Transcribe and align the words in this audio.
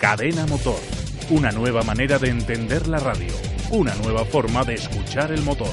Cadena 0.00 0.46
Motor. 0.46 0.78
Una 1.30 1.50
nueva 1.50 1.82
manera 1.82 2.20
de 2.20 2.28
entender 2.28 2.86
la 2.86 3.00
radio. 3.00 3.32
Una 3.72 3.92
nueva 3.96 4.24
forma 4.24 4.62
de 4.62 4.74
escuchar 4.74 5.32
el 5.32 5.42
motor. 5.42 5.66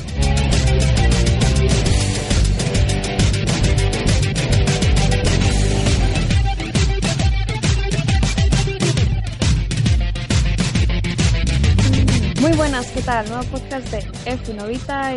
Muy 12.42 12.52
buenas, 12.54 12.88
¿qué 12.88 13.02
tal? 13.04 13.30
Nuevo 13.30 13.44
podcast 13.52 13.92
de 13.92 14.00
F 14.26 14.52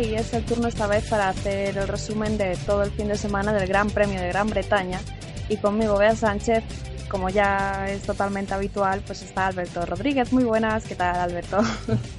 y 0.03 0.13
es 0.13 0.33
el 0.35 0.45
turno 0.45 0.67
esta 0.67 0.85
vez 0.85 1.09
para 1.09 1.29
hacer 1.29 1.75
el 1.75 1.87
resumen 1.87 2.37
de 2.37 2.55
todo 2.57 2.83
el 2.83 2.91
fin 2.91 3.07
de 3.07 3.17
semana 3.17 3.53
del 3.53 3.67
Gran 3.67 3.89
Premio 3.89 4.21
de 4.21 4.27
Gran 4.27 4.51
Bretaña. 4.51 5.01
Y 5.49 5.57
conmigo, 5.57 5.97
Bea 5.97 6.15
Sánchez, 6.15 6.63
como 7.09 7.29
ya 7.29 7.87
es 7.89 8.03
totalmente 8.03 8.53
habitual, 8.53 9.01
pues 9.05 9.21
está 9.21 9.47
Alberto 9.47 9.85
Rodríguez. 9.85 10.31
Muy 10.31 10.43
buenas, 10.43 10.85
¿qué 10.85 10.95
tal 10.95 11.15
Alberto? 11.17 11.59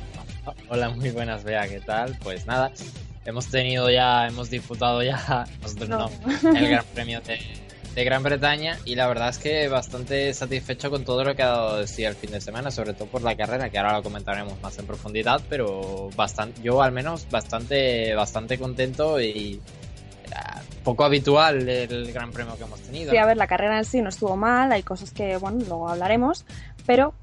Hola, 0.69 0.91
muy 0.91 1.11
buenas, 1.11 1.45
Bea, 1.45 1.67
¿qué 1.69 1.81
tal? 1.81 2.19
Pues 2.23 2.47
nada, 2.47 2.73
hemos 3.25 3.47
tenido 3.47 3.89
ya, 3.91 4.27
hemos 4.27 4.51
disputado 4.51 5.03
ya 5.03 5.47
nosotros 5.63 5.89
no. 5.89 6.11
el 6.57 6.69
Gran 6.69 6.85
Premio 6.95 7.21
de, 7.21 7.39
de, 7.95 8.05
Gran 8.05 8.23
Bretaña 8.23 8.79
y 8.85 8.95
la 8.97 9.07
verdad 9.07 9.31
es 9.31 9.39
que 9.39 9.69
bastante 9.69 10.35
satisfecho 10.35 10.91
con 10.91 11.05
todo 11.05 11.25
lo 11.25 11.35
que 11.35 11.43
ha 11.43 11.49
dado 11.49 11.79
de 11.79 11.87
sí 11.87 12.05
el 12.05 12.15
fin 12.15 12.33
de 12.33 12.41
semana, 12.41 12.71
sobre 12.71 12.93
todo 12.93 13.07
por 13.07 13.23
la 13.23 13.37
carrera, 13.37 13.71
que 13.71 13.79
ahora 13.79 13.95
lo 13.95 14.03
comentaremos 14.03 14.61
más 14.61 14.79
en 14.79 14.87
profundidad, 14.87 15.41
pero 15.49 16.11
bastante, 16.17 16.61
yo 16.63 16.83
al 16.83 16.93
menos 16.93 17.27
bastante, 17.31 18.15
bastante 18.15 18.59
contento 18.59 19.21
y 19.21 19.61
poco 20.85 21.05
habitual 21.05 21.69
el 21.69 22.13
gran 22.13 22.33
premio 22.33 22.57
que 22.57 22.65
hemos 22.65 22.81
tenido. 22.81 23.11
Sí, 23.11 23.17
a 23.17 23.27
ver, 23.27 23.37
la 23.37 23.47
carrera 23.47 23.79
en 23.79 23.85
sí 23.85 24.01
no 24.03 24.09
estuvo 24.09 24.37
mal, 24.37 24.73
hay 24.73 24.83
cosas 24.83 25.11
que, 25.11 25.37
bueno, 25.37 25.59
luego 25.67 25.89
hablaremos, 25.89 26.45
pero 26.87 27.15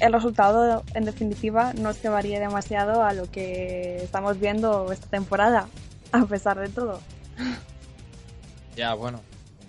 el 0.00 0.12
resultado, 0.12 0.82
en 0.94 1.04
definitiva, 1.04 1.72
no 1.74 1.90
es 1.90 1.98
que 1.98 2.08
varíe 2.08 2.38
demasiado 2.38 3.02
a 3.02 3.12
lo 3.12 3.30
que 3.30 3.96
estamos 4.02 4.38
viendo 4.38 4.92
esta 4.92 5.08
temporada, 5.08 5.68
a 6.12 6.24
pesar 6.26 6.58
de 6.58 6.68
todo. 6.68 7.00
Ya, 8.76 8.92
bueno, 8.92 9.22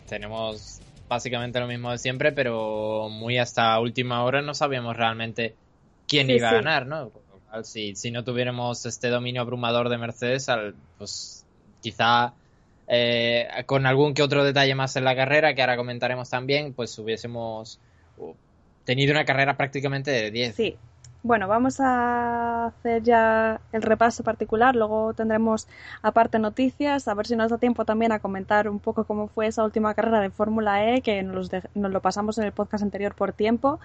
tenemos 0.10 0.82
básicamente 1.08 1.62
lo 1.62 1.68
mismo 1.68 1.92
de 1.92 1.98
siempre, 1.98 2.34
pero 2.34 3.08
muy 3.10 3.38
hasta 3.38 3.80
última 3.80 4.22
hora 4.26 4.42
no 4.42 4.54
sabíamos 4.54 4.98
realmente 4.98 5.56
quién 6.10 6.28
sí, 6.28 6.34
iba 6.34 6.50
a 6.50 6.52
sí. 6.52 6.56
ganar, 6.58 6.88
¿no? 6.88 7.14
Si, 7.64 7.96
si 7.96 8.12
no 8.12 8.26
tuviéramos 8.26 8.86
este 8.86 9.08
dominio 9.08 9.42
abrumador 9.42 9.88
de 9.88 9.98
Mercedes, 9.98 10.50
al, 10.50 10.76
pues 10.98 11.46
quizá 11.82 12.34
eh, 12.88 13.48
con 13.66 13.86
algún 13.86 14.14
que 14.14 14.24
otro 14.24 14.44
detalle 14.44 14.76
más 14.76 14.96
en 14.96 15.04
la 15.04 15.16
carrera, 15.16 15.54
que 15.54 15.62
ahora 15.62 15.78
comentaremos 15.78 16.30
también, 16.30 16.74
pues 16.74 16.98
hubiésemos 17.00 17.80
uh, 18.18 18.34
tenido 18.86 19.12
una 19.12 19.26
carrera 19.26 19.58
prácticamente 19.58 20.12
de 20.12 20.32
10. 20.32 20.56
Sí. 20.56 20.78
Bueno, 21.24 21.48
vamos 21.48 21.80
a 21.82 22.68
hacer 22.68 23.04
ya 23.04 23.60
el 23.74 23.82
repaso 23.82 24.24
particular, 24.24 24.76
luego 24.76 25.14
tendremos 25.14 25.68
aparte 26.02 26.40
noticias, 26.40 27.08
a 27.08 27.14
ver 27.16 27.28
si 27.28 27.36
nos 27.36 27.50
da 27.50 27.58
tiempo 27.58 27.84
también 27.84 28.14
a 28.14 28.20
comentar 28.20 28.70
un 28.70 28.80
poco 28.80 29.04
cómo 29.04 29.28
fue 29.28 29.48
esa 29.48 29.66
última 29.66 29.94
carrera 29.94 30.22
de 30.22 30.30
Fórmula 30.30 30.86
E, 30.88 31.02
que 31.02 31.24
nos, 31.24 31.50
nos 31.76 31.92
lo 31.92 32.02
pasamos 32.02 32.38
en 32.38 32.46
el 32.46 32.54
podcast 32.54 32.84
anterior 32.84 33.14
por 33.14 33.34
tiempo, 33.34 33.80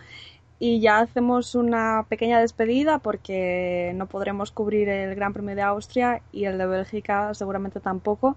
y 0.60 0.78
ya 0.78 1.00
hacemos 1.00 1.56
una 1.56 2.06
pequeña 2.08 2.38
despedida 2.38 3.00
porque 3.00 3.90
no 3.96 4.06
podremos 4.06 4.52
cubrir 4.52 4.88
el 4.88 5.12
Gran 5.16 5.32
Premio 5.32 5.56
de 5.56 5.62
Austria 5.62 6.22
y 6.30 6.44
el 6.44 6.56
de 6.56 6.66
Bélgica 6.66 7.34
seguramente 7.34 7.80
tampoco. 7.80 8.36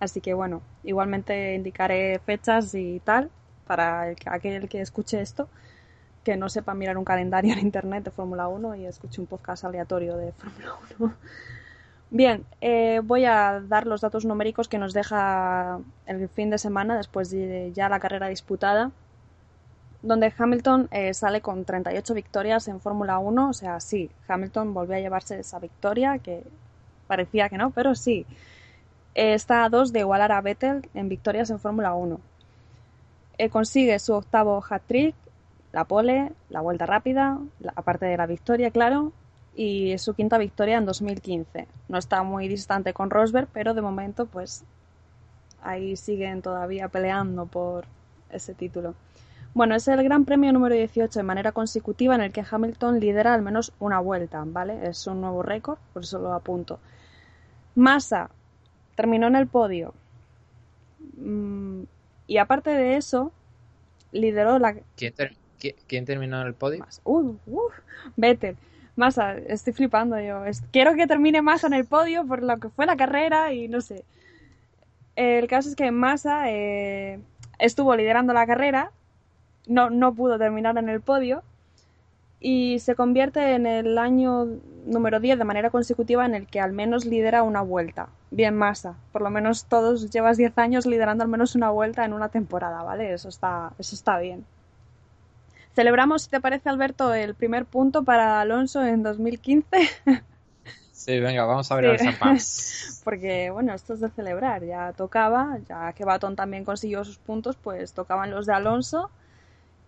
Así 0.00 0.22
que 0.22 0.32
bueno, 0.32 0.62
igualmente 0.82 1.54
indicaré 1.54 2.18
fechas 2.20 2.74
y 2.74 3.00
tal 3.00 3.30
para 3.66 4.08
el, 4.08 4.16
aquel 4.26 4.68
que 4.68 4.80
escuche 4.80 5.20
esto, 5.20 5.48
que 6.24 6.36
no 6.36 6.48
sepa 6.48 6.74
mirar 6.74 6.96
un 6.96 7.04
calendario 7.04 7.52
en 7.56 7.60
internet 7.60 8.04
de 8.04 8.10
Fórmula 8.10 8.48
1 8.48 8.76
y 8.76 8.86
escuche 8.86 9.20
un 9.20 9.26
podcast 9.26 9.64
aleatorio 9.64 10.16
de 10.16 10.32
Fórmula 10.32 10.74
1. 10.98 11.14
Bien, 12.12 12.44
eh, 12.60 13.00
voy 13.04 13.24
a 13.26 13.60
dar 13.60 13.86
los 13.86 14.00
datos 14.00 14.24
numéricos 14.24 14.66
que 14.66 14.78
nos 14.78 14.92
deja 14.92 15.78
el 16.06 16.28
fin 16.30 16.50
de 16.50 16.58
semana 16.58 16.96
después 16.96 17.30
de 17.30 17.70
ya 17.72 17.88
la 17.88 18.00
carrera 18.00 18.26
disputada, 18.26 18.90
donde 20.02 20.32
Hamilton 20.36 20.88
eh, 20.90 21.14
sale 21.14 21.40
con 21.40 21.64
38 21.64 22.14
victorias 22.14 22.66
en 22.66 22.80
Fórmula 22.80 23.18
1, 23.18 23.50
o 23.50 23.52
sea, 23.52 23.78
sí, 23.78 24.10
Hamilton 24.26 24.74
volvió 24.74 24.96
a 24.96 25.00
llevarse 25.00 25.38
esa 25.38 25.60
victoria, 25.60 26.18
que 26.18 26.42
parecía 27.06 27.48
que 27.48 27.58
no, 27.58 27.70
pero 27.70 27.94
sí 27.94 28.26
está 29.14 29.64
a 29.64 29.68
dos 29.68 29.92
de 29.92 30.00
igualar 30.00 30.32
a 30.32 30.40
Vettel 30.40 30.88
en 30.94 31.08
victorias 31.08 31.50
en 31.50 31.58
Fórmula 31.58 31.94
1. 31.94 32.20
Eh, 33.38 33.48
consigue 33.48 33.98
su 33.98 34.14
octavo 34.14 34.62
hat-trick, 34.68 35.14
la 35.72 35.84
pole, 35.84 36.32
la 36.48 36.60
vuelta 36.60 36.86
rápida, 36.86 37.38
aparte 37.74 38.06
de 38.06 38.16
la 38.16 38.26
victoria, 38.26 38.70
claro, 38.70 39.12
y 39.54 39.96
su 39.98 40.14
quinta 40.14 40.38
victoria 40.38 40.78
en 40.78 40.84
2015. 40.84 41.66
No 41.88 41.98
está 41.98 42.22
muy 42.22 42.48
distante 42.48 42.92
con 42.92 43.10
Rosberg, 43.10 43.48
pero 43.52 43.74
de 43.74 43.82
momento, 43.82 44.26
pues 44.26 44.64
ahí 45.62 45.96
siguen 45.96 46.42
todavía 46.42 46.88
peleando 46.88 47.46
por 47.46 47.84
ese 48.30 48.54
título. 48.54 48.94
Bueno, 49.52 49.74
es 49.74 49.88
el 49.88 50.02
Gran 50.04 50.24
Premio 50.24 50.52
número 50.52 50.74
18 50.76 51.18
de 51.18 51.22
manera 51.24 51.52
consecutiva 51.52 52.14
en 52.14 52.20
el 52.20 52.32
que 52.32 52.44
Hamilton 52.48 53.00
lidera 53.00 53.34
al 53.34 53.42
menos 53.42 53.72
una 53.80 53.98
vuelta, 53.98 54.44
¿vale? 54.46 54.88
Es 54.88 55.06
un 55.08 55.20
nuevo 55.20 55.42
récord, 55.42 55.78
por 55.92 56.04
eso 56.04 56.20
lo 56.20 56.32
apunto. 56.32 56.78
Massa 57.74 58.30
terminó 59.00 59.28
en 59.28 59.36
el 59.36 59.46
podio. 59.46 59.94
Mm, 61.16 61.84
y 62.26 62.36
aparte 62.36 62.68
de 62.68 62.96
eso, 62.96 63.32
lideró 64.12 64.58
la. 64.58 64.74
¿Quién, 64.94 65.14
ter 65.14 65.32
¿quién 65.86 66.04
terminó 66.04 66.42
en 66.42 66.48
el 66.48 66.54
podio? 66.54 66.86
Uh, 67.04 67.34
uh, 67.46 67.70
Vettel. 68.16 68.56
Massa, 68.96 69.38
estoy 69.38 69.72
flipando 69.72 70.20
yo. 70.20 70.42
Quiero 70.70 70.94
que 70.94 71.06
termine 71.06 71.40
Massa 71.40 71.66
en 71.66 71.72
el 71.72 71.86
podio 71.86 72.26
por 72.26 72.42
lo 72.42 72.58
que 72.58 72.68
fue 72.68 72.84
la 72.84 72.96
carrera 72.96 73.54
y 73.54 73.68
no 73.68 73.80
sé. 73.80 74.04
El 75.16 75.48
caso 75.48 75.70
es 75.70 75.76
que 75.76 75.90
Massa 75.90 76.50
eh, 76.50 77.20
estuvo 77.58 77.96
liderando 77.96 78.34
la 78.34 78.46
carrera, 78.46 78.92
no, 79.66 79.88
no 79.88 80.14
pudo 80.14 80.38
terminar 80.38 80.76
en 80.76 80.90
el 80.90 81.00
podio 81.00 81.42
y 82.40 82.78
se 82.78 82.94
convierte 82.94 83.54
en 83.54 83.66
el 83.66 83.98
año 83.98 84.46
número 84.86 85.20
10 85.20 85.38
de 85.38 85.44
manera 85.44 85.70
consecutiva 85.70 86.24
en 86.24 86.34
el 86.34 86.46
que 86.46 86.58
al 86.58 86.72
menos 86.72 87.04
lidera 87.04 87.42
una 87.42 87.60
vuelta. 87.60 88.08
Bien 88.30 88.56
masa, 88.56 88.96
por 89.12 89.20
lo 89.20 89.28
menos 89.28 89.66
todos 89.66 90.10
llevas 90.10 90.38
10 90.38 90.56
años 90.56 90.86
liderando 90.86 91.22
al 91.22 91.28
menos 91.28 91.54
una 91.54 91.70
vuelta 91.70 92.04
en 92.04 92.14
una 92.14 92.30
temporada, 92.30 92.82
¿vale? 92.82 93.12
Eso 93.12 93.28
está, 93.28 93.72
eso 93.78 93.94
está 93.94 94.18
bien. 94.18 94.46
Celebramos, 95.74 96.22
si 96.22 96.30
te 96.30 96.40
parece, 96.40 96.68
Alberto, 96.68 97.12
el 97.14 97.34
primer 97.34 97.66
punto 97.66 98.04
para 98.04 98.40
Alonso 98.40 98.84
en 98.84 99.02
2015. 99.02 99.66
Sí, 101.00 101.18
venga, 101.18 101.46
vamos 101.46 101.72
a 101.72 101.76
ver 101.76 101.98
sí. 101.98 102.06
el 102.06 102.14
Porque, 103.04 103.50
bueno, 103.50 103.72
esto 103.72 103.94
es 103.94 104.00
de 104.00 104.10
celebrar, 104.10 104.62
ya 104.66 104.92
tocaba, 104.92 105.56
ya 105.66 105.94
que 105.94 106.04
Baton 106.04 106.36
también 106.36 106.66
consiguió 106.66 107.02
sus 107.06 107.16
puntos, 107.16 107.56
pues 107.56 107.94
tocaban 107.94 108.30
los 108.30 108.44
de 108.44 108.52
Alonso 108.52 109.10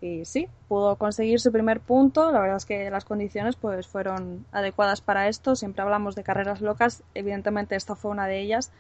y 0.03 0.25
sí, 0.25 0.49
pudo 0.67 0.97
conseguir 0.97 1.39
su 1.41 1.53
primer 1.53 1.81
punto. 1.81 2.33
La 2.33 2.41
verdad 2.41 2.57
es 2.57 2.67
que 2.67 2.91
las 2.91 3.05
condiciones 3.05 3.55
pues 3.55 3.87
fueron 3.87 4.45
adecuadas 4.51 5.01
para 5.01 5.29
esto. 5.29 5.55
Siempre 5.55 5.83
hablamos 5.83 6.17
de 6.17 6.25
carreras 6.25 6.61
locas, 6.61 7.05
evidentemente 7.15 7.77
esta 7.77 7.95
fue 7.95 8.11
una 8.11 8.27
de 8.27 8.41
ellas 8.41 8.73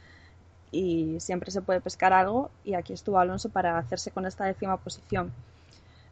y 0.72 1.20
siempre 1.20 1.52
se 1.52 1.62
puede 1.62 1.80
pescar 1.80 2.12
algo 2.12 2.50
y 2.64 2.74
aquí 2.74 2.92
estuvo 2.92 3.18
Alonso 3.18 3.50
para 3.50 3.78
hacerse 3.78 4.10
con 4.10 4.26
esta 4.26 4.44
décima 4.46 4.78
posición. 4.78 5.32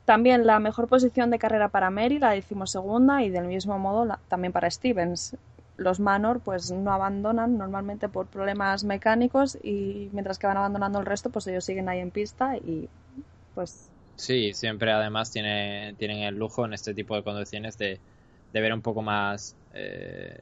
También 0.05 0.47
la 0.47 0.61
mejor 0.61 0.87
posición 0.87 1.31
de 1.31 1.39
carrera 1.39 1.69
para 1.69 1.91
Mary, 1.91 2.19
la 2.19 2.31
decimosegunda, 2.31 3.23
y 3.23 3.31
del 3.31 3.45
mismo 3.45 3.79
modo 3.79 4.05
la, 4.05 4.19
también 4.29 4.53
para 4.53 4.71
Stevens. 4.71 5.37
Los 5.77 5.99
Manor 5.99 6.41
pues 6.41 6.71
no 6.71 6.93
abandonan 6.93 7.59
normalmente 7.59 8.09
por 8.09 8.27
problemas 8.27 8.85
mecánicos 8.85 9.59
y 9.61 10.09
mientras 10.13 10.39
que 10.39 10.47
van 10.47 10.57
abandonando 10.57 11.01
el 11.01 11.07
resto 11.07 11.31
pues 11.31 11.47
ellos 11.49 11.65
siguen 11.65 11.89
ahí 11.89 11.99
en 11.99 12.11
pista 12.11 12.57
y 12.57 12.89
pues 13.55 13.90
Sí, 14.21 14.53
siempre 14.53 14.93
además 14.93 15.31
tiene, 15.31 15.95
tienen 15.99 16.19
el 16.19 16.37
lujo 16.37 16.67
en 16.67 16.75
este 16.75 16.93
tipo 16.93 17.17
de 17.17 17.23
condiciones 17.23 17.79
de, 17.79 17.99
de 18.53 18.61
ver 18.61 18.75
un 18.75 18.83
poco 18.83 19.01
más 19.01 19.57
eh, 19.73 20.39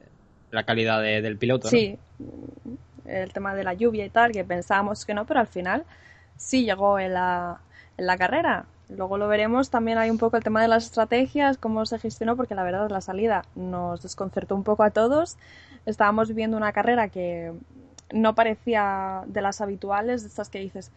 la 0.51 0.63
calidad 0.65 1.01
de, 1.01 1.21
del 1.21 1.37
piloto. 1.37 1.69
Sí, 1.69 1.97
el 3.05 3.31
tema 3.31 3.55
de 3.55 3.63
la 3.63 3.73
lluvia 3.73 4.05
y 4.05 4.09
tal, 4.09 4.33
que 4.33 4.43
pensábamos 4.43 5.05
que 5.05 5.13
no, 5.13 5.25
pero 5.25 5.39
al 5.39 5.47
final 5.47 5.85
sí 6.35 6.65
llegó 6.65 6.99
en 6.99 7.13
la, 7.13 7.61
en 7.97 8.05
la 8.05 8.17
carrera. 8.17 8.65
Luego 8.89 9.17
lo 9.17 9.29
veremos. 9.29 9.69
También 9.69 9.97
hay 9.97 10.09
un 10.09 10.17
poco 10.17 10.35
el 10.35 10.43
tema 10.43 10.61
de 10.61 10.67
las 10.67 10.83
estrategias, 10.83 11.57
cómo 11.57 11.85
se 11.85 11.99
gestionó, 11.99 12.35
porque 12.35 12.55
la 12.55 12.63
verdad 12.63 12.89
la 12.89 12.99
salida 12.99 13.45
nos 13.55 14.01
desconcertó 14.01 14.55
un 14.55 14.65
poco 14.65 14.83
a 14.83 14.89
todos. 14.89 15.37
Estábamos 15.85 16.27
viviendo 16.27 16.57
una 16.57 16.73
carrera 16.73 17.07
que 17.07 17.53
no 18.11 18.35
parecía 18.35 19.23
de 19.25 19.41
las 19.41 19.61
habituales, 19.61 20.23
de 20.23 20.27
estas 20.27 20.49
que 20.49 20.59
dices, 20.59 20.91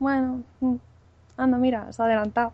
bueno, 0.00 0.42
mm, 0.58 0.74
anda, 1.36 1.58
mira, 1.58 1.86
está 1.90 2.04
adelantado. 2.04 2.52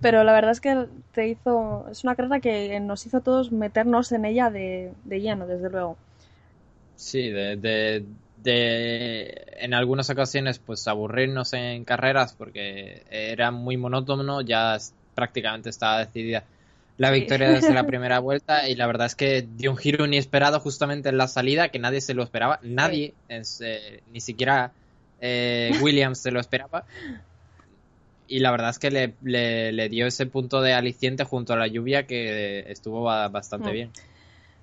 Pero 0.00 0.24
la 0.24 0.32
verdad 0.32 0.50
es 0.50 0.60
que 0.60 0.86
te 1.12 1.28
hizo, 1.28 1.86
es 1.90 2.04
una 2.04 2.14
carrera 2.14 2.40
que 2.40 2.78
nos 2.80 3.06
hizo 3.06 3.18
a 3.18 3.20
todos 3.20 3.50
meternos 3.50 4.12
en 4.12 4.26
ella 4.26 4.50
de, 4.50 4.92
de 5.04 5.20
lleno, 5.20 5.46
desde 5.46 5.70
luego. 5.70 5.96
Sí, 6.96 7.30
de, 7.30 7.56
de, 7.56 8.04
de, 8.42 9.46
en 9.58 9.74
algunas 9.74 10.10
ocasiones 10.10 10.58
pues 10.58 10.86
aburrirnos 10.86 11.52
en 11.54 11.84
carreras 11.84 12.34
porque 12.34 13.04
era 13.10 13.50
muy 13.50 13.76
monótono, 13.76 14.42
ya 14.42 14.76
prácticamente 15.14 15.70
estaba 15.70 15.98
decidida 15.98 16.44
la 16.98 17.10
victoria 17.10 17.50
desde 17.50 17.74
la 17.74 17.84
primera 17.86 18.18
vuelta 18.18 18.68
y 18.68 18.74
la 18.74 18.86
verdad 18.86 19.06
es 19.06 19.14
que 19.14 19.46
dio 19.56 19.70
un 19.70 19.76
giro 19.76 20.06
inesperado 20.06 20.60
justamente 20.60 21.08
en 21.08 21.18
la 21.18 21.28
salida 21.28 21.68
que 21.68 21.78
nadie 21.78 22.00
se 22.00 22.14
lo 22.14 22.22
esperaba, 22.22 22.58
nadie, 22.62 23.14
eh, 23.28 24.00
ni 24.12 24.20
siquiera 24.20 24.72
eh, 25.20 25.72
Williams 25.80 26.18
se 26.18 26.30
lo 26.30 26.40
esperaba 26.40 26.84
y 28.28 28.40
la 28.40 28.50
verdad 28.50 28.70
es 28.70 28.78
que 28.78 28.90
le, 28.90 29.14
le, 29.22 29.88
dio 29.88 30.06
ese 30.06 30.26
punto 30.26 30.60
de 30.60 30.72
aliciente 30.74 31.24
junto 31.24 31.52
a 31.52 31.56
la 31.56 31.66
lluvia 31.66 32.06
que 32.06 32.70
estuvo 32.70 33.02
bastante 33.02 33.70
mm. 33.70 33.72
bien. 33.72 33.90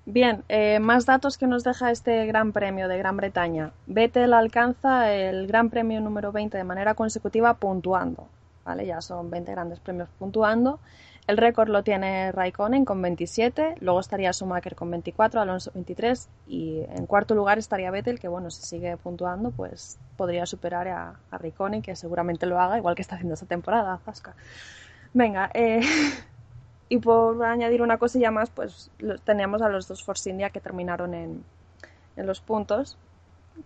Bien, 0.06 0.44
eh, 0.50 0.80
más 0.80 1.06
datos 1.06 1.38
que 1.38 1.46
nos 1.46 1.64
deja 1.64 1.90
este 1.90 2.26
Gran 2.26 2.52
Premio 2.52 2.88
de 2.88 2.98
Gran 2.98 3.16
Bretaña. 3.16 3.72
Vettel 3.86 4.34
alcanza 4.34 5.14
el 5.14 5.46
Gran 5.46 5.70
Premio 5.70 6.00
número 6.00 6.30
20 6.30 6.58
de 6.58 6.64
manera 6.64 6.94
consecutiva 6.94 7.54
puntuando. 7.54 8.28
¿vale? 8.64 8.86
Ya 8.86 9.00
son 9.00 9.30
20 9.30 9.52
grandes 9.52 9.80
premios 9.80 10.08
puntuando. 10.18 10.78
El 11.26 11.38
récord 11.38 11.70
lo 11.70 11.82
tiene 11.82 12.32
Raikkonen 12.32 12.84
con 12.84 13.00
27, 13.00 13.76
luego 13.80 13.98
estaría 13.98 14.30
Schumacher 14.34 14.74
con 14.74 14.90
24, 14.90 15.40
Alonso 15.40 15.70
23 15.72 16.28
y 16.46 16.84
en 16.90 17.06
cuarto 17.06 17.34
lugar 17.34 17.56
estaría 17.56 17.90
Vettel, 17.90 18.20
que 18.20 18.28
bueno, 18.28 18.50
si 18.50 18.60
sigue 18.60 18.98
puntuando, 18.98 19.50
pues 19.50 19.98
podría 20.18 20.44
superar 20.44 20.86
a, 20.88 21.14
Raikkonen, 21.30 21.80
que 21.80 21.96
seguramente 21.96 22.44
lo 22.44 22.60
haga, 22.60 22.76
igual 22.76 22.94
que 22.94 23.00
está 23.00 23.14
haciendo 23.14 23.34
esta 23.34 23.46
temporada, 23.46 23.98
Zasca. 24.04 24.34
Venga, 25.14 25.50
eh, 25.54 25.80
y 26.90 26.98
por 26.98 27.42
añadir 27.42 27.80
una 27.80 27.96
cosilla 27.96 28.30
más, 28.30 28.50
pues 28.50 28.90
teníamos 29.24 29.62
a 29.62 29.70
los 29.70 29.88
dos 29.88 30.04
Force 30.04 30.28
India 30.28 30.50
que 30.50 30.60
terminaron 30.60 31.14
en, 31.14 31.42
en 32.16 32.26
los 32.26 32.42
puntos, 32.42 32.98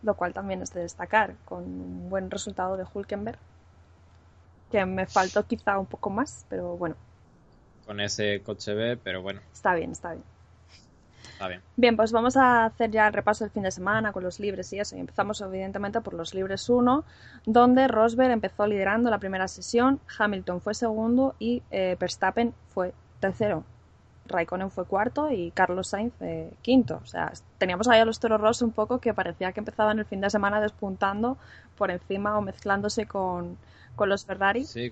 lo 0.05 0.14
cual 0.14 0.32
también 0.32 0.62
es 0.62 0.72
de 0.75 0.82
destacar, 0.82 1.34
con 1.44 1.64
un 1.64 2.08
buen 2.08 2.31
resultado 2.31 2.76
de 2.76 2.84
Hulkenberg, 2.94 3.38
que 4.70 4.87
me 4.87 5.06
faltó 5.06 5.44
quizá 5.44 5.76
un 5.76 5.87
poco 5.87 6.08
más, 6.08 6.46
pero 6.49 6.76
bueno 6.76 6.94
con 7.88 8.00
ese 8.00 8.43
coche 8.43 8.75
B, 8.75 8.99
pero 8.99 9.23
bueno. 9.23 9.40
Está 9.50 9.75
bien, 9.75 9.93
está 9.93 10.12
bien. 10.12 10.23
Está 11.32 11.49
bien. 11.49 11.62
Bien, 11.75 11.96
pues 11.96 12.12
vamos 12.12 12.37
a 12.37 12.67
hacer 12.67 12.90
ya 12.90 13.06
el 13.06 13.14
repaso 13.14 13.44
del 13.44 13.50
fin 13.50 13.62
de 13.62 13.70
semana 13.70 14.12
con 14.12 14.23
los 14.23 14.38
libres 14.40 14.70
y 14.75 14.79
eso. 14.79 14.94
Y 14.94 15.00
empezamos 15.00 15.40
evidentemente 15.40 16.02
por 16.02 16.12
los 16.12 16.35
libres 16.35 16.69
1, 16.69 17.02
donde 17.46 17.88
Rosberg 17.88 18.31
empezó 18.31 18.67
liderando 18.67 19.08
la 19.08 19.19
primera 19.19 19.49
sesión, 19.49 20.00
Hamilton 20.19 20.61
fue 20.61 20.75
segundo 20.75 21.35
y 21.38 21.62
eh, 21.70 21.96
Verstappen 21.99 22.52
fue 22.69 22.93
tercero. 23.20 23.64
Raikkonen 24.26 24.70
fue 24.70 24.84
cuarto 24.84 25.31
y 25.31 25.50
Carlos 25.52 25.88
Sainz 25.88 26.12
eh, 26.20 26.52
quinto. 26.61 27.00
O 27.02 27.06
sea, 27.06 27.32
teníamos 27.56 27.88
ahí 27.88 28.00
a 28.00 28.05
los 28.05 28.20
toros 28.20 28.38
rojos 28.38 28.61
un 28.61 28.73
poco 28.73 28.99
que 28.99 29.14
parecía 29.14 29.52
que 29.52 29.61
empezaban 29.61 29.99
el 29.99 30.05
fin 30.05 30.20
de 30.20 30.29
semana 30.29 30.61
despuntando 30.61 31.38
por 31.75 31.91
encima 31.91 32.37
o 32.37 32.43
mezclándose 32.43 33.06
con, 33.06 33.56
con 33.96 34.11
los 34.11 34.26
Ferrari. 34.26 34.67
Sí, 34.67 34.91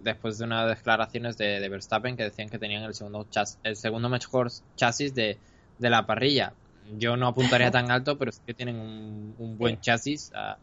después 0.00 0.38
de 0.38 0.44
unas 0.44 0.68
declaraciones 0.68 1.36
de, 1.38 1.68
Verstappen 1.68 2.16
que 2.16 2.24
decían 2.24 2.48
que 2.48 2.58
tenían 2.58 2.82
el 2.82 2.94
segundo, 2.94 3.26
el 3.62 3.76
segundo 3.76 4.08
mejor 4.08 4.50
chasis 4.76 5.14
de, 5.14 5.38
la 5.78 6.06
parrilla. 6.06 6.52
Yo 6.98 7.16
no 7.16 7.28
apuntaría 7.28 7.70
tan 7.70 7.90
alto, 7.90 8.18
pero 8.18 8.32
sí 8.32 8.40
que 8.44 8.54
tienen 8.54 8.76
un, 8.76 9.56
buen 9.58 9.80
chasis 9.80 10.32
a, 10.34 10.58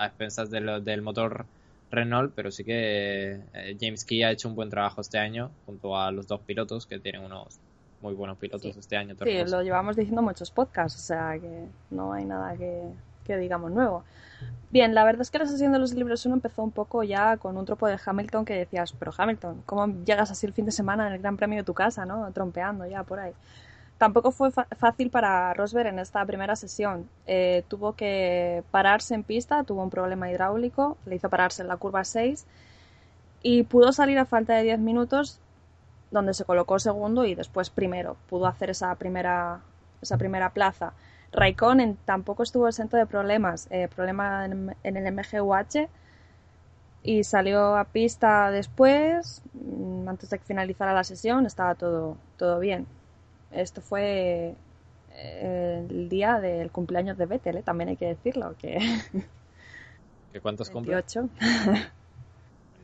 expensas 0.00 0.50
del 0.50 1.02
motor 1.02 1.46
Renault, 1.90 2.32
pero 2.34 2.50
sí 2.50 2.64
que 2.64 3.40
eh, 3.54 3.76
James 3.80 4.04
Key 4.04 4.22
ha 4.22 4.30
hecho 4.30 4.48
un 4.48 4.54
buen 4.54 4.70
trabajo 4.70 5.00
este 5.00 5.18
año 5.18 5.50
junto 5.66 5.96
a 5.96 6.10
los 6.10 6.26
dos 6.26 6.40
pilotos 6.40 6.86
que 6.86 6.98
tienen 6.98 7.22
unos 7.22 7.58
muy 8.00 8.14
buenos 8.14 8.36
pilotos 8.36 8.76
este 8.76 8.96
año. 8.96 9.14
Sí, 9.22 9.44
lo 9.46 9.62
llevamos 9.62 9.96
diciendo 9.96 10.20
muchos 10.20 10.50
podcasts, 10.50 11.00
o 11.00 11.02
sea 11.02 11.38
que 11.40 11.66
no 11.90 12.12
hay 12.12 12.24
nada 12.24 12.56
que, 12.56 12.82
que 13.24 13.36
digamos 13.36 13.72
nuevo. 13.72 14.04
Bien, 14.70 14.94
la 14.94 15.04
verdad 15.04 15.22
es 15.22 15.30
que 15.30 15.38
la 15.38 15.46
sesión 15.46 15.72
de 15.72 15.78
los 15.78 15.94
libros 15.94 16.26
1 16.26 16.34
empezó 16.34 16.62
un 16.62 16.72
poco 16.72 17.02
ya 17.02 17.36
con 17.36 17.56
un 17.56 17.64
tropo 17.64 17.86
de 17.86 17.98
Hamilton 18.04 18.44
que 18.44 18.54
decías, 18.54 18.92
pero 18.92 19.12
Hamilton, 19.16 19.62
¿cómo 19.66 19.86
llegas 20.04 20.30
así 20.30 20.46
el 20.46 20.52
fin 20.52 20.64
de 20.64 20.72
semana 20.72 21.06
en 21.06 21.12
el 21.12 21.20
Gran 21.20 21.36
Premio 21.36 21.58
de 21.58 21.64
tu 21.64 21.74
casa, 21.74 22.04
no? 22.04 22.30
Trompeando 22.32 22.84
ya 22.86 23.04
por 23.04 23.20
ahí. 23.20 23.32
Tampoco 23.98 24.32
fue 24.32 24.50
fácil 24.50 25.10
para 25.10 25.54
Rosberg 25.54 25.86
en 25.88 26.00
esta 26.00 26.24
primera 26.26 26.56
sesión. 26.56 27.08
Eh, 27.26 27.62
tuvo 27.68 27.92
que 27.92 28.64
pararse 28.72 29.14
en 29.14 29.22
pista, 29.22 29.62
tuvo 29.62 29.84
un 29.84 29.90
problema 29.90 30.28
hidráulico, 30.28 30.96
le 31.06 31.14
hizo 31.14 31.30
pararse 31.30 31.62
en 31.62 31.68
la 31.68 31.76
curva 31.76 32.02
6 32.02 32.44
y 33.42 33.62
pudo 33.62 33.92
salir 33.92 34.18
a 34.18 34.24
falta 34.24 34.54
de 34.54 34.64
10 34.64 34.80
minutos 34.80 35.38
donde 36.10 36.34
se 36.34 36.44
colocó 36.44 36.78
segundo 36.80 37.24
y 37.24 37.34
después 37.36 37.70
primero. 37.70 38.16
Pudo 38.28 38.46
hacer 38.46 38.70
esa 38.70 38.94
primera, 38.96 39.60
esa 40.02 40.16
primera 40.16 40.50
plaza. 40.50 40.92
Raikkonen 41.34 41.96
tampoco 42.04 42.42
estuvo 42.44 42.68
exento 42.68 42.96
de 42.96 43.06
problemas, 43.06 43.66
eh, 43.70 43.88
problema 43.94 44.44
en, 44.46 44.74
el 44.84 45.12
MGUH 45.12 45.88
y 47.02 47.24
salió 47.24 47.76
a 47.76 47.84
pista 47.84 48.50
después, 48.50 49.42
mm, 49.52 50.08
antes 50.08 50.30
de 50.30 50.38
que 50.38 50.44
finalizara 50.44 50.94
la 50.94 51.04
sesión, 51.04 51.44
estaba 51.44 51.74
todo, 51.74 52.16
todo 52.38 52.60
bien. 52.60 52.86
Esto 53.50 53.80
fue 53.80 54.54
eh, 55.12 55.86
el 55.90 56.08
día 56.08 56.40
del 56.40 56.70
cumpleaños 56.70 57.18
de 57.18 57.26
Vettel, 57.26 57.58
¿eh? 57.58 57.62
también 57.62 57.90
hay 57.90 57.96
que 57.96 58.06
decirlo. 58.06 58.54
Que... 58.56 58.78
¿Que 60.32 60.40
¿Cuántos 60.40 60.70
cumple? 60.70 60.94
28. 60.94 61.28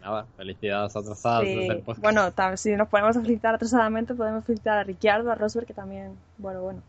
Nada, 0.03 0.27
felicidades 0.37 0.97
atrasadas 0.97 1.45
sí. 1.45 1.69
Bueno, 1.99 2.33
si 2.57 2.75
nos 2.75 2.89
ponemos 2.89 3.17
a 3.17 3.21
felicitar 3.21 3.55
atrasadamente, 3.55 4.15
podemos 4.15 4.45
felicitar 4.45 4.79
a 4.79 4.83
Ricciardo, 4.83 5.31
a 5.31 5.35
Rosberg, 5.35 5.67
que 5.67 5.75
también, 5.75 6.17
bueno, 6.39 6.63
bueno. 6.63 6.83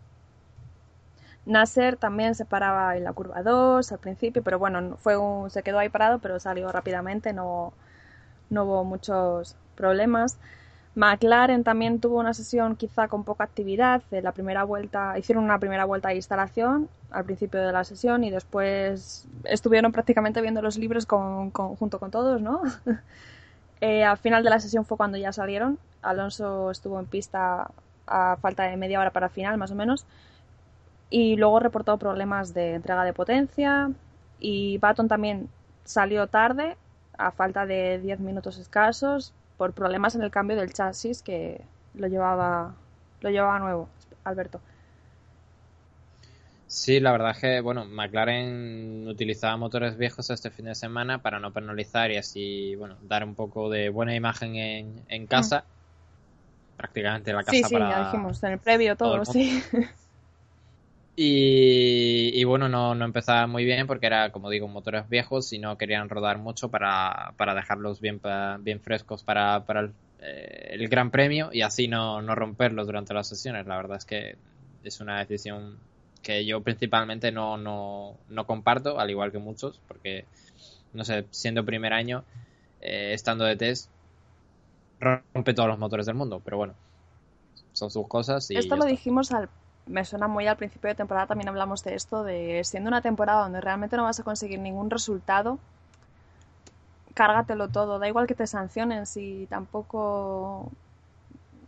Nasser 1.46 1.98
también 1.98 2.36
se 2.36 2.46
paraba 2.46 2.96
en 2.98 3.04
la 3.04 3.14
curva 3.14 3.42
2 3.42 3.92
al 3.92 4.00
principio, 4.00 4.44
pero 4.44 4.60
bueno, 4.60 4.98
fue 5.00 5.16
se 5.50 5.64
quedó 5.64 5.80
ahí 5.80 5.90
parado, 5.90 6.20
pero 6.20 6.40
salió 6.40 6.72
rápidamente, 6.72 7.34
no, 7.34 7.74
no 8.50 8.66
hubo 8.66 8.84
muchos 8.84 9.56
problemas. 9.76 10.38
McLaren 10.94 11.64
también 11.64 12.00
tuvo 12.02 12.20
una 12.20 12.34
sesión 12.34 12.76
quizá 12.76 13.08
con 13.08 13.24
poca 13.24 13.44
actividad. 13.46 14.04
De 14.12 14.22
la 14.22 14.34
primera 14.34 14.64
vuelta, 14.66 15.18
hicieron 15.18 15.44
una 15.44 15.58
primera 15.60 15.86
vuelta 15.86 16.10
de 16.10 16.16
instalación 16.16 16.90
al 17.12 17.26
principio 17.26 17.62
de 17.62 17.72
la 17.72 17.84
sesión 17.84 18.24
y 18.24 18.30
después 18.30 19.26
estuvieron 19.46 19.92
prácticamente 19.92 20.42
viendo 20.42 20.62
los 20.62 20.78
libros 20.78 21.06
con, 21.06 21.52
junto 21.52 22.00
con 22.00 22.12
todos, 22.12 22.42
¿no? 22.42 22.62
Eh, 23.84 24.04
al 24.04 24.20
final 24.20 24.44
de 24.44 24.52
la 24.52 24.60
sesión 24.60 24.86
fue 24.86 24.96
cuando 24.96 25.18
ya 25.18 25.34
salieron. 25.34 25.80
Alonso 26.04 26.70
estuvo 26.70 27.00
en 27.00 27.08
pista 27.08 27.72
a 28.06 28.38
falta 28.40 28.62
de 28.66 28.78
media 28.78 29.00
hora 29.00 29.10
para 29.10 29.28
final, 29.28 29.58
más 29.58 29.72
o 29.72 29.76
menos 29.76 30.06
y 31.12 31.36
luego 31.36 31.60
reportó 31.60 31.98
problemas 31.98 32.56
de 32.56 32.74
entrega 32.74 33.04
de 33.04 33.14
potencia 33.14 33.92
y 34.40 34.80
Baton 34.80 35.08
también 35.08 35.50
salió 35.84 36.26
tarde 36.26 36.78
a 37.18 37.32
falta 37.32 37.68
de 37.68 38.00
10 38.00 38.22
minutos 38.22 38.58
escasos 38.58 39.34
por 39.58 39.74
problemas 39.74 40.16
en 40.16 40.24
el 40.24 40.32
cambio 40.32 40.58
del 40.58 40.74
chasis 40.74 41.22
que 41.22 41.62
lo 41.94 42.08
llevaba 42.08 42.74
lo 43.20 43.30
llevaba 43.30 43.60
nuevo 43.60 43.90
Alberto 44.24 44.60
Sí, 46.72 47.02
la 47.02 47.12
verdad 47.12 47.32
es 47.32 47.40
que, 47.40 47.60
bueno, 47.60 47.84
McLaren 47.84 49.06
utilizaba 49.06 49.58
motores 49.58 49.98
viejos 49.98 50.30
este 50.30 50.52
fin 50.52 50.68
de 50.68 50.76
semana 50.76 51.22
para 51.22 51.38
no 51.38 51.52
penalizar 51.52 52.12
y 52.12 52.16
así, 52.16 52.76
bueno, 52.78 52.96
dar 53.02 53.26
un 53.26 53.36
poco 53.36 53.70
de 53.70 53.90
buena 53.90 54.16
imagen 54.16 54.56
en, 54.56 55.02
en 55.10 55.28
casa. 55.28 55.66
Mm. 55.66 56.78
Prácticamente 56.78 57.34
la 57.34 57.44
casa 57.44 57.52
sí, 57.52 57.64
sí, 57.66 57.76
ya 57.78 58.06
dijimos, 58.06 58.42
en 58.44 58.54
el 58.54 58.60
previo 58.60 58.96
todo 58.96 59.26
sí. 59.26 59.62
Y, 61.16 62.44
bueno, 62.46 62.70
no, 62.70 62.96
no, 62.96 63.06
empezaba 63.06 63.46
muy 63.46 63.66
bien 63.66 63.86
porque 63.86 64.08
era, 64.08 64.32
como 64.32 64.50
digo, 64.50 64.68
motores 64.68 65.10
viejos 65.10 65.52
y 65.54 65.60
no 65.60 65.78
querían 65.78 66.10
rodar 66.10 66.38
mucho 66.38 66.70
para, 66.70 67.34
para 67.38 67.54
dejarlos 67.54 68.00
bien, 68.00 68.22
bien 68.62 68.80
frescos 68.80 69.24
para, 69.24 69.66
para 69.66 69.82
el, 69.82 69.92
eh, 70.22 70.70
el, 70.72 70.88
Gran 70.88 71.12
Premio 71.12 71.50
y 71.52 71.62
así 71.62 71.88
no, 71.88 72.22
no 72.22 72.34
romperlos 72.34 72.88
durante 72.88 73.14
las 73.14 73.28
sesiones. 73.28 73.68
La 73.68 73.76
verdad 73.76 73.98
es 73.98 74.06
que 74.06 74.36
es 74.84 75.02
una 75.02 75.20
decisión 75.20 75.78
que 76.24 76.46
yo 76.46 76.62
principalmente 76.62 77.32
no, 77.32 77.58
no, 77.58 78.16
no 78.30 78.46
comparto, 78.46 79.00
al 79.00 79.10
igual 79.10 79.32
que 79.32 79.40
muchos, 79.40 79.82
porque, 79.88 80.26
no 80.94 81.04
sé, 81.04 81.26
siendo 81.32 81.66
primer 81.66 81.94
año, 81.94 82.24
eh, 82.80 83.12
estando 83.14 83.44
de 83.44 83.58
test, 83.58 83.90
rompe 85.00 85.54
todos 85.54 85.68
los 85.68 85.80
motores 85.80 86.06
del 86.06 86.16
mundo, 86.16 86.42
pero 86.44 86.58
bueno, 86.58 86.74
son 87.74 87.92
sus 87.92 88.08
cosas. 88.08 88.50
Y 88.52 88.58
Esto 88.58 88.76
lo 88.76 88.86
dijimos 88.86 89.32
al 89.32 89.50
me 89.86 90.06
suena 90.06 90.28
muy 90.28 90.48
al 90.48 90.58
principio 90.58 90.90
de 90.90 90.96
temporada, 90.96 91.28
también 91.28 91.50
hablamos 91.50 91.84
de 91.84 91.96
esto, 91.96 92.24
de 92.24 92.62
siendo 92.64 92.88
una 92.88 93.02
temporada 93.02 93.44
donde 93.44 93.62
realmente 93.62 93.98
no 93.98 94.04
vas 94.04 94.20
a 94.20 94.24
conseguir 94.24 94.60
ningún 94.60 94.90
resultado, 94.90 95.60
cárgatelo 97.14 97.68
todo, 97.70 98.00
da 98.00 98.08
igual 98.08 98.28
que 98.28 98.36
te 98.36 98.48
sancionen 98.48 99.06
si 99.06 99.48
tampoco 99.50 100.72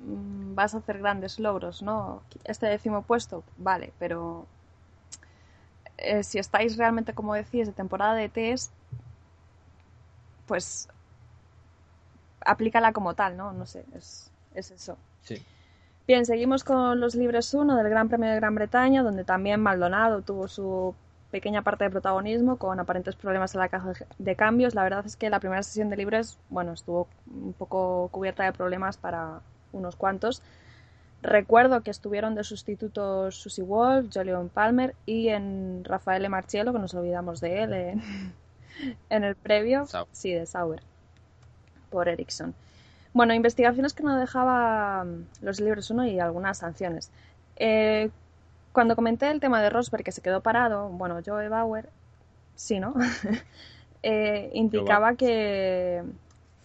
mm, 0.06 0.56
vas 0.56 0.74
a 0.74 0.78
hacer 0.78 1.00
grandes 1.00 1.40
logros, 1.40 1.82
¿no? 1.82 2.22
Este 2.44 2.68
décimo 2.68 3.02
puesto, 3.02 3.44
vale, 3.58 3.94
pero 4.00 4.46
eh, 5.98 6.24
si 6.24 6.40
estáis 6.40 6.78
realmente, 6.78 7.14
como 7.14 7.34
decís, 7.34 7.68
de 7.68 7.74
temporada 7.74 8.14
de 8.14 8.30
test, 8.30 8.72
pues 10.46 10.88
aplícala 12.46 12.94
como 12.94 13.14
tal, 13.14 13.38
¿no? 13.38 13.54
No 13.54 13.66
sé, 13.66 13.86
es, 13.96 14.30
es 14.54 14.72
eso. 14.72 14.98
Sí. 15.24 15.42
Bien, 16.06 16.26
seguimos 16.26 16.66
con 16.66 17.00
los 17.00 17.16
libres 17.16 17.54
1 17.54 17.78
del 17.78 17.90
Gran 17.90 18.10
Premio 18.10 18.30
de 18.30 18.36
Gran 18.36 18.56
Bretaña, 18.56 19.04
donde 19.04 19.24
también 19.24 19.62
Maldonado 19.62 20.22
tuvo 20.22 20.50
su 20.50 20.94
pequeña 21.32 21.62
parte 21.62 21.86
de 21.86 21.92
protagonismo 21.92 22.58
con 22.58 22.78
aparentes 22.78 23.16
problemas 23.16 23.56
en 23.56 23.62
la 23.62 23.70
caja 23.70 23.94
de 24.20 24.36
cambios. 24.36 24.76
La 24.76 24.84
verdad 24.84 25.06
es 25.06 25.16
que 25.16 25.30
la 25.30 25.40
primera 25.40 25.64
sesión 25.64 25.90
de 25.90 25.96
libres, 25.96 26.38
bueno, 26.50 26.74
estuvo 26.74 27.08
un 27.34 27.54
poco 27.54 28.10
cubierta 28.12 28.44
de 28.44 28.52
problemas 28.52 28.98
para 28.98 29.40
unos 29.72 29.96
cuantos. 29.96 30.44
Recuerdo 31.22 31.84
que 31.84 31.92
estuvieron 31.92 32.36
de 32.36 32.44
sustitutos 32.44 33.38
Susie 33.38 33.64
Wolf, 33.64 34.10
Jolion 34.14 34.50
Palmer 34.50 34.96
y 35.06 35.30
en 35.30 35.86
Rafael 35.86 36.30
Marchiello, 36.30 36.74
que 36.74 36.80
nos 36.80 36.94
olvidamos 36.96 37.40
de 37.40 37.64
él 37.64 37.74
en, 37.74 38.02
en 39.10 39.24
el 39.24 39.36
previo. 39.36 39.86
Sí, 40.12 40.34
de 40.34 40.46
Sauer, 40.46 40.84
por 41.90 42.10
Ericsson. 42.10 42.54
Bueno, 43.14 43.34
investigaciones 43.34 43.94
que 43.94 44.04
no 44.04 44.18
dejaba 44.18 45.04
mm, 45.04 45.26
los 45.42 45.60
libros 45.60 45.90
1 45.90 46.08
y 46.08 46.20
algunas 46.20 46.58
sanciones. 46.58 47.12
Eh, 47.58 48.10
cuando 48.72 48.96
comenté 48.96 49.30
el 49.30 49.40
tema 49.40 49.62
de 49.62 49.70
Rosberg 49.70 50.04
que 50.04 50.12
se 50.12 50.22
quedó 50.22 50.42
parado, 50.42 50.90
bueno, 50.90 51.20
Joe 51.26 51.48
Bauer, 51.48 51.90
sí, 52.56 52.80
¿no? 52.80 52.94
Eh, 54.06 54.50
indicaba 54.54 55.16
que 55.16 56.04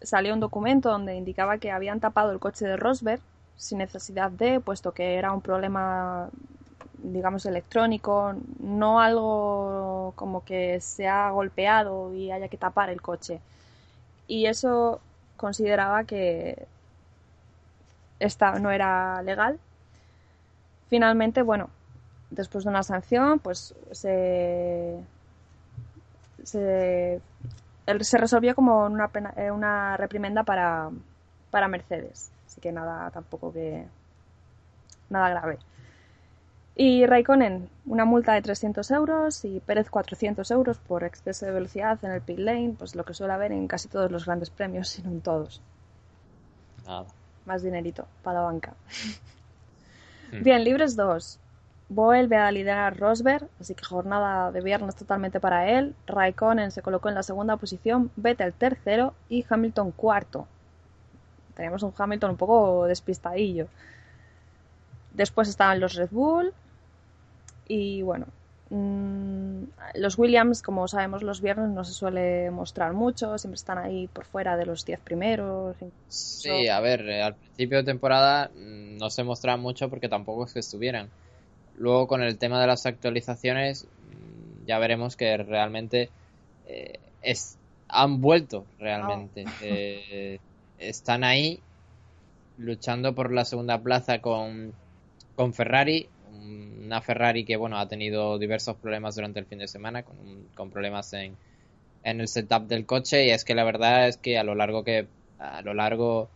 salió 0.02 0.34
un 0.34 0.40
documento 0.40 0.90
donde 0.90 1.14
indicaba 1.14 1.58
que 1.58 1.70
habían 1.70 2.00
tapado 2.00 2.32
el 2.32 2.40
coche 2.40 2.66
de 2.66 2.76
Rosberg 2.76 3.20
sin 3.56 3.78
necesidad 3.78 4.32
de, 4.32 4.58
puesto 4.58 4.90
que 4.90 5.14
era 5.14 5.32
un 5.32 5.40
problema, 5.40 6.30
digamos, 7.00 7.46
electrónico, 7.46 8.34
no 8.58 9.00
algo 9.00 10.14
como 10.16 10.44
que 10.44 10.80
se 10.80 11.06
ha 11.06 11.30
golpeado 11.30 12.12
y 12.12 12.32
haya 12.32 12.48
que 12.48 12.56
tapar 12.56 12.90
el 12.90 13.00
coche. 13.00 13.40
Y 14.26 14.46
eso 14.46 15.00
consideraba 15.38 16.04
que 16.04 16.66
esta 18.20 18.58
no 18.58 18.70
era 18.70 19.22
legal. 19.22 19.58
Finalmente, 20.90 21.40
bueno, 21.40 21.70
después 22.30 22.64
de 22.64 22.70
una 22.70 22.82
sanción, 22.82 23.38
pues 23.38 23.74
se, 23.92 24.98
se, 26.44 27.20
resolvió 27.86 28.54
como 28.54 28.84
una, 28.84 29.08
pena, 29.08 29.32
eh, 29.36 29.50
una 29.50 29.96
reprimenda 29.96 30.42
para, 30.42 30.90
para 31.50 31.68
Mercedes. 31.68 32.30
Así 32.46 32.60
que 32.60 32.72
nada, 32.72 33.10
tampoco 33.10 33.52
que. 33.52 33.86
nada 35.08 35.30
grave. 35.30 35.58
Y 36.80 37.04
Raikkonen, 37.06 37.68
una 37.86 38.04
multa 38.04 38.34
de 38.34 38.42
300 38.42 38.88
euros 38.92 39.44
y 39.44 39.58
Pérez 39.58 39.90
400 39.90 40.48
euros 40.52 40.78
por 40.78 41.02
exceso 41.02 41.44
de 41.44 41.50
velocidad 41.50 41.98
en 42.04 42.12
el 42.12 42.20
pit 42.20 42.38
lane, 42.38 42.76
pues 42.78 42.94
lo 42.94 43.04
que 43.04 43.14
suele 43.14 43.32
haber 43.32 43.50
en 43.50 43.66
casi 43.66 43.88
todos 43.88 44.12
los 44.12 44.26
grandes 44.26 44.48
premios, 44.48 44.88
si 44.90 45.02
no 45.02 45.10
en 45.10 45.20
todos. 45.20 45.60
Nada. 46.86 47.06
Más 47.46 47.64
dinerito 47.64 48.06
para 48.22 48.38
la 48.38 48.46
banca. 48.46 48.74
Bien, 50.30 50.62
libres 50.62 50.94
2. 50.94 51.40
Vuelve 51.88 52.36
a 52.36 52.52
liderar 52.52 52.96
Rosberg, 52.96 53.48
así 53.58 53.74
que 53.74 53.84
jornada 53.84 54.52
de 54.52 54.60
viernes 54.60 54.94
totalmente 54.94 55.40
para 55.40 55.68
él. 55.68 55.96
Raikkonen 56.06 56.70
se 56.70 56.82
colocó 56.82 57.08
en 57.08 57.16
la 57.16 57.24
segunda 57.24 57.56
posición, 57.56 58.12
Vettel 58.14 58.52
tercero 58.52 59.14
y 59.28 59.44
Hamilton 59.50 59.90
cuarto. 59.90 60.46
Teníamos 61.54 61.82
un 61.82 61.92
Hamilton 61.98 62.30
un 62.30 62.36
poco 62.36 62.84
despistadillo. 62.84 63.66
Después 65.12 65.48
estaban 65.48 65.80
los 65.80 65.94
Red 65.94 66.10
Bull, 66.12 66.54
y 67.68 68.02
bueno, 68.02 68.26
mmm, 68.70 69.64
los 69.94 70.18
Williams, 70.18 70.62
como 70.62 70.88
sabemos, 70.88 71.22
los 71.22 71.40
viernes 71.40 71.70
no 71.70 71.84
se 71.84 71.92
suele 71.92 72.50
mostrar 72.50 72.92
mucho, 72.92 73.38
siempre 73.38 73.56
están 73.56 73.78
ahí 73.78 74.08
por 74.08 74.24
fuera 74.24 74.56
de 74.56 74.66
los 74.66 74.84
10 74.84 75.00
primeros. 75.00 75.76
Sí, 76.08 76.68
a 76.68 76.80
ver, 76.80 77.08
eh, 77.08 77.22
al 77.22 77.34
principio 77.34 77.78
de 77.78 77.84
temporada 77.84 78.50
mm, 78.54 78.96
no 78.98 79.10
se 79.10 79.24
mostraban 79.24 79.60
mucho 79.60 79.88
porque 79.88 80.08
tampoco 80.08 80.46
es 80.46 80.52
que 80.52 80.60
estuvieran. 80.60 81.08
Luego 81.76 82.08
con 82.08 82.22
el 82.22 82.38
tema 82.38 82.60
de 82.60 82.66
las 82.66 82.86
actualizaciones 82.86 83.84
mm, 83.84 84.66
ya 84.66 84.78
veremos 84.78 85.16
que 85.16 85.36
realmente 85.36 86.10
eh, 86.66 86.98
es, 87.22 87.56
han 87.88 88.20
vuelto 88.20 88.64
realmente. 88.78 89.44
Oh. 89.46 89.50
Eh, 89.62 90.40
están 90.78 91.24
ahí 91.24 91.60
luchando 92.56 93.14
por 93.14 93.32
la 93.32 93.44
segunda 93.44 93.78
plaza 93.78 94.20
con, 94.20 94.72
con 95.36 95.54
Ferrari 95.54 96.08
una 96.42 97.00
Ferrari 97.00 97.44
que 97.44 97.56
bueno 97.56 97.78
ha 97.78 97.88
tenido 97.88 98.38
diversos 98.38 98.76
problemas 98.76 99.14
durante 99.14 99.40
el 99.40 99.46
fin 99.46 99.58
de 99.58 99.68
semana 99.68 100.02
con, 100.02 100.16
con 100.54 100.70
problemas 100.70 101.12
en, 101.12 101.36
en, 102.02 102.20
el 102.20 102.28
setup 102.28 102.66
del 102.66 102.86
coche. 102.86 103.26
Y 103.26 103.30
es 103.30 103.44
que 103.44 103.54
la 103.54 103.64
verdad 103.64 104.08
es 104.08 104.16
que 104.16 104.38
a 104.38 104.44
lo 104.44 104.54
largo 104.54 104.84
que 104.84 105.06
a 105.38 105.62
lo 105.62 105.74
largo 105.74 106.28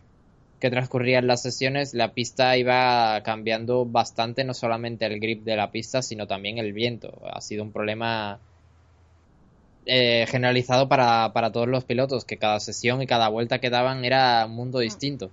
que 0.59 0.69
transcurrían 0.69 1.27
las 1.27 1.41
sesiones 1.41 1.93
la 1.93 2.13
pista 2.13 2.55
iba 2.57 3.21
cambiando 3.23 3.85
bastante 3.85 4.45
no 4.45 4.53
solamente 4.53 5.05
el 5.05 5.19
grip 5.19 5.43
de 5.43 5.57
la 5.57 5.71
pista 5.71 6.01
sino 6.01 6.27
también 6.27 6.57
el 6.57 6.73
viento. 6.73 7.21
Ha 7.31 7.41
sido 7.41 7.63
un 7.63 7.71
problema 7.71 8.39
eh, 9.85 10.25
generalizado 10.29 10.87
para, 10.87 11.33
para 11.33 11.51
todos 11.51 11.67
los 11.67 11.83
pilotos 11.83 12.23
que 12.23 12.37
cada 12.37 12.59
sesión 12.61 13.01
y 13.01 13.07
cada 13.07 13.27
vuelta 13.27 13.59
que 13.59 13.69
daban 13.69 14.05
era 14.05 14.45
un 14.45 14.55
mundo 14.55 14.79
distinto. 14.79 15.29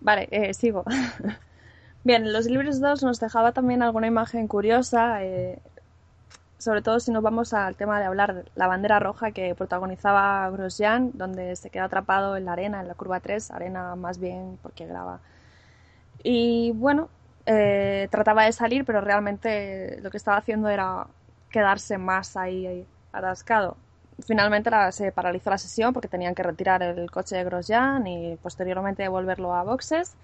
Vale, 0.00 0.28
eh, 0.30 0.54
sigo. 0.54 0.84
Bien, 2.06 2.32
los 2.32 2.46
libros 2.46 2.78
2 2.78 3.02
nos 3.02 3.18
dejaba 3.18 3.50
también 3.50 3.82
alguna 3.82 4.06
imagen 4.06 4.46
curiosa, 4.46 5.24
eh, 5.24 5.58
sobre 6.56 6.80
todo 6.80 7.00
si 7.00 7.10
nos 7.10 7.20
vamos 7.20 7.52
al 7.52 7.74
tema 7.74 7.98
de 7.98 8.06
hablar 8.06 8.44
la 8.54 8.68
bandera 8.68 9.00
roja 9.00 9.32
que 9.32 9.56
protagonizaba 9.56 10.48
Grosjean, 10.50 11.10
donde 11.14 11.56
se 11.56 11.68
queda 11.68 11.86
atrapado 11.86 12.36
en 12.36 12.44
la 12.44 12.52
arena, 12.52 12.80
en 12.80 12.86
la 12.86 12.94
curva 12.94 13.18
3, 13.18 13.50
arena 13.50 13.96
más 13.96 14.20
bien 14.20 14.56
porque 14.62 14.86
graba. 14.86 15.18
Y 16.22 16.70
bueno, 16.76 17.08
eh, 17.44 18.06
trataba 18.12 18.44
de 18.44 18.52
salir, 18.52 18.84
pero 18.84 19.00
realmente 19.00 19.98
lo 20.00 20.08
que 20.12 20.18
estaba 20.18 20.36
haciendo 20.36 20.68
era 20.68 21.08
quedarse 21.50 21.98
más 21.98 22.36
ahí, 22.36 22.68
ahí 22.68 22.86
atascado. 23.12 23.76
Finalmente 24.24 24.70
se 24.92 25.10
paralizó 25.10 25.50
la 25.50 25.58
sesión 25.58 25.92
porque 25.92 26.06
tenían 26.06 26.36
que 26.36 26.44
retirar 26.44 26.84
el 26.84 27.10
coche 27.10 27.34
de 27.34 27.42
Grosjean 27.42 28.06
y 28.06 28.36
posteriormente 28.36 29.02
devolverlo 29.02 29.52
a 29.52 29.64
boxes. 29.64 30.14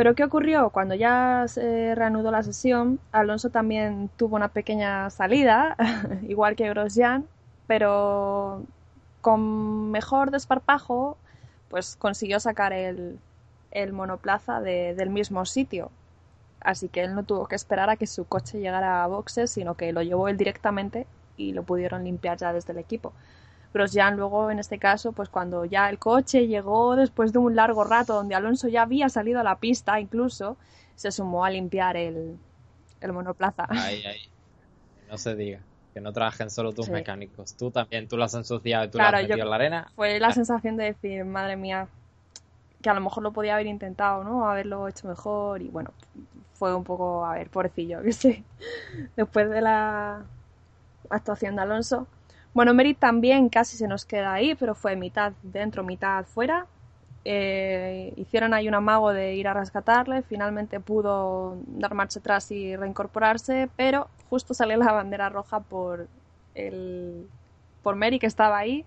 Pero 0.00 0.14
¿qué 0.14 0.24
ocurrió? 0.24 0.70
Cuando 0.70 0.94
ya 0.94 1.44
se 1.46 1.94
reanudó 1.94 2.30
la 2.30 2.42
sesión, 2.42 2.98
Alonso 3.12 3.50
también 3.50 4.08
tuvo 4.16 4.36
una 4.36 4.48
pequeña 4.48 5.10
salida, 5.10 5.76
igual 6.26 6.56
que 6.56 6.70
Grosjean, 6.70 7.26
pero 7.66 8.62
con 9.20 9.90
mejor 9.90 10.30
desparpajo, 10.30 11.18
pues 11.68 11.96
consiguió 11.96 12.40
sacar 12.40 12.72
el, 12.72 13.18
monoplaza 13.92 14.62
de, 14.62 14.94
del 14.94 15.10
mismo 15.10 15.44
sitio. 15.44 15.90
Así 16.62 16.88
que 16.88 17.02
él 17.04 17.14
no 17.14 17.24
tuvo 17.24 17.46
que 17.46 17.56
esperar 17.56 17.90
a 17.90 17.96
que 17.96 18.06
su 18.06 18.24
coche 18.24 18.58
llegara 18.58 19.04
a 19.04 19.06
boxes, 19.06 19.50
sino 19.50 19.74
que 19.74 19.92
lo 19.92 20.00
llevó 20.00 20.28
él 20.28 20.38
directamente 20.38 21.06
y 21.36 21.52
lo 21.52 21.62
pudieron 21.64 22.04
limpiar 22.04 22.38
ya 22.38 22.54
desde 22.54 22.72
el 22.72 22.78
equipo. 22.78 23.12
Grosjean 23.72 24.16
luego, 24.16 24.50
en 24.50 24.58
este 24.58 24.78
caso, 24.78 25.12
pues 25.12 25.28
cuando 25.28 25.64
ya 25.64 25.88
el 25.88 25.98
coche 25.98 26.46
llegó 26.48 26.96
después 26.96 27.32
de 27.32 27.38
un 27.38 27.54
largo 27.54 27.84
rato 27.84 28.14
donde 28.14 28.34
Alonso 28.34 28.66
ya 28.68 28.82
había 28.82 29.08
salido 29.08 29.38
a 29.40 29.44
la 29.44 29.56
pista 29.60 30.00
incluso, 30.00 30.56
se 30.96 31.12
sumó 31.12 31.44
a 31.44 31.50
limpiar 31.50 31.96
el, 31.96 32.36
el 33.00 33.12
monoplaza. 33.12 33.66
Ay, 33.68 34.02
ay. 34.06 34.18
No 35.08 35.16
se 35.18 35.34
diga. 35.36 35.60
Que 35.94 36.00
no 36.00 36.12
trabajen 36.12 36.50
solo 36.50 36.72
tus 36.72 36.86
Sí. 36.86 36.92
mecánicos. 36.92 37.54
Tú 37.56 37.70
también, 37.70 38.06
tú 38.08 38.16
lo 38.16 38.24
has 38.24 38.34
ensuciado 38.34 38.84
y 38.84 38.88
tú 38.88 38.98
Claro, 38.98 39.12
lo 39.12 39.16
has 39.18 39.22
yo- 39.24 39.28
metido 39.30 39.44
en 39.46 39.50
la 39.50 39.56
arena. 39.56 39.88
Fue 39.96 40.20
la 40.20 40.32
sensación 40.32 40.76
de 40.76 40.84
decir, 40.84 41.24
madre 41.24 41.56
mía, 41.56 41.88
que 42.82 42.90
a 42.90 42.94
lo 42.94 43.00
mejor 43.00 43.22
lo 43.22 43.32
podía 43.32 43.54
haber 43.54 43.66
intentado, 43.66 44.22
¿no? 44.24 44.48
Haberlo 44.48 44.86
hecho 44.88 45.08
mejor 45.08 45.62
y 45.62 45.68
bueno, 45.68 45.90
fue 46.54 46.74
un 46.74 46.84
poco, 46.84 47.24
a 47.26 47.34
ver, 47.34 47.50
pobrecillo, 47.50 48.02
que 48.02 48.12
sé. 48.12 48.44
Después 49.16 49.48
de 49.50 49.60
la 49.60 50.22
actuación 51.08 51.56
de 51.56 51.62
Alonso. 51.62 52.06
Bueno, 52.52 52.74
Merit 52.74 52.98
también 52.98 53.48
casi 53.48 53.76
se 53.76 53.86
nos 53.86 54.04
queda 54.04 54.32
ahí, 54.32 54.54
pero 54.56 54.74
fue 54.74 54.96
mitad 54.96 55.32
dentro, 55.42 55.84
mitad 55.84 56.24
fuera. 56.24 56.66
Eh, 57.24 58.12
hicieron 58.16 58.54
ahí 58.54 58.66
un 58.66 58.74
amago 58.74 59.12
de 59.12 59.34
ir 59.34 59.46
a 59.46 59.54
rescatarle, 59.54 60.22
finalmente 60.22 60.80
pudo 60.80 61.58
dar 61.66 61.94
marcha 61.94 62.18
atrás 62.18 62.50
y 62.50 62.74
reincorporarse, 62.76 63.68
pero 63.76 64.08
justo 64.30 64.54
salió 64.54 64.76
la 64.78 64.92
bandera 64.92 65.28
roja 65.28 65.60
por 65.60 66.08
el 66.54 67.28
por 67.82 67.96
Mary 67.96 68.18
que 68.18 68.26
estaba 68.26 68.58
ahí. 68.58 68.84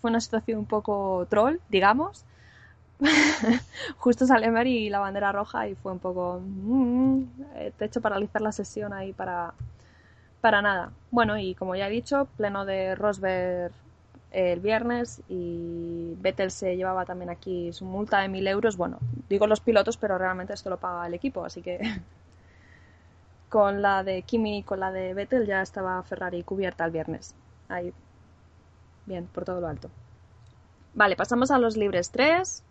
Fue 0.00 0.10
una 0.10 0.20
situación 0.20 0.58
un 0.60 0.66
poco 0.66 1.26
troll, 1.28 1.58
digamos. 1.68 2.24
justo 3.98 4.26
sale 4.26 4.50
Mary 4.50 4.86
y 4.86 4.90
la 4.90 4.98
bandera 5.00 5.32
roja 5.32 5.68
y 5.68 5.74
fue 5.74 5.92
un 5.92 5.98
poco 5.98 6.40
mm, 6.44 7.22
eh, 7.56 7.72
te 7.76 7.84
he 7.84 7.88
hecho 7.88 8.00
paralizar 8.02 8.42
la 8.42 8.52
sesión 8.52 8.92
ahí 8.92 9.12
para 9.14 9.54
para 10.40 10.62
nada. 10.62 10.92
Bueno, 11.10 11.38
y 11.38 11.54
como 11.54 11.74
ya 11.74 11.88
he 11.88 11.90
dicho, 11.90 12.28
pleno 12.36 12.64
de 12.64 12.94
Rosberg 12.94 13.72
el 14.30 14.60
viernes 14.60 15.22
y 15.28 16.14
Vettel 16.20 16.52
se 16.52 16.76
llevaba 16.76 17.04
también 17.04 17.30
aquí 17.30 17.72
su 17.72 17.84
multa 17.84 18.20
de 18.20 18.28
1.000 18.28 18.48
euros. 18.48 18.76
Bueno, 18.76 18.98
digo 19.28 19.46
los 19.46 19.60
pilotos, 19.60 19.96
pero 19.96 20.18
realmente 20.18 20.52
esto 20.52 20.70
lo 20.70 20.78
paga 20.78 21.06
el 21.06 21.14
equipo, 21.14 21.44
así 21.44 21.62
que 21.62 21.80
con 23.48 23.82
la 23.82 24.04
de 24.04 24.22
Kimi 24.22 24.58
y 24.58 24.62
con 24.62 24.80
la 24.80 24.92
de 24.92 25.14
Vettel 25.14 25.46
ya 25.46 25.62
estaba 25.62 26.02
Ferrari 26.04 26.42
cubierta 26.44 26.84
el 26.84 26.92
viernes. 26.92 27.34
Ahí, 27.68 27.92
bien, 29.06 29.26
por 29.26 29.44
todo 29.44 29.60
lo 29.60 29.66
alto. 29.66 29.90
Vale, 30.94 31.16
pasamos 31.16 31.50
a 31.50 31.58
los 31.58 31.76
libres 31.76 32.10
3. 32.10 32.62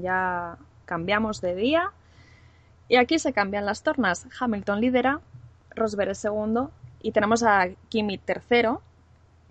Ya 0.00 0.56
cambiamos 0.84 1.40
de 1.40 1.54
día. 1.54 1.90
Y 2.88 2.96
aquí 2.96 3.18
se 3.18 3.32
cambian 3.32 3.64
las 3.64 3.82
tornas. 3.82 4.26
Hamilton 4.38 4.80
lidera, 4.80 5.20
Rosberg 5.74 6.10
es 6.10 6.18
segundo 6.18 6.70
y 7.00 7.12
tenemos 7.12 7.42
a 7.42 7.68
Kimi 7.88 8.18
tercero, 8.18 8.82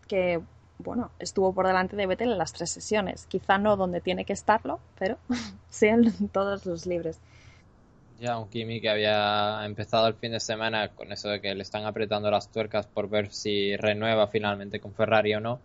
que 0.07 0.41
bueno, 0.79 1.11
estuvo 1.19 1.53
por 1.53 1.67
delante 1.67 1.95
de 1.95 2.07
Vettel 2.07 2.31
en 2.31 2.37
las 2.37 2.53
tres 2.53 2.71
sesiones. 2.71 3.25
Quizá 3.27 3.57
no 3.57 3.77
donde 3.77 4.01
tiene 4.01 4.25
que 4.25 4.33
estarlo, 4.33 4.79
pero 4.97 5.17
sí 5.69 5.87
en 5.87 6.29
todos 6.29 6.65
los 6.65 6.85
libres. 6.85 7.19
Ya, 8.19 8.37
un 8.37 8.49
Kimi 8.49 8.81
que 8.81 8.89
había 8.89 9.65
empezado 9.65 10.07
el 10.07 10.13
fin 10.13 10.31
de 10.31 10.39
semana 10.39 10.89
con 10.89 11.11
eso 11.11 11.29
de 11.29 11.41
que 11.41 11.55
le 11.55 11.63
están 11.63 11.85
apretando 11.85 12.29
las 12.29 12.51
tuercas 12.51 12.85
por 12.85 13.09
ver 13.09 13.31
si 13.31 13.75
renueva 13.77 14.27
finalmente 14.27 14.79
con 14.79 14.93
Ferrari 14.93 15.33
o 15.33 15.39
no, 15.39 15.59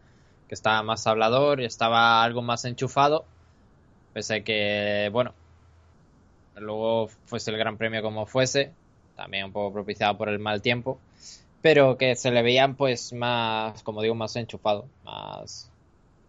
que 0.48 0.54
estaba 0.54 0.82
más 0.82 1.06
hablador 1.06 1.60
y 1.60 1.66
estaba 1.66 2.24
algo 2.24 2.40
más 2.40 2.64
enchufado, 2.64 3.26
pese 4.14 4.36
a 4.36 4.42
que, 4.42 5.10
bueno, 5.12 5.34
luego 6.54 7.08
fuese 7.26 7.50
el 7.50 7.58
Gran 7.58 7.76
Premio 7.76 8.00
como 8.00 8.24
fuese, 8.24 8.72
también 9.16 9.46
un 9.46 9.52
poco 9.52 9.72
propiciado 9.72 10.16
por 10.16 10.28
el 10.28 10.38
mal 10.38 10.62
tiempo, 10.62 10.98
pero 11.62 11.96
que 11.96 12.14
se 12.14 12.30
le 12.30 12.42
veían 12.42 12.76
pues 12.76 13.12
más, 13.12 13.82
como 13.82 14.02
digo, 14.02 14.14
más 14.14 14.36
enchufado, 14.36 14.86
más 15.04 15.70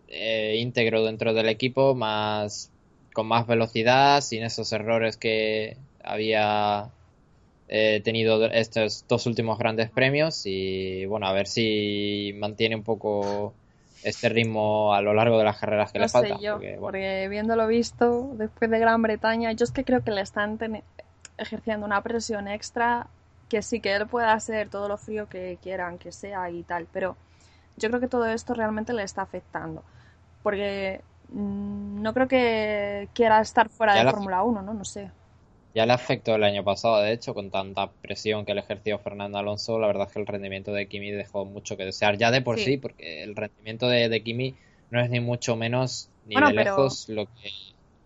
eh, 0.07 0.55
íntegro 0.57 1.03
dentro 1.03 1.33
del 1.33 1.49
equipo, 1.49 1.93
más 1.93 2.71
con 3.13 3.27
más 3.27 3.45
velocidad, 3.47 4.21
sin 4.21 4.43
esos 4.43 4.71
errores 4.71 5.17
que 5.17 5.77
había 6.03 6.89
eh, 7.67 8.01
tenido 8.03 8.45
estos 8.45 9.05
dos 9.07 9.25
últimos 9.25 9.57
grandes 9.59 9.89
premios 9.89 10.45
y 10.45 11.05
bueno, 11.05 11.27
a 11.27 11.33
ver 11.33 11.47
si 11.47 12.33
mantiene 12.37 12.75
un 12.75 12.83
poco 12.83 13.53
este 14.03 14.29
ritmo 14.29 14.93
a 14.93 15.01
lo 15.01 15.13
largo 15.13 15.37
de 15.37 15.43
las 15.43 15.57
carreras 15.57 15.91
que 15.91 15.99
le 15.99 16.07
falta. 16.07 16.39
Yo, 16.39 16.59
porque, 16.79 17.27
viendo 17.29 17.55
lo 17.55 17.67
visto 17.67 18.31
después 18.35 18.71
de 18.71 18.79
Gran 18.79 19.01
Bretaña, 19.01 19.51
yo 19.51 19.65
es 19.65 19.71
que 19.71 19.83
creo 19.83 20.03
que 20.03 20.11
le 20.11 20.21
están 20.21 20.57
ejerciendo 21.37 21.85
una 21.85 22.01
presión 22.01 22.47
extra 22.47 23.07
que 23.49 23.61
sí 23.61 23.79
que 23.79 23.95
él 23.95 24.07
pueda 24.07 24.33
hacer 24.33 24.69
todo 24.69 24.87
lo 24.87 24.97
frío 24.97 25.27
que 25.29 25.57
quieran 25.61 25.97
que 25.97 26.11
sea 26.11 26.49
y 26.49 26.63
tal, 26.63 26.87
pero 26.91 27.15
yo 27.77 27.89
creo 27.89 28.01
que 28.01 28.07
todo 28.07 28.25
esto 28.27 28.53
realmente 28.53 28.93
le 28.93 29.03
está 29.03 29.21
afectando. 29.21 29.83
Porque 30.43 31.01
mm, 31.29 32.01
no 32.01 32.13
creo 32.13 32.27
que 32.27 33.09
quiera 33.13 33.39
estar 33.41 33.69
fuera 33.69 33.93
de 33.95 34.09
Fórmula 34.09 34.43
1, 34.43 34.61
¿no? 34.61 34.73
No 34.73 34.85
sé. 34.85 35.11
Ya 35.75 35.85
le 35.85 35.93
afectó 35.93 36.35
el 36.35 36.43
año 36.43 36.63
pasado, 36.63 37.01
de 37.01 37.11
hecho, 37.11 37.35
con 37.35 37.51
tanta 37.51 37.91
presión 37.91 38.45
que 38.45 38.55
le 38.55 38.61
ejerció 38.61 38.97
Fernando 38.97 39.37
Alonso, 39.37 39.77
la 39.77 39.85
verdad 39.85 40.07
es 40.07 40.13
que 40.13 40.19
el 40.19 40.25
rendimiento 40.25 40.73
de 40.73 40.87
Kimi 40.87 41.11
dejó 41.11 41.45
mucho 41.45 41.77
que 41.77 41.85
desear, 41.85 42.17
ya 42.17 42.31
de 42.31 42.41
por 42.41 42.57
sí, 42.57 42.77
porque 42.77 43.21
el 43.23 43.35
rendimiento 43.35 43.87
de, 43.87 44.23
Kimi 44.23 44.55
no 44.89 44.99
es 44.99 45.09
ni 45.11 45.19
mucho 45.19 45.55
menos 45.55 46.09
ni 46.25 46.35
de 46.35 46.53
lejos 46.53 47.09
lo 47.09 47.25
que 47.27 47.51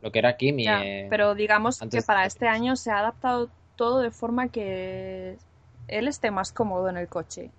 lo 0.02 0.12
que 0.12 0.20
era 0.20 0.38
Kimi. 0.38 0.68
Eh, 0.68 1.08
pero 1.10 1.36
digamos 1.36 1.80
que 1.80 2.02
para 2.02 2.26
este 2.26 2.48
año 2.48 2.76
se 2.76 2.92
ha 2.92 3.00
adaptado 3.00 3.50
todo 3.76 4.00
de 4.00 4.12
forma 4.12 4.50
que 4.50 5.38
él 5.88 6.08
esté 6.08 6.32
más 6.32 6.52
cómodo 6.52 6.90
en 6.90 6.98
el 6.98 7.08
coche. 7.08 7.50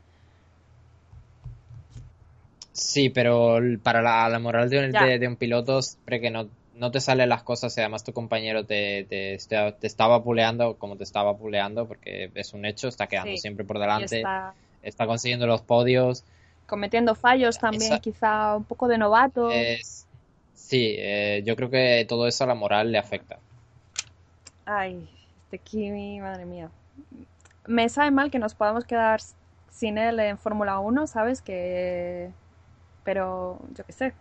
Sí, 2.72 3.10
pero 3.10 3.58
para 3.82 4.02
la, 4.02 4.38
moral 4.38 4.70
de 4.70 5.26
un, 5.28 5.36
piloto, 5.36 5.82
siempre 5.82 6.20
que 6.20 6.30
no, 6.30 6.48
no 6.74 6.90
te 6.90 7.00
salen 7.00 7.28
las 7.28 7.42
cosas 7.42 7.76
y 7.76 7.80
además 7.80 8.02
tu 8.02 8.12
compañero 8.12 8.64
te, 8.64 9.04
te, 9.04 9.34
estaba 9.34 10.22
puleando 10.22 10.76
como 10.78 10.96
te 10.96 11.04
estaba 11.04 11.36
puleando, 11.36 11.86
porque 11.86 12.30
es 12.34 12.54
un 12.54 12.64
hecho, 12.64 12.88
está 12.88 13.06
quedando 13.08 13.36
siempre 13.36 13.64
por 13.64 13.78
delante, 13.78 14.24
está... 14.82 15.06
consiguiendo 15.06 15.46
los 15.46 15.60
podios. 15.60 16.24
Cometiendo 16.66 17.14
fallos 17.14 17.58
también, 17.58 18.00
quizá 18.00 18.56
un 18.56 18.64
poco 18.64 18.88
de 18.88 18.96
novato. 18.96 19.50
Sí, 20.62 20.94
eh, 20.96 21.42
yo 21.44 21.56
creo 21.56 21.68
que 21.68 22.06
todo 22.08 22.26
eso 22.26 22.44
a 22.44 22.46
la 22.46 22.54
moral 22.54 22.92
le 22.92 22.98
afecta. 22.98 23.38
Ay, 24.64 25.08
este 25.44 25.58
Kimi, 25.58 26.20
madre 26.20 26.46
mía. 26.46 26.70
Me 27.66 27.88
sabe 27.88 28.10
mal 28.10 28.30
que 28.30 28.38
nos 28.38 28.54
podamos 28.54 28.84
quedar 28.84 29.20
sin 29.70 29.98
él 29.98 30.18
en 30.20 30.38
Fórmula 30.38 30.78
1, 30.78 31.06
¿sabes? 31.08 31.42
Que... 31.42 32.30
Pero, 33.04 33.58
yo 33.76 33.84
qué 33.84 33.92
sé. 33.92 34.14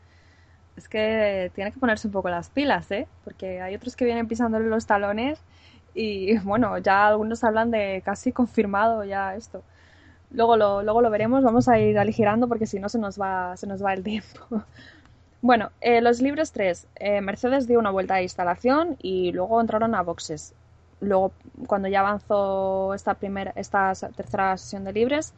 Es 0.76 0.90
que 0.90 1.52
tiene 1.54 1.72
que 1.72 1.80
ponerse 1.80 2.08
un 2.08 2.14
poco 2.14 2.30
las 2.30 2.50
pilas, 2.50 2.92
¿eh? 2.92 3.08
Porque 3.24 3.62
hay 3.62 3.76
otros 3.76 3.96
que 3.96 4.06
vienen 4.06 4.28
pisándole 4.28 4.68
los 4.68 4.88
talones 4.88 5.40
y, 5.94 6.38
bueno, 6.40 6.78
ya 6.80 7.08
algunos 7.08 7.44
hablan 7.44 7.70
de 7.72 8.02
casi 8.04 8.32
confirmado 8.32 9.04
ya 9.04 9.36
esto. 9.36 9.64
Luego 10.32 10.58
lo, 10.58 10.82
luego 10.82 11.02
lo 11.02 11.10
veremos, 11.12 11.44
vamos 11.44 11.68
a 11.68 11.80
ir 11.80 12.00
aligerando 12.00 12.48
porque 12.48 12.66
si 12.66 12.80
no 12.80 12.90
se 12.90 12.98
nos 12.98 13.22
va, 13.22 13.56
se 13.58 13.68
nos 13.68 13.84
va 13.84 13.94
el 13.94 14.04
tiempo. 14.04 14.40
Bueno, 15.42 15.72
eh, 15.82 16.02
los 16.02 16.22
libres 16.22 16.52
3. 16.52 16.88
Eh, 16.96 17.22
Mercedes 17.22 17.68
dio 17.68 17.80
una 17.80 17.90
vuelta 17.90 18.16
de 18.16 18.24
instalación 18.24 18.98
y 19.02 19.32
luego 19.32 19.60
entraron 19.60 19.96
a 19.96 20.04
boxes. 20.04 20.54
Luego, 21.00 21.32
cuando 21.66 21.88
ya 21.88 22.02
avanzó 22.02 22.94
esta, 22.94 23.16
primera, 23.16 23.52
esta 23.56 23.92
tercera 24.16 24.56
sesión 24.58 24.84
de 24.84 24.94
libres, 24.94 25.34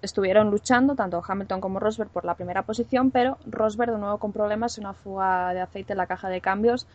estuvieron 0.00 0.50
luchando 0.50 0.94
tanto 0.94 1.22
Hamilton 1.26 1.60
como 1.60 1.80
Rosberg 1.80 2.08
por 2.10 2.24
la 2.24 2.34
primera 2.34 2.62
posición, 2.62 3.10
pero 3.10 3.36
Rosberg 3.46 3.92
de 3.92 3.98
nuevo 3.98 4.18
con 4.18 4.32
problemas 4.32 4.78
y 4.78 4.80
una 4.80 4.94
fuga 4.94 5.52
de 5.52 5.60
aceite 5.60 5.92
en 5.92 5.98
la 5.98 6.06
caja 6.06 6.30
de 6.30 6.40
cambios 6.40 6.86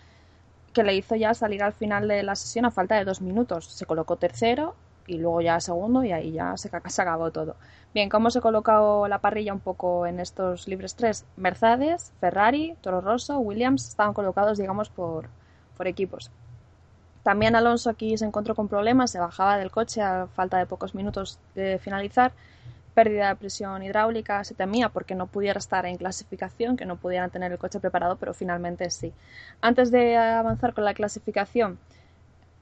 que 0.74 0.84
le 0.84 0.96
hizo 0.96 1.16
ya 1.16 1.34
salir 1.34 1.62
al 1.62 1.74
final 1.74 2.08
de 2.08 2.24
la 2.24 2.36
sesión 2.36 2.66
a 2.66 2.72
falta 2.72 2.96
de 2.96 3.06
dos 3.06 3.22
minutos. 3.22 3.66
Se 3.66 3.86
colocó 3.86 4.16
tercero 4.16 4.76
y 5.08 5.18
luego 5.18 5.42
ya 5.42 5.60
segundo 5.60 6.04
y 6.04 6.12
ahí 6.12 6.32
ya 6.32 6.58
se, 6.58 6.70
se 6.88 7.02
acabó 7.02 7.32
todo. 7.32 7.56
Bien, 7.94 8.10
¿cómo 8.10 8.32
se 8.32 8.40
ha 8.40 8.42
colocado 8.42 9.08
la 9.08 9.20
parrilla 9.20 9.54
un 9.54 9.60
poco 9.60 10.06
en 10.06 10.20
estos 10.20 10.68
libres 10.68 10.96
tres? 10.96 11.26
Mercedes, 11.36 12.14
Ferrari, 12.20 12.76
Toro 12.82 13.02
Rosso, 13.02 13.40
Williams 13.40 13.90
estaban 13.90 14.14
colocados, 14.14 14.58
digamos, 14.58 14.90
por, 14.90 15.28
por 15.76 15.88
equipos. 15.88 16.32
También 17.24 17.56
Alonso 17.56 17.90
aquí 17.90 18.18
se 18.18 18.26
encontró 18.26 18.56
con 18.56 18.68
problemas, 18.68 19.12
se 19.12 19.20
bajaba 19.20 19.58
del 19.58 19.72
coche 19.72 20.02
a 20.02 20.28
falta 20.28 20.58
de 20.58 20.66
pocos 20.66 20.96
minutos 20.96 21.38
de 21.54 21.78
finalizar. 21.80 22.32
Pérdida 22.94 23.30
de 23.30 23.36
presión 23.36 23.84
hidráulica, 23.84 24.44
se 24.44 24.54
temía 24.54 24.90
porque 24.90 25.16
no 25.16 25.28
pudiera 25.28 25.60
estar 25.60 25.86
en 25.86 25.98
clasificación, 25.98 26.76
que 26.76 26.86
no 26.86 26.98
pudieran 26.98 27.30
tener 27.30 27.52
el 27.52 27.58
coche 27.58 27.80
preparado, 27.80 28.18
pero 28.18 28.34
finalmente 28.34 28.90
sí. 28.90 29.14
Antes 29.62 29.92
de 29.92 30.18
avanzar 30.18 30.74
con 30.74 30.84
la 30.84 30.94
clasificación, 30.94 31.80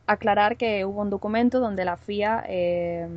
aclarar 0.10 0.58
que 0.58 0.86
hubo 0.86 1.02
un 1.02 1.12
documento 1.12 1.60
donde 1.60 1.86
la 1.86 1.96
FIA 1.96 2.44
eh, 2.48 3.08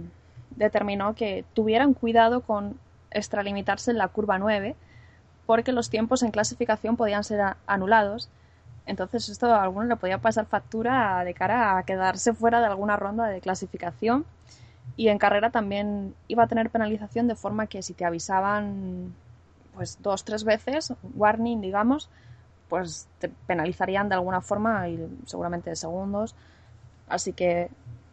determinó 0.57 1.15
que 1.15 1.43
tuvieran 1.55 1.95
cuidado 1.95 2.43
con 2.43 2.79
extralimitarse 3.11 3.91
en 3.91 3.97
la 3.97 4.09
curva 4.09 4.39
9 4.39 4.77
porque 5.47 5.73
los 5.73 5.89
tiempos 5.89 6.23
en 6.23 6.31
clasificación 6.31 6.99
podían 6.99 7.25
ser 7.25 7.41
anulados. 7.67 8.29
Entonces 8.85 9.31
esto 9.31 9.47
a 9.47 9.63
alguno 9.63 9.87
le 9.87 9.97
podía 9.97 10.19
pasar 10.19 10.45
factura 10.45 11.25
de 11.25 11.33
cara 11.33 11.79
a 11.79 11.83
quedarse 11.85 12.35
fuera 12.35 12.61
de 12.61 12.67
alguna 12.67 12.97
ronda 12.97 13.27
de 13.27 13.41
clasificación. 13.41 14.27
Y 14.95 15.09
en 15.09 15.17
carrera 15.17 15.49
también 15.49 16.15
iba 16.29 16.43
a 16.43 16.47
tener 16.47 16.69
penalización 16.69 17.27
de 17.27 17.37
forma 17.37 17.69
que 17.69 17.83
si 17.83 17.95
te 17.95 18.05
avisaban 18.05 19.15
pues 19.75 19.97
dos, 20.03 20.25
tres 20.25 20.45
veces, 20.45 20.93
warning 21.15 21.63
digamos, 21.63 22.11
pues 22.69 23.09
te 23.19 23.31
penalizarían 23.31 24.11
de 24.11 24.17
alguna 24.17 24.43
forma 24.43 24.87
y 24.91 25.09
seguramente 25.25 25.71
de 25.71 25.77
segundos 25.77 26.35
Así 27.09 27.33
que 27.33 27.69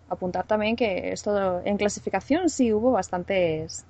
apuntar 0.09 0.45
también 0.45 0.75
que 0.75 1.11
esto 1.11 1.61
en 1.63 1.77
clasificación 1.77 2.49
sí 2.49 2.73
hubo 2.73 2.91
bastantes 2.91 3.85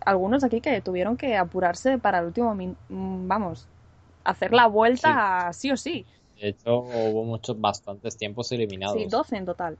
algunos 0.00 0.44
aquí 0.44 0.60
que 0.60 0.80
tuvieron 0.80 1.16
que 1.16 1.36
apurarse 1.36 1.98
para 1.98 2.18
el 2.18 2.26
último 2.26 2.56
vamos 2.88 3.66
hacer 4.24 4.52
la 4.52 4.66
vuelta 4.66 5.50
sí. 5.52 5.70
o 5.70 5.76
sí. 5.76 6.04
De 6.40 6.48
hecho 6.48 6.80
hubo 6.80 7.24
muchos 7.24 7.58
bastantes 7.60 8.16
tiempos 8.16 8.52
eliminados. 8.52 8.96
Sí 8.96 9.06
12 9.06 9.36
en 9.36 9.46
total. 9.46 9.78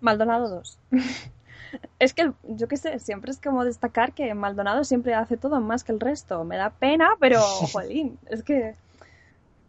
Maldonado 0.00 0.48
2 0.48 0.78
es 1.98 2.14
que 2.14 2.32
yo 2.44 2.68
qué 2.68 2.76
sé 2.76 2.98
siempre 3.00 3.32
es 3.32 3.40
como 3.40 3.64
destacar 3.64 4.12
que 4.12 4.32
Maldonado 4.34 4.84
siempre 4.84 5.14
hace 5.14 5.36
todo 5.36 5.60
más 5.60 5.82
que 5.82 5.92
el 5.92 6.00
resto. 6.00 6.44
Me 6.44 6.56
da 6.56 6.70
pena 6.70 7.10
pero 7.18 7.40
jolín 7.72 8.18
es 8.30 8.42
que 8.42 8.76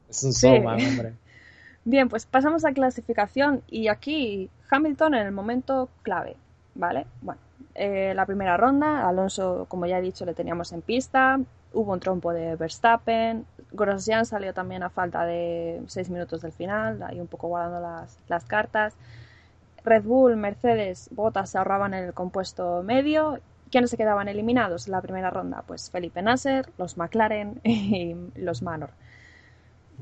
es 0.09 0.23
un 0.23 0.31
showman 0.31 0.79
hombre 0.85 1.13
Bien, 1.85 2.09
pues 2.09 2.25
pasamos 2.25 2.65
a 2.65 2.73
clasificación 2.73 3.63
y 3.67 3.87
aquí 3.87 4.49
Hamilton 4.69 5.15
en 5.15 5.27
el 5.27 5.31
momento 5.31 5.89
clave, 6.03 6.35
¿vale? 6.75 7.07
Bueno, 7.21 7.41
eh, 7.75 8.13
la 8.15 8.25
primera 8.25 8.57
ronda, 8.57 9.07
Alonso, 9.07 9.65
como 9.69 9.85
ya 9.85 9.99
he 9.99 10.01
dicho, 10.01 10.25
le 10.25 10.33
teníamos 10.33 10.71
en 10.71 10.81
pista, 10.81 11.39
hubo 11.73 11.93
un 11.93 11.99
trompo 11.99 12.33
de 12.33 12.55
Verstappen, 12.55 13.45
Grosjean 13.71 14.25
salió 14.25 14.53
también 14.53 14.83
a 14.83 14.89
falta 14.89 15.25
de 15.25 15.81
seis 15.87 16.09
minutos 16.09 16.41
del 16.41 16.51
final, 16.51 17.01
ahí 17.03 17.19
un 17.19 17.27
poco 17.27 17.47
guardando 17.47 17.79
las, 17.79 18.17
las 18.27 18.45
cartas. 18.45 18.95
Red 19.83 20.03
Bull, 20.03 20.35
Mercedes, 20.35 21.09
Bottas 21.11 21.51
se 21.51 21.57
ahorraban 21.57 21.93
el 21.93 22.13
compuesto 22.13 22.83
medio, 22.83 23.39
¿Quiénes 23.71 23.91
se 23.91 23.97
quedaban 23.97 24.27
eliminados 24.27 24.87
en 24.87 24.93
la 24.93 25.01
primera 25.01 25.29
ronda? 25.29 25.63
Pues 25.67 25.91
Felipe 25.91 26.21
Nasser, 26.21 26.69
los 26.77 26.97
McLaren 26.97 27.61
y 27.63 28.15
los 28.35 28.63
Manor. 28.63 28.89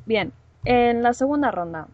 Bien, 0.06 0.32
en 0.68 1.02
la 1.02 1.14
segunda 1.14 1.50
ronda 1.50 1.88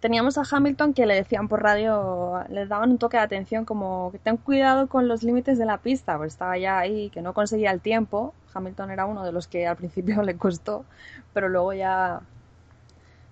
teníamos 0.00 0.38
a 0.38 0.42
Hamilton 0.48 0.94
que 0.94 1.06
le 1.06 1.14
decían 1.14 1.48
por 1.48 1.62
radio, 1.62 2.44
le 2.48 2.66
daban 2.66 2.92
un 2.92 2.98
toque 2.98 3.16
de 3.16 3.22
atención 3.22 3.64
como 3.64 4.10
que 4.12 4.18
ten 4.18 4.36
cuidado 4.36 4.88
con 4.88 5.08
los 5.08 5.22
límites 5.22 5.58
de 5.58 5.64
la 5.64 5.78
pista, 5.78 6.16
pues 6.16 6.34
estaba 6.34 6.56
ya 6.58 6.78
ahí, 6.78 7.10
que 7.10 7.22
no 7.22 7.34
conseguía 7.34 7.70
el 7.70 7.80
tiempo. 7.80 8.34
Hamilton 8.54 8.90
era 8.90 9.06
uno 9.06 9.24
de 9.24 9.32
los 9.32 9.48
que 9.48 9.66
al 9.66 9.76
principio 9.76 10.22
le 10.22 10.36
costó, 10.36 10.84
pero 11.32 11.48
luego 11.48 11.72
ya 11.72 12.20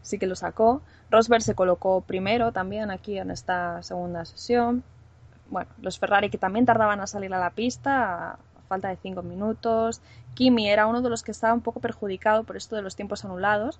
sí 0.02 0.18
que 0.18 0.26
lo 0.26 0.36
sacó. 0.36 0.82
Rosberg 1.10 1.42
se 1.42 1.54
colocó 1.54 2.00
primero 2.00 2.50
también 2.50 2.90
aquí 2.90 3.18
en 3.18 3.30
esta 3.30 3.82
segunda 3.82 4.24
sesión. 4.24 4.82
Bueno, 5.50 5.70
los 5.80 5.98
Ferrari 5.98 6.30
que 6.30 6.38
también 6.38 6.66
tardaban 6.66 7.00
a 7.00 7.06
salir 7.06 7.32
a 7.34 7.38
la 7.38 7.50
pista, 7.50 8.32
a 8.32 8.38
falta 8.68 8.88
de 8.88 8.96
cinco 8.96 9.22
minutos. 9.22 10.00
Kimi 10.34 10.68
era 10.68 10.86
uno 10.86 11.02
de 11.02 11.10
los 11.10 11.22
que 11.22 11.30
estaba 11.30 11.54
un 11.54 11.60
poco 11.60 11.80
perjudicado 11.80 12.42
por 12.42 12.56
esto 12.56 12.74
de 12.74 12.82
los 12.82 12.96
tiempos 12.96 13.24
anulados 13.24 13.78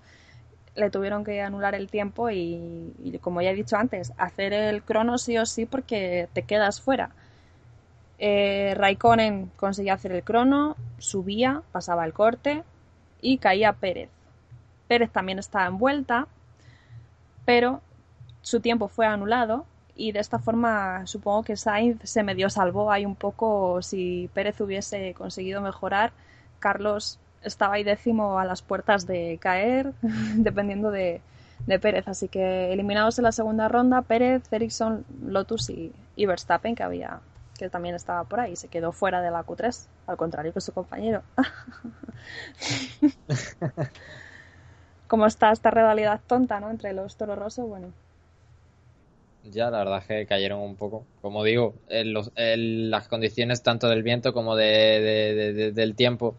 le 0.74 0.90
tuvieron 0.90 1.24
que 1.24 1.40
anular 1.40 1.74
el 1.74 1.88
tiempo 1.88 2.30
y, 2.30 3.18
como 3.20 3.40
ya 3.42 3.50
he 3.50 3.54
dicho 3.54 3.76
antes, 3.76 4.12
hacer 4.16 4.52
el 4.52 4.82
crono 4.82 5.18
sí 5.18 5.38
o 5.38 5.46
sí 5.46 5.66
porque 5.66 6.28
te 6.32 6.42
quedas 6.42 6.80
fuera. 6.80 7.10
Eh, 8.18 8.74
Raikkonen 8.76 9.50
conseguía 9.56 9.94
hacer 9.94 10.12
el 10.12 10.22
crono, 10.22 10.76
subía, 10.98 11.62
pasaba 11.72 12.04
el 12.04 12.12
corte 12.12 12.62
y 13.20 13.38
caía 13.38 13.72
Pérez. 13.72 14.10
Pérez 14.88 15.10
también 15.10 15.38
estaba 15.38 15.66
en 15.66 15.78
vuelta, 15.78 16.26
pero 17.44 17.80
su 18.42 18.60
tiempo 18.60 18.88
fue 18.88 19.06
anulado 19.06 19.66
y 19.96 20.12
de 20.12 20.20
esta 20.20 20.38
forma 20.38 21.06
supongo 21.06 21.44
que 21.44 21.56
Sainz 21.56 22.00
se 22.02 22.22
medio 22.22 22.50
salvó 22.50 22.90
ahí 22.90 23.06
un 23.06 23.14
poco 23.14 23.80
si 23.80 24.28
Pérez 24.34 24.60
hubiese 24.60 25.14
conseguido 25.14 25.60
mejorar. 25.60 26.12
Carlos 26.58 27.18
estaba 27.44 27.74
ahí 27.74 27.84
décimo 27.84 28.38
a 28.38 28.44
las 28.44 28.62
puertas 28.62 29.06
de 29.06 29.38
caer, 29.40 29.92
dependiendo 30.36 30.90
de, 30.90 31.20
Pérez. 31.80 32.08
Así 32.08 32.28
que 32.28 32.72
eliminados 32.72 33.18
en 33.18 33.24
la 33.24 33.32
segunda 33.32 33.68
ronda, 33.68 34.02
Pérez, 34.02 34.42
Ericsson, 34.52 35.04
Lotus 35.24 35.70
y, 35.70 35.92
Verstappen, 36.16 36.74
que 36.74 36.82
había 36.82 37.20
que 37.58 37.68
también 37.68 37.94
estaba 37.94 38.24
por 38.24 38.40
ahí, 38.40 38.56
se 38.56 38.66
quedó 38.66 38.90
fuera 38.90 39.22
de 39.22 39.30
la 39.30 39.46
Q3, 39.46 39.86
al 40.08 40.16
contrario 40.16 40.52
que 40.52 40.60
su 40.60 40.72
compañero. 40.72 41.22
¿Cómo 45.06 45.26
está 45.26 45.52
esta 45.52 45.70
rivalidad 45.70 46.20
tonta, 46.26 46.58
¿no? 46.58 46.68
Entre 46.68 46.92
los 46.92 47.16
Toro 47.16 47.36
Rosso, 47.36 47.64
bueno. 47.66 47.92
Ya, 49.44 49.70
la 49.70 49.78
verdad 49.78 49.98
es 49.98 50.06
que 50.06 50.26
cayeron 50.26 50.60
un 50.60 50.76
poco. 50.76 51.04
Como 51.20 51.44
digo, 51.44 51.74
las 51.88 53.08
condiciones 53.08 53.62
tanto 53.62 53.88
del 53.88 54.02
viento 54.02 54.32
como 54.32 54.56
del 54.56 55.94
tiempo 55.94 56.36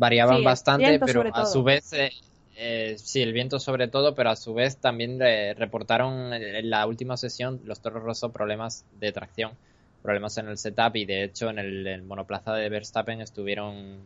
variaban 0.00 0.42
bastante, 0.42 0.98
pero 0.98 1.22
a 1.32 1.44
su 1.44 1.62
vez, 1.62 1.92
eh, 1.92 2.10
eh, 2.56 2.96
sí, 2.96 3.20
el 3.20 3.34
viento 3.34 3.60
sobre 3.60 3.86
todo, 3.86 4.14
pero 4.14 4.30
a 4.30 4.36
su 4.36 4.54
vez 4.54 4.78
también 4.78 5.20
reportaron 5.56 6.32
en 6.32 6.70
la 6.70 6.86
última 6.86 7.18
sesión 7.18 7.60
los 7.64 7.80
Toros 7.80 8.02
Rosso 8.02 8.32
problemas 8.32 8.86
de 8.98 9.12
tracción, 9.12 9.52
problemas 10.02 10.38
en 10.38 10.48
el 10.48 10.56
setup 10.56 10.96
y 10.96 11.04
de 11.04 11.24
hecho 11.24 11.50
en 11.50 11.58
el, 11.58 12.02
monoplaza 12.02 12.54
de 12.54 12.70
Verstappen 12.70 13.20
estuvieron 13.20 13.98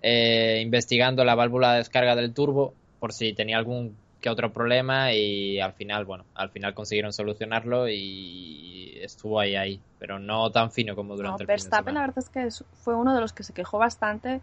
eh, 0.00 0.60
investigando 0.62 1.24
la 1.26 1.34
válvula 1.34 1.72
de 1.72 1.78
descarga 1.78 2.16
del 2.16 2.32
turbo 2.32 2.72
por 2.98 3.12
si 3.12 3.34
tenía 3.34 3.58
algún 3.58 3.96
que 4.22 4.30
otro 4.30 4.50
problema 4.52 5.12
y 5.12 5.60
al 5.60 5.74
final, 5.74 6.06
bueno, 6.06 6.24
al 6.34 6.48
final 6.50 6.74
consiguieron 6.74 7.12
solucionarlo 7.12 7.86
y 7.86 8.98
estuvo 9.02 9.38
ahí 9.38 9.56
ahí, 9.56 9.80
pero 9.98 10.18
no 10.18 10.50
tan 10.50 10.72
fino 10.72 10.96
como 10.96 11.16
durante 11.16 11.42
el 11.42 11.46
Verstappen 11.46 11.94
la 11.94 12.00
verdad 12.00 12.18
es 12.18 12.30
que 12.30 12.48
fue 12.82 12.96
uno 12.96 13.14
de 13.14 13.20
los 13.20 13.34
que 13.34 13.44
se 13.44 13.52
quejó 13.52 13.78
bastante 13.78 14.40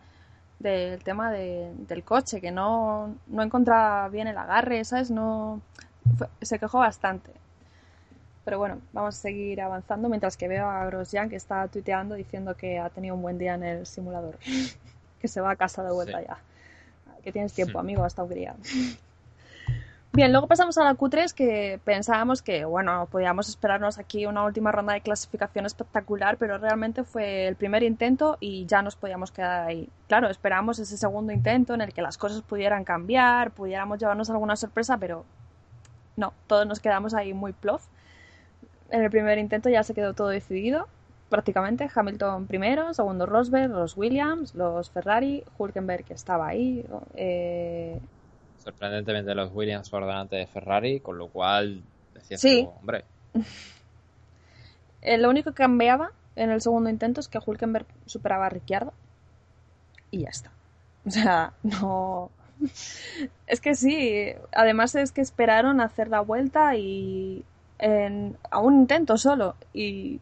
del 0.59 1.03
tema 1.03 1.31
del 1.31 2.03
coche, 2.03 2.41
que 2.41 2.51
no, 2.51 3.15
no 3.27 3.43
encontraba 3.43 4.09
bien 4.09 4.27
el 4.27 4.37
agarre, 4.37 4.83
¿sabes? 4.85 5.11
No, 5.11 5.61
se 6.41 6.59
quejó 6.59 6.79
bastante. 6.79 7.31
Pero 8.43 8.59
bueno, 8.59 8.79
vamos 8.93 9.15
a 9.15 9.21
seguir 9.21 9.59
avanzando 9.61 10.07
mientras 10.07 10.37
que 10.37 10.47
veo 10.47 10.69
a 10.69 10.85
Grosjean 10.85 11.29
que 11.29 11.35
está 11.35 11.67
tuiteando 11.67 12.15
diciendo 12.15 12.55
que 12.55 12.77
ha 12.77 12.89
tenido 12.89 13.15
un 13.15 13.21
buen 13.21 13.37
día 13.37 13.55
en 13.55 13.63
el 13.63 13.85
simulador. 13.85 14.37
que 15.19 15.27
se 15.27 15.41
va 15.41 15.51
a 15.51 15.55
casa 15.55 15.83
de 15.83 15.91
vuelta 15.91 16.21
ya. 16.21 16.37
Que 17.23 17.31
tienes 17.31 17.53
tiempo, 17.53 17.79
amigo, 17.79 18.03
hasta 18.03 18.23
Hungría. 18.23 18.55
Bien, 20.15 20.31
luego 20.31 20.47
pasamos 20.47 20.77
a 20.77 20.85
la 20.85 20.93
Q3 20.95 21.33
que 21.33 21.77
pensábamos 21.83 22.41
que, 22.41 22.63
bueno, 22.63 23.05
podíamos 23.11 23.49
esperarnos 23.49 23.99
aquí 23.99 24.25
una 24.25 24.45
última 24.45 24.71
ronda 24.71 24.93
de 24.93 25.01
clasificación 25.01 25.65
espectacular, 25.65 26.37
pero 26.37 26.57
realmente 26.57 27.03
fue 27.03 27.49
el 27.49 27.57
primer 27.57 27.83
intento 27.83 28.37
y 28.39 28.65
ya 28.65 28.81
nos 28.81 28.95
podíamos 28.95 29.31
quedar 29.31 29.67
ahí. 29.67 29.89
Claro, 30.07 30.29
esperamos 30.29 30.79
ese 30.79 30.95
segundo 30.95 31.33
intento 31.33 31.73
en 31.73 31.81
el 31.81 31.91
que 31.91 32.01
las 32.01 32.17
cosas 32.17 32.41
pudieran 32.43 32.85
cambiar, 32.85 33.51
pudiéramos 33.51 33.99
llevarnos 33.99 34.29
alguna 34.29 34.55
sorpresa, 34.55 34.97
pero 34.97 35.25
no, 36.15 36.31
todos 36.47 36.65
nos 36.65 36.79
quedamos 36.79 37.13
ahí 37.13 37.33
muy 37.33 37.51
plof. 37.51 37.85
En 38.91 39.03
el 39.03 39.11
primer 39.11 39.37
intento 39.37 39.67
ya 39.67 39.83
se 39.83 39.93
quedó 39.93 40.13
todo 40.13 40.29
decidido, 40.29 40.87
prácticamente. 41.27 41.89
Hamilton 41.93 42.47
primero, 42.47 42.93
segundo 42.93 43.25
Rosberg, 43.25 43.69
los 43.69 43.97
Williams, 43.97 44.55
los 44.55 44.89
Ferrari, 44.91 45.43
Hulkenberg 45.57 46.05
que 46.05 46.13
estaba 46.13 46.47
ahí, 46.47 46.85
eh, 47.15 47.99
sorprendentemente 48.65 49.35
los 49.35 49.51
Williams 49.53 49.89
por 49.89 50.05
delante 50.05 50.35
de 50.37 50.47
Ferrari, 50.47 50.99
con 50.99 51.17
lo 51.17 51.27
cual 51.27 51.81
decías 52.13 52.41
sí. 52.41 52.67
hombre. 52.79 53.05
Eh, 55.07 55.19
lo 55.19 55.29
único 55.29 55.51
que 55.51 55.57
cambiaba 55.57 56.13
en 56.35 56.49
el 56.49 56.61
segundo 56.61 56.89
intento 56.89 57.19
es 57.19 57.27
que 57.27 57.37
Hulkenberg 57.37 57.85
superaba 58.07 58.47
a 58.47 58.49
Ricciardo 58.49 58.91
y 60.09 60.21
ya 60.21 60.29
está. 60.29 60.49
O 61.05 61.11
sea, 61.11 61.53
no. 61.63 62.31
es 63.45 63.61
que 63.61 63.75
sí, 63.75 64.33
además 64.51 64.95
es 64.95 65.11
que 65.11 65.21
esperaron 65.21 65.79
a 65.79 65.83
hacer 65.83 66.07
la 66.07 66.21
vuelta 66.21 66.75
y 66.75 67.45
a 67.77 68.59
un 68.59 68.73
intento 68.73 69.15
solo 69.19 69.53
y, 69.75 70.19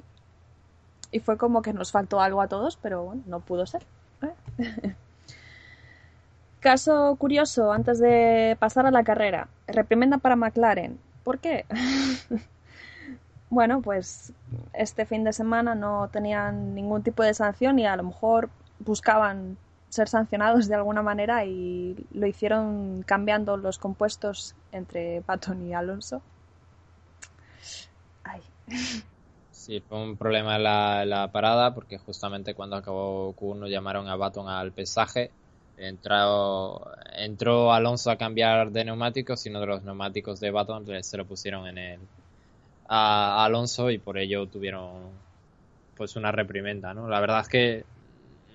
y 1.14 1.20
fue 1.22 1.38
como 1.38 1.62
que 1.62 1.72
nos 1.72 1.94
faltó 1.94 2.20
algo 2.20 2.42
a 2.42 2.50
todos, 2.50 2.78
pero 2.82 3.04
bueno, 3.04 3.24
no 3.26 3.40
pudo 3.40 3.66
ser. 3.66 3.86
¿eh? 4.22 4.96
Caso 6.64 7.18
curioso 7.18 7.74
antes 7.74 8.00
de 8.00 8.56
pasar 8.58 8.86
a 8.86 8.92
la 8.92 9.04
carrera. 9.04 9.50
Reprimenda 9.68 10.18
para 10.20 10.38
McLaren. 10.38 10.98
¿Por 11.26 11.40
qué? 11.40 11.66
bueno, 13.50 13.82
pues 13.82 14.32
este 14.72 15.06
fin 15.06 15.26
de 15.26 15.34
semana 15.34 15.76
no 15.76 16.08
tenían 16.08 16.74
ningún 16.74 17.04
tipo 17.04 17.22
de 17.22 17.34
sanción 17.34 17.80
y 17.80 17.86
a 17.86 17.98
lo 17.98 18.04
mejor 18.04 18.50
buscaban 18.80 19.58
ser 19.90 20.08
sancionados 20.08 20.70
de 20.70 20.76
alguna 20.76 21.02
manera 21.02 21.44
y 21.44 21.98
lo 22.14 22.28
hicieron 22.28 23.04
cambiando 23.06 23.58
los 23.58 23.78
compuestos 23.78 24.56
entre 24.72 25.20
Baton 25.20 25.68
y 25.68 25.74
Alonso. 25.74 26.22
Ay. 28.24 28.42
Sí, 29.52 29.82
fue 29.82 30.02
un 30.02 30.16
problema 30.16 30.58
la, 30.58 31.04
la 31.04 31.30
parada 31.34 31.74
porque 31.74 31.98
justamente 31.98 32.56
cuando 32.56 32.78
acabó 32.78 33.36
Q1 33.36 33.68
llamaron 33.68 34.08
a 34.08 34.16
Baton 34.16 34.48
al 34.48 34.72
pesaje 34.72 35.30
Entró, 35.78 36.92
entró 37.16 37.74
Alonso 37.74 38.12
a 38.12 38.18
cambiar 38.18 38.72
de 38.72 38.86
neumáticos 38.86 39.46
y 39.46 39.50
uno 39.50 39.60
de 39.60 39.68
los 39.68 39.84
neumáticos 39.84 40.40
de 40.40 40.52
Baton 40.52 40.86
se 41.04 41.18
lo 41.18 41.26
pusieron 41.26 41.68
en 41.68 41.78
el 41.78 42.00
a 42.88 43.46
Alonso 43.46 43.90
y 43.90 43.98
por 43.98 44.18
ello 44.18 44.48
tuvieron 44.48 45.12
pues 45.96 46.16
una 46.16 46.32
reprimenda, 46.32 46.94
¿no? 46.94 47.08
La 47.08 47.20
verdad 47.20 47.42
es 47.42 47.48
que 47.48 47.86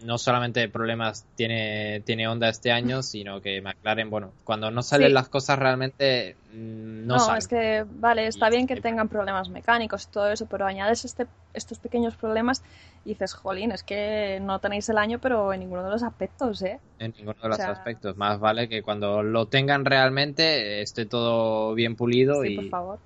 no 0.02 0.18
solamente 0.18 0.68
problemas 0.68 1.26
tiene, 1.34 2.00
tiene 2.04 2.28
Honda 2.28 2.48
este 2.48 2.70
año, 2.70 3.02
sino 3.02 3.40
que 3.40 3.60
McLaren, 3.60 4.10
bueno, 4.10 4.32
cuando 4.44 4.70
no 4.70 4.82
salen 4.82 5.14
las 5.14 5.28
cosas 5.28 5.58
realmente 5.58 6.36
mm, 6.52 7.06
no, 7.06 7.16
no 7.16 7.36
es 7.36 7.48
que, 7.48 7.84
vale, 7.88 8.26
está 8.26 8.48
bien 8.50 8.66
que 8.66 8.80
tengan 8.80 9.08
problemas 9.08 9.48
mecánicos 9.48 10.04
y 10.04 10.12
todo 10.12 10.30
eso, 10.30 10.46
pero 10.46 10.66
añades 10.66 11.04
este, 11.04 11.26
estos 11.54 11.78
pequeños 11.78 12.14
problemas 12.16 12.62
y 13.04 13.10
dices, 13.10 13.34
jolín, 13.34 13.72
es 13.72 13.82
que 13.82 14.38
no 14.42 14.58
tenéis 14.58 14.88
el 14.88 14.98
año, 14.98 15.18
pero 15.18 15.52
en 15.52 15.60
ninguno 15.60 15.84
de 15.84 15.90
los 15.90 16.02
aspectos, 16.02 16.62
¿eh? 16.62 16.78
En 16.98 17.14
ninguno 17.16 17.38
de 17.42 17.48
los 17.48 17.60
aspectos. 17.60 18.16
Más 18.16 18.38
vale 18.38 18.68
que 18.68 18.82
cuando 18.82 19.22
lo 19.22 19.46
tengan 19.46 19.84
realmente 19.84 20.82
esté 20.82 21.06
todo 21.06 21.74
bien 21.74 21.96
pulido 21.96 22.42
sí, 22.42 22.52
y... 22.52 22.56
por 22.56 22.68
favor. 22.68 22.98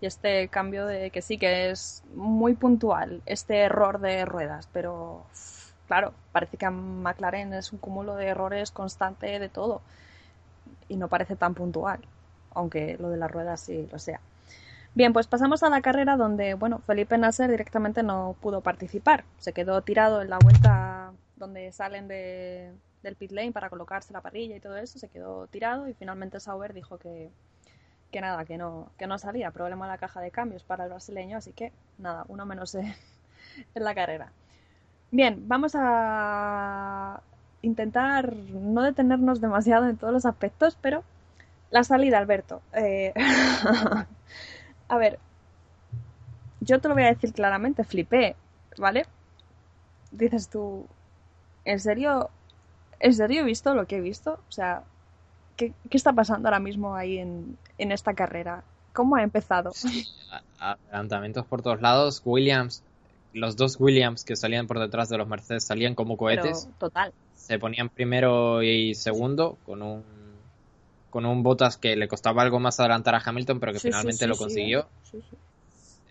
Y 0.00 0.06
este 0.06 0.48
cambio 0.48 0.86
de 0.86 1.10
que 1.10 1.20
sí, 1.20 1.36
que 1.36 1.70
es 1.70 2.02
muy 2.14 2.54
puntual, 2.54 3.20
este 3.26 3.58
error 3.58 4.00
de 4.00 4.24
ruedas, 4.24 4.66
pero 4.72 5.26
claro, 5.90 6.14
parece 6.30 6.56
que 6.56 6.70
McLaren 6.70 7.52
es 7.52 7.72
un 7.72 7.80
cúmulo 7.80 8.14
de 8.14 8.28
errores 8.28 8.70
constante 8.70 9.40
de 9.40 9.48
todo 9.48 9.82
y 10.86 10.94
no 10.94 11.08
parece 11.08 11.34
tan 11.34 11.54
puntual, 11.54 11.98
aunque 12.54 12.96
lo 13.00 13.10
de 13.10 13.16
las 13.16 13.28
ruedas 13.28 13.62
sí 13.62 13.88
lo 13.90 13.98
sea. 13.98 14.20
Bien, 14.94 15.12
pues 15.12 15.26
pasamos 15.26 15.64
a 15.64 15.68
la 15.68 15.80
carrera 15.80 16.16
donde, 16.16 16.54
bueno, 16.54 16.78
Felipe 16.86 17.18
Nasser 17.18 17.50
directamente 17.50 18.04
no 18.04 18.36
pudo 18.40 18.60
participar. 18.60 19.24
Se 19.38 19.52
quedó 19.52 19.82
tirado 19.82 20.22
en 20.22 20.30
la 20.30 20.38
vuelta 20.38 21.10
donde 21.34 21.72
salen 21.72 22.06
de, 22.06 22.72
del 23.02 23.16
pit 23.16 23.32
lane 23.32 23.50
para 23.50 23.68
colocarse 23.68 24.12
la 24.12 24.20
parrilla 24.20 24.54
y 24.54 24.60
todo 24.60 24.76
eso. 24.76 24.96
Se 24.96 25.08
quedó 25.08 25.48
tirado 25.48 25.88
y 25.88 25.94
finalmente 25.94 26.38
Sauber 26.38 26.72
dijo 26.72 26.98
que, 26.98 27.30
que 28.12 28.20
nada, 28.20 28.44
que 28.44 28.56
no, 28.56 28.92
que 28.96 29.08
no 29.08 29.18
salía. 29.18 29.50
Problema 29.50 29.86
en 29.86 29.90
la 29.90 29.98
caja 29.98 30.20
de 30.20 30.30
cambios 30.30 30.62
para 30.62 30.84
el 30.84 30.90
brasileño, 30.90 31.38
así 31.38 31.52
que 31.52 31.72
nada, 31.98 32.26
uno 32.28 32.46
menos 32.46 32.76
en 32.76 32.94
la 33.74 33.92
carrera. 33.92 34.30
Bien, 35.10 35.48
vamos 35.48 35.72
a 35.74 37.20
intentar 37.62 38.34
no 38.36 38.82
detenernos 38.82 39.40
demasiado 39.40 39.88
en 39.88 39.96
todos 39.96 40.12
los 40.12 40.24
aspectos, 40.24 40.78
pero 40.80 41.02
la 41.70 41.84
salida, 41.84 42.18
Alberto. 42.18 42.62
Eh, 42.72 43.12
a 44.88 44.96
ver, 44.96 45.18
yo 46.60 46.80
te 46.80 46.88
lo 46.88 46.94
voy 46.94 47.04
a 47.04 47.14
decir 47.14 47.32
claramente, 47.32 47.84
flipé, 47.84 48.36
¿vale? 48.78 49.06
Dices 50.12 50.48
tú, 50.48 50.86
¿en 51.64 51.80
serio? 51.80 52.30
¿En 53.00 53.14
serio 53.14 53.42
he 53.42 53.44
visto 53.44 53.74
lo 53.74 53.86
que 53.86 53.96
he 53.96 54.00
visto? 54.00 54.40
O 54.48 54.52
sea, 54.52 54.82
¿qué, 55.56 55.72
está 55.90 56.12
pasando 56.12 56.48
ahora 56.48 56.60
mismo 56.60 56.94
ahí 56.94 57.18
en, 57.18 57.56
esta 57.78 58.14
carrera? 58.14 58.62
¿Cómo 58.92 59.16
ha 59.16 59.22
empezado? 59.22 59.72
adelantamientos 60.58 61.46
por 61.46 61.62
todos 61.62 61.80
lados. 61.80 62.22
Williams, 62.24 62.82
los 63.32 63.56
dos 63.56 63.78
Williams 63.78 64.24
que 64.24 64.36
salían 64.36 64.66
por 64.66 64.78
detrás 64.78 65.08
de 65.08 65.18
los 65.18 65.28
Mercedes 65.28 65.64
salían 65.64 65.94
como 65.94 66.16
cohetes. 66.16 66.68
total. 66.78 67.12
Se 67.34 67.58
ponían 67.58 67.88
primero 67.88 68.62
y 68.62 68.94
segundo 68.94 69.58
con 69.64 69.82
un 69.82 70.04
con 71.10 71.26
un 71.26 71.42
Bottas 71.42 71.76
que 71.76 71.96
le 71.96 72.06
costaba 72.06 72.42
algo 72.42 72.60
más 72.60 72.78
adelantar 72.78 73.16
a 73.16 73.22
Hamilton, 73.24 73.58
pero 73.58 73.72
que 73.72 73.80
finalmente 73.80 74.28
lo 74.28 74.36
consiguió. 74.36 74.86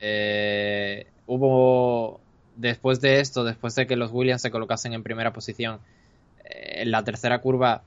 Eh, 0.02 1.08
hubo 1.26 2.20
después 2.58 3.00
de 3.00 3.22
esto, 3.22 3.46
después 3.46 3.76
de 3.76 3.88
que 3.88 3.96
los 3.96 4.12
Williams 4.12 4.42
se 4.42 4.52
colocasen 4.52 4.94
en 4.94 5.04
primera 5.04 5.32
posición, 5.32 5.80
eh, 6.44 6.82
en 6.82 6.92
la 6.92 7.04
tercera 7.06 7.40
curva 7.40 7.84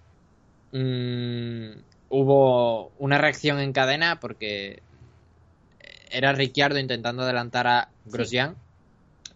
mm, 0.73 1.73
hubo 2.09 2.92
una 2.99 3.18
reacción 3.18 3.61
en 3.61 3.75
cadena 3.75 4.18
porque 4.18 4.83
era 6.11 6.33
Ricciardo 6.33 6.79
intentando 6.79 7.23
adelantar 7.25 7.66
a 7.66 7.88
Grosjean 8.07 8.57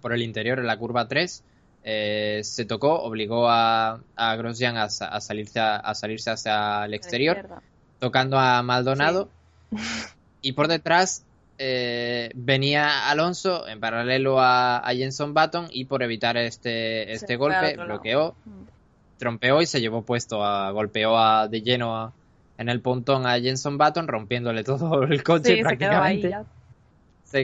por 0.01 0.13
el 0.13 0.23
interior 0.23 0.59
en 0.59 0.67
la 0.67 0.77
curva 0.77 1.09
3. 1.09 1.43
Eh, 1.85 2.41
se 2.43 2.65
tocó, 2.65 3.01
obligó 3.03 3.49
a, 3.49 4.01
a 4.17 4.37
Grosjean 4.37 4.77
a, 4.77 4.89
salirse, 4.89 5.61
a, 5.61 5.95
salirse 5.95 6.31
hacia 6.31 6.85
el 6.85 6.95
exterior, 6.95 7.49
tocando 8.01 8.39
a 8.39 8.63
Maldonado. 8.63 9.29
Y 10.43 10.53
por 10.53 10.69
detrás 10.69 11.25
eh, 11.59 12.31
venía 12.35 13.09
Alonso 13.09 13.67
en 13.67 13.81
paralelo 13.81 14.41
a, 14.41 14.83
Jenson 14.95 15.33
Button 15.33 15.69
y 15.71 15.87
por 15.87 16.03
evitar 16.03 16.37
este, 16.37 17.13
este 17.13 17.37
golpe 17.37 17.77
bloqueó, 17.77 18.35
trompeó 19.19 19.63
y 19.63 19.67
se 19.67 19.81
llevó 19.81 20.03
puesto, 20.03 20.45
a, 20.45 20.71
golpeó 20.71 21.17
a, 21.19 21.49
de 21.49 21.63
lleno 21.63 22.13
en 22.59 22.69
el 22.69 22.81
pontón 22.81 23.27
a 23.27 23.41
Jenson 23.41 23.79
Button 23.79 24.09
rompiéndole 24.09 24.65
todo 24.65 25.05
el 25.05 25.23
coche 25.23 25.63
prácticamente. 25.63 26.35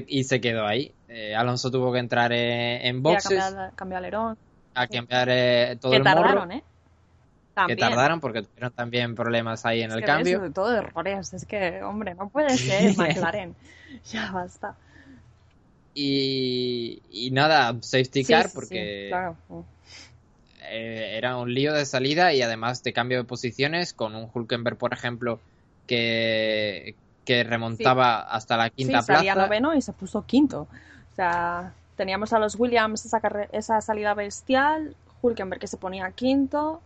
y 0.07 0.25
se 0.25 0.41
quedó 0.41 0.67
ahí. 0.67 0.93
Eh, 1.15 1.35
Alonso 1.35 1.71
tuvo 1.71 1.93
que 1.93 1.99
entrar 1.99 2.33
en, 2.33 3.03
boxes. 3.03 3.39
a 3.39 3.71
cambiar, 3.75 3.99
alerón. 3.99 4.39
A 4.75 4.87
cambiar 4.87 5.29
eh, 5.31 5.77
todo 5.79 5.93
el 5.93 6.03
tardaron, 6.03 6.53
¿eh? 6.53 6.65
Que 7.67 7.77
tardaron 7.77 8.19
porque 8.19 8.43
tuvieron 8.43 8.73
también 8.73 9.15
problemas 9.15 9.67
ahí 9.67 9.83
en 9.83 9.93
el 9.93 10.03
cambio. 10.03 10.39
Sobre 10.39 10.51
todo 10.51 10.75
errores. 10.75 11.35
Es 11.35 11.45
que, 11.45 11.83
hombre, 11.83 12.15
no 12.15 12.31
puede 12.31 12.57
ser 12.57 12.97
McLaren. 12.97 13.55
ya 14.11 14.33
basta. 14.33 14.75
Y, 15.95 17.03
y 17.11 17.31
nada, 17.31 17.77
safety 17.83 18.25
car 18.25 18.49
porque 18.55 19.11
eh, 20.63 21.15
era 21.19 21.37
un 21.37 21.53
lío 21.53 21.75
de 21.75 21.85
salida 21.85 22.33
y 22.33 22.41
además 22.41 22.83
de 22.83 22.95
cambio 22.95 23.19
de 23.19 23.25
posiciones 23.25 23.93
con 23.93 24.15
un 24.15 24.31
Hulkenberg, 24.33 24.79
por 24.79 24.95
ejemplo, 24.95 25.39
que, 25.87 26.95
que 27.27 27.45
remontaba 27.45 28.23
hasta 28.23 28.57
la 28.57 28.71
quinta 28.71 29.03
plaza. 29.03 29.17
Salía 29.17 29.35
noveno 29.35 29.75
y 29.75 29.83
se 29.83 29.93
puso 29.93 30.25
quinto. 30.25 30.69
O 31.13 31.15
sea, 31.15 31.73
teníamos 31.97 32.33
a 32.33 32.39
los 32.39 32.59
Williams 32.59 33.05
esa, 33.05 33.21
esa 33.53 33.81
salida 33.81 34.15
bestial, 34.15 34.97
Hulkenberg 35.21 35.61
que 35.61 35.67
se 35.67 35.77
ponía 35.77 36.11
quinto, 36.13 36.81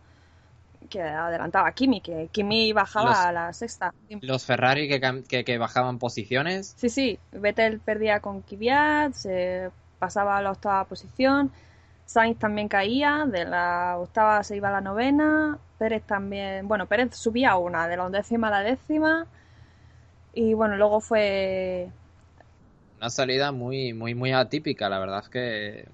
que 0.89 1.01
adelantaba 1.01 1.69
a 1.69 1.71
Kimi, 1.71 2.01
que 2.01 2.29
Kimi 2.31 2.73
bajaba 2.73 3.27
a 3.27 3.31
la 3.31 3.53
sexta. 3.53 3.93
Los 4.21 4.45
Ferrari 4.45 4.87
que, 4.87 5.43
que, 5.43 5.57
bajaban 5.57 5.99
posiciones. 5.99 6.75
Sí, 6.77 6.89
sí, 6.89 7.19
Vettel 7.31 7.79
perdía 7.79 8.19
con 8.19 8.41
Kvyat, 8.41 9.13
se 9.13 9.71
pasaba 9.99 10.37
a 10.37 10.41
la 10.41 10.51
octava 10.51 10.85
posición, 10.85 11.51
Sainz 12.05 12.37
también 12.39 12.67
caía, 12.67 13.25
de 13.27 13.45
la 13.45 13.97
octava 13.97 14.43
se 14.43 14.55
iba 14.55 14.69
a 14.69 14.71
la 14.71 14.81
novena, 14.81 15.57
Pérez 15.77 16.03
también, 16.03 16.67
bueno, 16.67 16.85
Pérez 16.85 17.15
subía 17.15 17.55
una, 17.57 17.87
de 17.87 17.97
la 17.97 18.05
undécima 18.05 18.47
a 18.47 18.51
la 18.51 18.61
décima, 18.61 19.25
y 20.33 20.53
bueno, 20.53 20.77
luego 20.77 21.01
fue 21.01 21.89
una 22.97 23.09
salida 23.09 23.51
muy, 23.51 23.93
muy, 23.93 24.15
muy 24.15 24.31
atípica, 24.31 24.89
la 24.89 24.99
verdad 24.99 25.19
es 25.23 25.29
que 25.29 25.85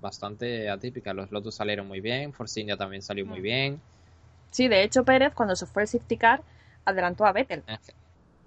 bastante 0.00 0.70
atípica. 0.70 1.12
Los 1.12 1.32
Lotus 1.32 1.56
salieron 1.56 1.88
muy 1.88 2.00
bien, 2.00 2.32
Force 2.32 2.60
India 2.60 2.76
también 2.76 3.02
salió 3.02 3.26
muy 3.26 3.40
mm. 3.40 3.42
bien. 3.42 3.80
Sí, 4.50 4.68
de 4.68 4.84
hecho 4.84 5.04
Pérez 5.04 5.34
cuando 5.34 5.56
se 5.56 5.66
fue 5.66 5.82
a 5.82 5.86
safety 5.86 6.16
car 6.16 6.42
adelantó 6.84 7.26
a 7.26 7.32
Vettel. 7.32 7.64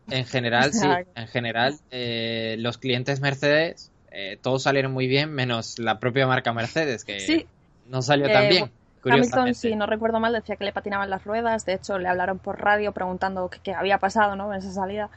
En, 0.10 0.26
general, 0.26 0.72
sí, 0.72 0.88
en 1.16 1.28
general 1.28 1.76
eh, 1.92 2.56
los 2.60 2.78
clientes 2.78 3.20
Mercedes 3.20 3.92
eh, 4.12 4.38
todos 4.42 4.64
salieron 4.64 4.94
muy 4.94 5.08
bien, 5.08 5.34
menos 5.34 5.80
la 5.80 6.00
propia 6.00 6.26
marca 6.28 6.54
Mercedes, 6.54 7.04
que 7.04 7.46
no 7.88 8.02
salió 8.02 8.28
tan 8.32 8.46
eh, 8.46 8.50
bien. 8.50 8.72
Hamilton, 9.04 9.54
si 9.54 9.76
no 9.76 9.86
recuerdo 9.86 10.20
mal, 10.20 10.34
decía 10.34 10.56
que 10.56 10.66
le 10.66 10.74
patinaban 10.74 11.10
las 11.10 11.24
ruedas. 11.24 11.66
De 11.66 11.74
hecho, 11.74 11.98
le 11.98 12.10
hablaron 12.10 12.40
por 12.40 12.60
radio 12.60 12.92
preguntando 12.92 13.50
qué, 13.50 13.74
había 13.74 14.00
pasado 14.00 14.36
¿no? 14.36 14.52
en 14.52 14.60
esa 14.60 14.72
salida. 14.72 15.10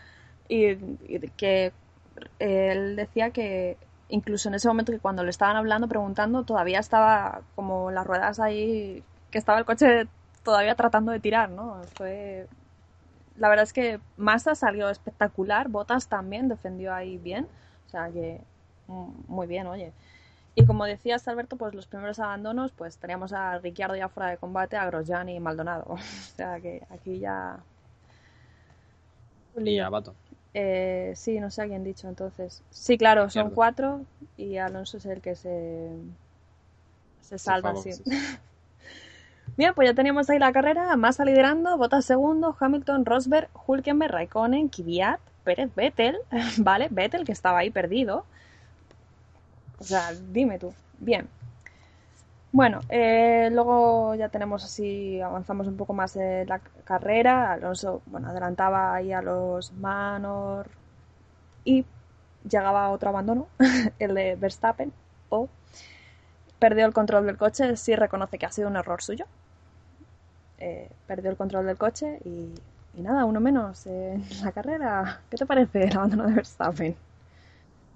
y 0.48 0.76
que 1.37 1.72
él 2.38 2.96
decía 2.96 3.31
que 3.31 3.77
incluso 4.09 4.49
en 4.49 4.55
ese 4.55 4.68
momento 4.68 4.92
que 4.92 4.99
cuando 4.99 5.25
le 5.25 5.31
estaban 5.31 5.57
hablando, 5.57 5.88
preguntando, 5.88 6.44
todavía 6.44 6.79
estaba 6.79 7.42
como 7.55 7.90
las 7.90 8.07
ruedas 8.07 8.40
ahí, 8.40 9.03
que 9.31 9.38
estaba 9.38 9.59
el 9.59 9.64
coche 9.64 10.07
todavía 10.42 10.75
tratando 10.75 11.12
de 11.12 11.20
tirar, 11.20 11.51
¿no? 11.51 11.83
Fue... 11.94 12.46
La 13.37 13.49
verdad 13.49 13.62
es 13.62 13.73
que 13.73 14.01
Massa 14.16 14.55
salió 14.55 14.90
espectacular, 14.90 15.68
Botas 15.68 16.09
también 16.09 16.49
defendió 16.49 16.92
ahí 16.92 17.16
bien, 17.16 17.46
o 17.87 17.90
sea 17.90 18.11
que 18.11 18.40
mm, 18.88 19.11
muy 19.29 19.46
bien, 19.46 19.66
oye. 19.66 19.92
Y 20.55 20.66
como 20.66 20.85
decías, 20.85 21.27
Alberto, 21.29 21.57
pues 21.57 21.75
los 21.75 21.87
primeros 21.87 22.18
abandonos, 22.18 22.73
pues 22.73 22.99
teníamos 22.99 23.33
a 23.33 23.59
Ricciardo 23.59 23.96
ya 23.96 24.09
fuera 24.09 24.31
de 24.31 24.37
combate, 24.37 24.77
a 24.77 24.85
Grosjean 24.87 25.29
y 25.29 25.40
Maldonado. 25.40 25.85
o 25.88 25.99
sea 25.99 26.61
que 26.61 26.83
aquí 26.90 27.18
ya... 27.18 27.59
Y 29.57 29.79
a 29.79 29.88
Bato. 29.88 30.14
Eh, 30.53 31.13
sí, 31.15 31.39
no 31.39 31.51
sé 31.51 31.63
a 31.63 31.67
quién 31.67 31.85
dicho 31.85 32.09
entonces. 32.09 32.63
Sí, 32.71 32.99
claro, 32.99 33.31
son 33.31 33.51
cuatro 33.51 34.03
y 34.37 34.57
Alonso 34.57 34.97
es 34.97 35.07
el 35.07 35.21
que 35.21 35.37
se, 35.37 35.89
se 37.21 37.39
salva, 37.39 37.77
sí. 37.77 37.91
Bien, 39.57 39.75
pues 39.75 39.89
ya 39.89 39.95
teníamos 39.95 40.31
ahí 40.31 40.39
la 40.39 40.53
carrera, 40.53 40.97
Massa 40.97 41.25
liderando, 41.25 41.77
Bottas 41.77 42.05
segundo, 42.05 42.57
Hamilton, 42.59 43.05
Rosberg, 43.05 43.49
Hulkenberg, 43.67 44.13
Raikkonen, 44.13 44.69
Kvyat, 44.69 45.21
Pérez, 45.45 45.71
Vettel, 45.75 46.17
¿vale? 46.59 46.89
Vettel 46.91 47.25
que 47.25 47.33
estaba 47.33 47.59
ahí 47.59 47.71
perdido. 47.71 48.25
O 49.79 49.85
sea, 49.85 50.13
dime 50.33 50.59
tú. 50.59 50.73
Bien. 50.99 51.29
Bueno, 52.53 52.81
eh, 52.89 53.49
luego 53.53 54.17
ya 54.17 54.29
tenemos 54.29 54.65
así, 54.65 55.21
avanzamos 55.21 55.69
un 55.69 55.77
poco 55.77 55.93
más 55.93 56.17
en 56.17 56.49
la 56.49 56.59
carrera. 56.85 57.53
Alonso, 57.53 58.03
bueno, 58.07 58.29
adelantaba 58.29 58.95
ahí 58.95 59.13
a 59.13 59.23
los 59.23 59.73
Manor 59.75 60.69
y 61.65 61.85
llegaba 62.49 62.91
otro 62.91 63.11
abandono, 63.11 63.47
el 64.01 64.15
de 64.15 64.35
Verstappen, 64.35 64.93
o 65.29 65.49
perdió 66.59 66.87
el 66.87 66.93
control 66.93 67.27
del 67.27 67.37
coche, 67.37 67.77
sí 67.77 67.95
reconoce 67.95 68.39
que 68.39 68.47
ha 68.47 68.53
sido 68.53 68.69
un 68.69 68.77
error 68.77 69.01
suyo. 69.01 69.27
Eh, 70.59 70.91
perdió 71.07 71.31
el 71.31 71.37
control 71.37 71.67
del 71.67 71.79
coche 71.79 72.19
y, 72.25 72.53
nada, 73.01 73.25
uno 73.25 73.41
menos 73.41 73.87
en 73.87 74.25
la 74.43 74.53
carrera. 74.53 75.21
¿Qué 75.31 75.37
te 75.37 75.47
parece 75.47 75.85
el 75.85 75.97
abandono 75.97 76.27
de 76.27 76.35
Verstappen? 76.35 76.97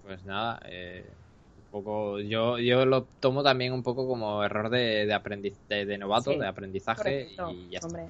Pues 0.04 0.24
nada, 0.24 0.60
eh, 0.66 1.10
poco 1.74 2.20
yo 2.20 2.58
yo 2.58 2.86
lo 2.86 3.02
tomo 3.20 3.42
también 3.42 3.72
un 3.72 3.82
poco 3.82 4.06
como 4.06 4.44
error 4.44 4.70
de, 4.70 5.06
de 5.06 5.84
de, 5.84 5.98
novato 5.98 6.30
de 6.30 6.46
aprendizaje 6.46 7.28
y 7.50 7.68
ya 7.70 7.80
está. 7.80 8.06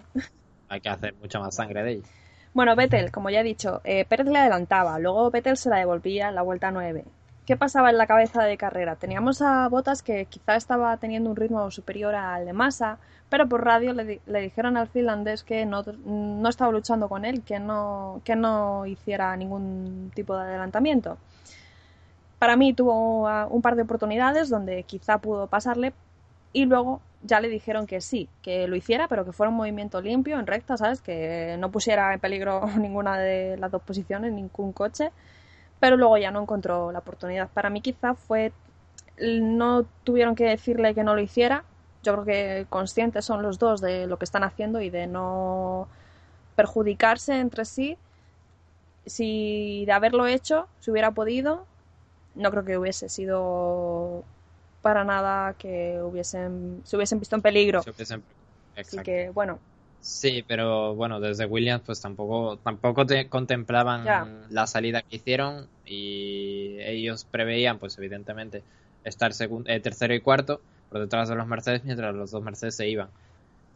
hay 0.68 0.80
que 0.80 0.88
hacer 0.90 1.14
mucha 1.14 1.40
más 1.40 1.54
sangre 1.54 1.82
de 1.82 1.92
ellos 1.92 2.06
bueno 2.52 2.76
Vettel 2.76 3.10
como 3.10 3.30
ya 3.30 3.40
he 3.40 3.44
dicho 3.44 3.80
eh, 3.84 4.04
Pérez 4.04 4.26
le 4.26 4.38
adelantaba 4.38 4.98
luego 4.98 5.30
Vettel 5.30 5.56
se 5.56 5.70
la 5.70 5.78
devolvía 5.78 6.28
en 6.28 6.34
la 6.34 6.42
vuelta 6.42 6.70
9 6.70 7.04
¿Qué 7.46 7.58
pasaba 7.58 7.90
en 7.90 7.98
la 7.98 8.06
cabeza 8.06 8.42
de 8.42 8.56
carrera? 8.56 8.96
Teníamos 8.96 9.42
a 9.42 9.68
Botas 9.68 10.02
que 10.02 10.24
quizá 10.24 10.56
estaba 10.56 10.96
teniendo 10.96 11.28
un 11.28 11.36
ritmo 11.36 11.70
superior 11.70 12.14
al 12.14 12.46
de 12.46 12.54
Massa, 12.54 12.96
pero 13.28 13.46
por 13.46 13.62
radio 13.62 13.92
le, 13.92 14.40
dijeron 14.40 14.78
al 14.78 14.88
finlandés 14.88 15.44
que 15.44 15.66
no, 15.66 15.84
no, 16.06 16.48
estaba 16.48 16.72
luchando 16.72 17.06
con 17.06 17.26
él, 17.26 17.42
que 17.42 17.60
no, 17.60 18.22
que 18.24 18.34
no 18.34 18.86
hiciera 18.86 19.36
ningún 19.36 20.10
tipo 20.14 20.34
de 20.34 20.44
adelantamiento. 20.44 21.18
Para 22.44 22.56
mí 22.56 22.74
tuvo 22.74 23.22
uh, 23.22 23.46
un 23.48 23.62
par 23.62 23.74
de 23.74 23.80
oportunidades 23.80 24.50
donde 24.50 24.82
quizá 24.82 25.16
pudo 25.16 25.46
pasarle 25.46 25.94
y 26.52 26.66
luego 26.66 27.00
ya 27.22 27.40
le 27.40 27.48
dijeron 27.48 27.86
que 27.86 28.02
sí, 28.02 28.28
que 28.42 28.68
lo 28.68 28.76
hiciera, 28.76 29.08
pero 29.08 29.24
que 29.24 29.32
fuera 29.32 29.48
un 29.48 29.56
movimiento 29.56 30.02
limpio, 30.02 30.38
en 30.38 30.46
recta, 30.46 30.76
¿sabes? 30.76 31.00
Que 31.00 31.56
no 31.58 31.70
pusiera 31.70 32.12
en 32.12 32.20
peligro 32.20 32.66
ninguna 32.78 33.18
de 33.18 33.56
las 33.56 33.70
dos 33.70 33.80
posiciones, 33.80 34.30
ningún 34.30 34.74
coche, 34.74 35.10
pero 35.80 35.96
luego 35.96 36.18
ya 36.18 36.30
no 36.30 36.42
encontró 36.42 36.92
la 36.92 36.98
oportunidad. 36.98 37.48
Para 37.48 37.70
mí 37.70 37.80
quizá 37.80 38.12
fue 38.12 38.52
no 39.18 39.86
tuvieron 40.04 40.34
que 40.34 40.44
decirle 40.44 40.94
que 40.94 41.02
no 41.02 41.14
lo 41.14 41.22
hiciera. 41.22 41.64
Yo 42.02 42.12
creo 42.12 42.24
que 42.26 42.66
conscientes 42.68 43.24
son 43.24 43.40
los 43.40 43.58
dos 43.58 43.80
de 43.80 44.06
lo 44.06 44.18
que 44.18 44.26
están 44.26 44.44
haciendo 44.44 44.82
y 44.82 44.90
de 44.90 45.06
no 45.06 45.88
perjudicarse 46.56 47.40
entre 47.40 47.64
sí. 47.64 47.96
Si 49.06 49.84
de 49.86 49.92
haberlo 49.92 50.26
hecho, 50.26 50.68
si 50.80 50.90
hubiera 50.90 51.12
podido, 51.12 51.64
no 52.34 52.50
creo 52.50 52.64
que 52.64 52.78
hubiese 52.78 53.08
sido 53.08 54.24
para 54.82 55.04
nada 55.04 55.54
que 55.54 55.98
hubiesen, 56.02 56.82
se 56.84 56.96
hubiesen 56.96 57.18
visto 57.18 57.36
en 57.36 57.42
peligro. 57.42 57.82
Así 58.76 58.98
que, 58.98 59.30
bueno. 59.30 59.58
Sí, 60.00 60.44
pero 60.46 60.94
bueno, 60.94 61.18
desde 61.18 61.46
Williams 61.46 61.82
pues 61.86 62.00
tampoco, 62.02 62.58
tampoco 62.58 63.06
te 63.06 63.28
contemplaban 63.28 64.44
la 64.50 64.66
salida 64.66 65.00
que 65.00 65.16
hicieron 65.16 65.66
y 65.86 66.76
ellos 66.80 67.24
preveían 67.24 67.78
pues 67.78 67.96
evidentemente 67.96 68.62
estar 69.02 69.32
eh, 69.38 69.80
tercero 69.80 70.14
y 70.14 70.20
cuarto 70.20 70.60
por 70.90 71.00
detrás 71.00 71.30
de 71.30 71.36
los 71.36 71.46
Mercedes 71.46 71.84
mientras 71.84 72.14
los 72.14 72.30
dos 72.30 72.42
Mercedes 72.42 72.76
se 72.76 72.86
iban. 72.88 73.08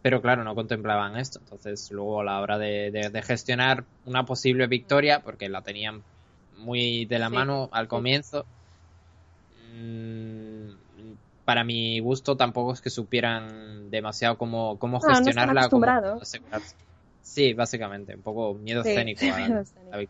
Pero 0.03 0.21
claro, 0.23 0.45
no 0.45 0.55
contemplaban 0.55 1.17
esto. 1.17 1.41
Entonces 1.41 1.91
luego 1.91 2.21
a 2.21 2.25
la 2.25 2.41
hora 2.41 2.59
de, 2.59 3.23
gestionar 3.25 3.85
una 4.05 4.25
posible 4.25 4.67
victoria, 4.67 5.21
porque 5.21 5.49
la 5.49 5.63
tenían 5.63 6.03
muy 6.59 7.07
de 7.07 7.19
la 7.19 7.31
mano 7.31 7.69
al 7.73 7.89
comienzo, 7.89 8.45
mm, 9.75 10.69
para 11.45 11.65
mi 11.65 11.99
gusto 12.01 12.37
tampoco 12.37 12.73
es 12.73 12.81
que 12.81 12.91
supieran 12.91 13.91
demasiado 13.91 14.37
cómo, 14.37 14.79
cómo 14.79 15.01
gestionarla. 15.01 15.69
sí, 17.23 17.55
básicamente, 17.55 18.15
un 18.15 18.23
poco 18.23 18.55
miedo 18.55 18.83
escénico 18.83 19.25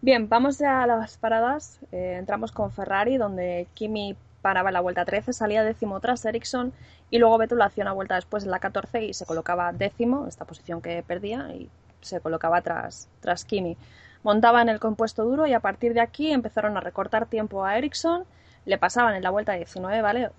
Bien, 0.00 0.28
vamos 0.28 0.58
ya 0.58 0.82
a 0.82 0.86
las 0.86 1.16
paradas. 1.16 1.78
Eh, 1.90 2.16
entramos 2.18 2.52
con 2.52 2.70
Ferrari, 2.70 3.16
donde 3.16 3.66
Kimi 3.72 4.16
paraba 4.42 4.68
en 4.68 4.74
la 4.74 4.80
vuelta 4.80 5.06
13, 5.06 5.32
salía 5.32 5.64
décimo 5.64 5.98
tras 6.00 6.22
Ericsson 6.26 6.74
y 7.10 7.18
luego 7.18 7.38
Vettel 7.38 7.62
hacía 7.62 7.84
una 7.84 7.92
vuelta 7.92 8.16
después 8.16 8.44
en 8.44 8.50
la 8.50 8.58
14 8.58 9.04
y 9.04 9.14
se 9.14 9.24
colocaba 9.24 9.72
décimo, 9.72 10.26
esta 10.26 10.44
posición 10.44 10.82
que 10.82 11.02
perdía, 11.02 11.48
y 11.54 11.70
se 12.02 12.20
colocaba 12.20 12.60
tras, 12.60 13.08
tras 13.20 13.44
Kimi. 13.44 13.76
Montaba 14.24 14.60
en 14.62 14.68
el 14.68 14.80
compuesto 14.80 15.24
duro 15.24 15.46
y 15.46 15.52
a 15.52 15.60
partir 15.60 15.94
de 15.94 16.00
aquí 16.00 16.32
empezaron 16.32 16.76
a 16.76 16.80
recortar 16.80 17.26
tiempo 17.26 17.64
a 17.64 17.78
Ericsson, 17.78 18.24
le 18.64 18.78
pasaban 18.78 19.14
en 19.14 19.22
la 19.22 19.30
vuelta 19.30 19.52
19, 19.52 20.02
¿vale? 20.02 20.30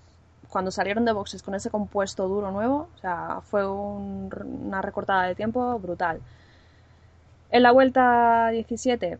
cuando 0.48 0.70
salieron 0.70 1.04
de 1.04 1.12
boxes 1.12 1.42
con 1.42 1.54
ese 1.54 1.70
compuesto 1.70 2.28
duro 2.28 2.50
nuevo, 2.50 2.88
o 2.94 2.98
sea, 2.98 3.40
fue 3.42 3.68
una 3.68 4.82
recortada 4.82 5.24
de 5.24 5.34
tiempo 5.34 5.78
brutal. 5.78 6.20
En 7.50 7.62
la 7.62 7.72
vuelta 7.72 8.48
17 8.50 9.18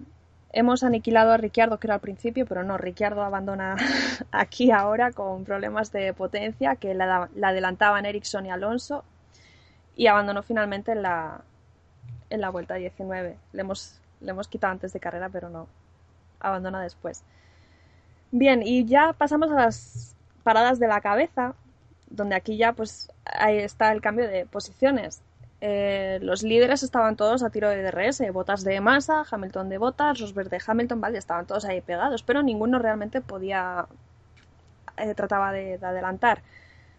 hemos 0.53 0.83
aniquilado 0.83 1.33
a 1.33 1.37
Ricciardo, 1.37 1.79
que 1.79 1.87
era 1.87 1.95
al 1.95 2.01
principio, 2.01 2.47
pero 2.47 2.65
no, 2.65 2.79
Ricciardo 2.79 3.23
abandona 3.23 3.77
aquí 4.33 4.71
ahora 4.71 5.13
con 5.13 5.45
problemas 5.45 5.93
de 5.93 6.13
potencia 6.15 6.77
que 6.77 6.95
la, 6.95 7.29
adelantaban 7.43 8.07
Ericsson 8.07 8.47
y 8.47 8.51
Alonso 8.51 9.05
y 9.97 10.07
abandonó 10.07 10.43
finalmente 10.43 10.93
en 10.93 11.03
la, 11.03 11.41
en 12.31 12.41
la 12.41 12.51
vuelta 12.51 12.75
19. 12.75 13.37
Le 13.53 13.61
hemos, 13.61 14.01
le 14.21 14.31
hemos 14.31 14.49
quitado 14.49 14.73
antes 14.73 14.93
de 14.93 15.01
carrera, 15.01 15.29
pero 15.29 15.49
no, 15.49 15.69
abandona 16.41 16.83
después. 16.83 17.23
Bien, 18.31 18.63
y 18.63 18.85
ya 18.87 19.13
pasamos 19.13 19.51
a 19.51 19.55
las 19.55 20.15
paradas 20.43 20.79
de 20.79 20.89
la 20.89 21.01
cabeza, 21.01 21.55
donde 22.11 22.35
aquí 22.35 22.57
ya 22.57 22.73
pues 22.73 23.11
ahí 23.25 23.59
está 23.59 23.93
el 23.93 24.01
cambio 24.01 24.29
de 24.29 24.47
posiciones. 24.47 25.23
Eh, 25.61 26.19
los 26.23 26.43
líderes 26.43 26.83
estaban 26.83 27.17
todos 27.17 27.43
a 27.43 27.51
tiro 27.51 27.71
de 27.71 27.83
DRS, 27.83 28.23
botas 28.33 28.63
de 28.63 28.81
masa, 28.81 29.25
Hamilton 29.31 29.69
de 29.69 29.79
botas, 29.79 30.21
Rosberg 30.21 30.51
de 30.51 30.61
Hamilton, 30.65 31.01
vale, 31.01 31.19
estaban 31.19 31.47
todos 31.47 31.65
ahí 31.65 31.81
pegados, 31.81 32.23
pero 32.23 32.43
ninguno 32.43 32.79
realmente 32.79 33.21
podía, 33.23 33.87
eh, 34.99 35.15
trataba 35.15 35.53
de, 35.53 35.79
adelantar. 35.83 36.43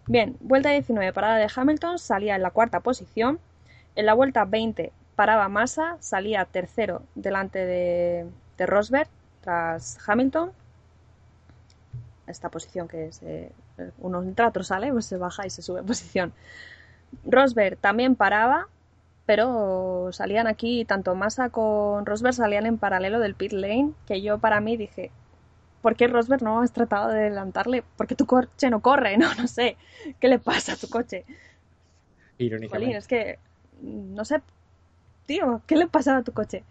Bien, 0.08 0.38
vuelta 0.40 0.70
19, 0.70 1.14
parada 1.14 1.38
de 1.38 1.50
Hamilton, 1.54 2.00
salía 2.00 2.36
en 2.36 2.42
la 2.42 2.52
cuarta 2.52 2.80
posición. 2.80 3.40
En 3.96 4.06
la 4.06 4.14
vuelta 4.14 4.46
20 4.46 4.92
paraba 5.18 5.50
Massa, 5.50 5.98
salía 6.00 6.46
tercero 6.46 7.04
delante 7.16 7.60
de, 7.66 8.26
de 8.58 8.66
Rosberg 8.66 9.10
tras 9.42 9.98
Hamilton 10.08 10.54
esta 12.28 12.50
posición 12.50 12.88
que 12.88 13.08
es 13.08 13.24
eh, 13.24 13.52
uno 14.00 14.22
entra, 14.22 14.48
otro 14.48 14.64
sale, 14.64 14.92
pues 14.94 15.06
se 15.06 15.18
baja 15.18 15.46
y 15.46 15.50
se 15.50 15.62
sube 15.62 15.84
posición. 15.84 16.34
Rosberg 17.26 17.78
también 17.78 18.16
paraba, 18.16 18.68
pero 19.26 20.10
salían 20.12 20.48
aquí, 20.48 20.86
tanto 20.86 21.16
Massa 21.16 21.50
con 21.50 22.06
Rosberg 22.06 22.36
salían 22.36 22.66
en 22.66 22.78
paralelo 22.78 23.20
del 23.20 23.36
pit 23.36 23.54
lane, 23.54 23.94
que 24.06 24.22
yo 24.22 24.38
para 24.38 24.60
mí 24.60 24.78
dije, 24.78 25.12
¿por 25.82 25.96
qué 25.96 26.08
Rosberg 26.08 26.44
no 26.44 26.62
has 26.62 26.74
tratado 26.74 27.10
de 27.10 27.22
adelantarle? 27.22 27.84
Porque 27.96 28.16
tu 28.16 28.26
coche 28.26 28.70
no 28.70 28.82
corre, 28.82 29.18
no, 29.18 29.34
no 29.36 29.48
sé, 29.48 29.78
¿qué 30.20 30.28
le 30.28 30.40
pasa 30.40 30.74
a 30.74 30.78
tu 30.78 30.90
coche? 30.90 31.26
Irónicamente. 32.38 32.98
es 32.98 33.08
que, 33.08 33.40
no 33.82 34.24
sé, 34.24 34.42
tío, 35.28 35.62
¿qué 35.68 35.76
le 35.76 35.88
pasa 35.88 36.18
a 36.18 36.24
tu 36.24 36.32
coche? 36.32 36.64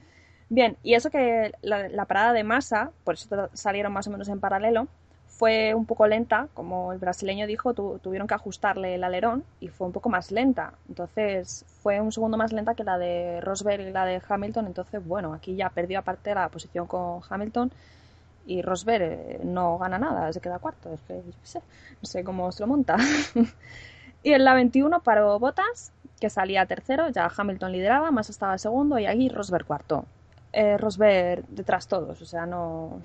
Bien, 0.49 0.77
y 0.83 0.95
eso 0.95 1.11
que 1.11 1.53
la, 1.63 2.05
parada 2.07 2.33
de 2.33 2.45
Massa, 2.45 2.91
por 3.05 3.15
eso 3.15 3.49
salieron 3.53 3.93
más 3.93 4.07
o 4.09 4.11
menos 4.11 4.29
en 4.29 4.41
paralelo, 4.41 4.89
fue 5.27 5.75
un 5.75 5.87
poco 5.87 6.07
lenta, 6.07 6.49
como 6.55 6.93
el 6.93 6.99
brasileño 6.99 7.47
dijo, 7.47 7.75
tuvieron 7.75 8.27
que 8.27 8.35
ajustarle 8.35 8.95
el 8.95 9.05
alerón 9.05 9.45
y 9.61 9.69
fue 9.69 9.87
un 9.87 9.93
poco 9.93 10.09
más 10.09 10.31
lenta. 10.31 10.73
Entonces 10.89 11.65
fue 11.83 12.01
un 12.01 12.11
segundo 12.11 12.39
más 12.39 12.53
lenta 12.53 12.75
que 12.75 12.85
la 12.85 12.97
de 12.97 13.41
Rosberg 13.43 13.89
y 13.89 13.93
la 13.93 14.07
de 14.07 14.23
Hamilton. 14.27 14.67
Entonces, 14.67 15.07
bueno, 15.07 15.35
aquí 15.35 15.55
ya 15.55 15.69
perdió 15.69 15.99
aparte 15.99 16.35
la 16.35 16.49
posición 16.49 16.87
con 16.87 17.21
Hamilton 17.29 17.71
y 18.47 18.63
Rosberg 18.63 19.03
eh, 19.03 19.41
no 19.45 19.77
gana 19.79 19.99
nada, 19.99 20.33
se 20.33 20.41
queda 20.41 20.59
cuarto. 20.59 20.95
Es 20.95 21.01
que, 21.03 21.23
sé, 21.43 21.61
no 22.01 22.09
sé 22.09 22.25
cómo 22.25 22.51
se 22.53 22.63
lo 22.63 22.69
monta. 22.69 22.97
y 24.23 24.33
en 24.33 24.45
la 24.45 24.55
21 24.55 25.01
paró 25.01 25.39
Bottas, 25.39 25.93
que 26.21 26.31
salía 26.31 26.67
tercero, 26.67 27.09
ya 27.11 27.31
Hamilton 27.35 27.73
lideraba, 27.73 28.11
más 28.11 28.31
estaba 28.31 28.59
segundo 28.59 28.99
y 28.99 29.07
ahí 29.07 29.29
Rosberg 29.29 29.67
cuarto. 29.67 30.05
Eh, 30.53 30.79
Rosberg 30.79 31.45
detrás 31.49 31.87
todos, 31.89 32.23
o 32.23 32.25
sea, 32.25 32.47
no, 32.47 33.03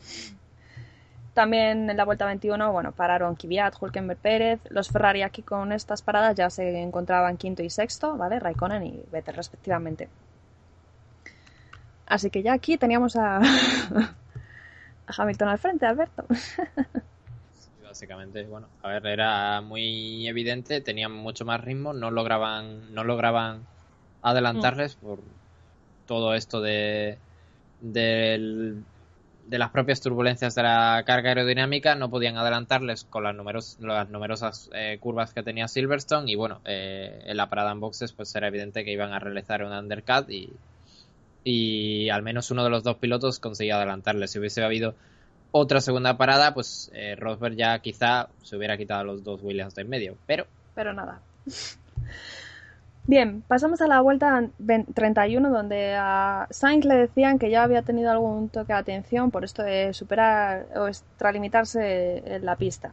también 1.33 1.89
en 1.89 1.95
la 1.95 2.03
vuelta 2.03 2.25
21, 2.25 2.71
bueno, 2.73 2.91
pararon 2.91 3.35
Kvyat, 3.35 3.75
Hulkenberg 3.81 4.19
Pérez. 4.19 4.59
Los 4.69 4.89
Ferrari 4.89 5.21
aquí 5.21 5.41
con 5.43 5.71
estas 5.71 6.01
paradas 6.01 6.35
ya 6.35 6.49
se 6.49 6.81
encontraban 6.81 7.37
quinto 7.37 7.63
y 7.63 7.69
sexto, 7.69 8.17
¿vale? 8.17 8.39
Raikkonen 8.39 8.83
y 8.83 9.03
Vettel 9.11 9.35
respectivamente. 9.35 10.09
Así 12.05 12.29
que 12.29 12.43
ya 12.43 12.53
aquí 12.53 12.77
teníamos 12.77 13.15
a, 13.15 13.37
a 15.07 15.13
Hamilton 15.17 15.47
al 15.47 15.59
frente, 15.59 15.85
Alberto. 15.85 16.25
básicamente, 17.91 18.43
bueno, 18.43 18.69
a 18.83 18.87
ver, 18.87 19.05
era 19.05 19.59
muy 19.59 20.25
evidente, 20.25 20.79
tenían 20.79 21.11
mucho 21.11 21.43
más 21.43 21.59
ritmo, 21.59 21.91
no 21.91 22.09
lograban, 22.09 22.93
no 22.93 23.03
lograban 23.03 23.67
adelantarles 24.21 24.95
por 24.95 25.19
todo 26.07 26.33
esto 26.33 26.61
de 26.61 27.17
del 27.81 28.81
de 29.45 29.57
las 29.57 29.71
propias 29.71 29.99
turbulencias 29.99 30.55
de 30.55 30.63
la 30.63 31.03
carga 31.05 31.29
aerodinámica 31.29 31.95
no 31.95 32.09
podían 32.09 32.37
adelantarles 32.37 33.03
con 33.03 33.23
las, 33.23 33.35
las 33.81 34.09
numerosas 34.09 34.69
eh, 34.73 34.97
curvas 35.01 35.33
que 35.33 35.43
tenía 35.43 35.67
Silverstone 35.67 36.31
y 36.31 36.35
bueno, 36.35 36.61
eh, 36.63 37.23
en 37.25 37.35
la 37.35 37.49
parada 37.49 37.73
en 37.73 37.81
boxes 37.81 38.13
pues 38.13 38.33
era 38.35 38.47
evidente 38.47 38.85
que 38.85 38.93
iban 38.93 39.11
a 39.11 39.19
realizar 39.19 39.65
un 39.65 39.73
undercut 39.73 40.29
y, 40.29 40.53
y 41.43 42.09
al 42.09 42.21
menos 42.21 42.51
uno 42.51 42.63
de 42.63 42.69
los 42.69 42.83
dos 42.83 42.97
pilotos 42.97 43.39
conseguía 43.39 43.75
adelantarles. 43.75 44.31
Si 44.31 44.39
hubiese 44.39 44.63
habido 44.63 44.95
otra 45.51 45.81
segunda 45.81 46.17
parada, 46.17 46.53
pues 46.53 46.91
eh, 46.93 47.15
Rosberg 47.15 47.55
ya 47.55 47.79
quizá 47.79 48.29
se 48.41 48.55
hubiera 48.55 48.77
quitado 48.77 49.03
los 49.03 49.23
dos 49.23 49.41
Williams 49.43 49.75
de 49.75 49.81
en 49.81 49.89
medio, 49.89 50.17
pero... 50.25 50.45
Pero 50.75 50.93
nada. 50.93 51.19
Bien, 53.07 53.41
pasamos 53.47 53.81
a 53.81 53.87
la 53.87 53.99
vuelta 53.99 54.43
31 54.93 55.49
donde 55.49 55.95
a 55.95 56.47
Sainz 56.51 56.85
le 56.85 56.95
decían 56.95 57.39
que 57.39 57.49
ya 57.49 57.63
había 57.63 57.81
tenido 57.81 58.11
algún 58.11 58.49
toque 58.49 58.73
de 58.73 58.79
atención 58.79 59.31
por 59.31 59.43
esto 59.43 59.63
de 59.63 59.93
superar 59.93 60.67
o 60.75 60.87
extralimitarse 60.87 62.35
en 62.35 62.45
la 62.45 62.55
pista. 62.55 62.91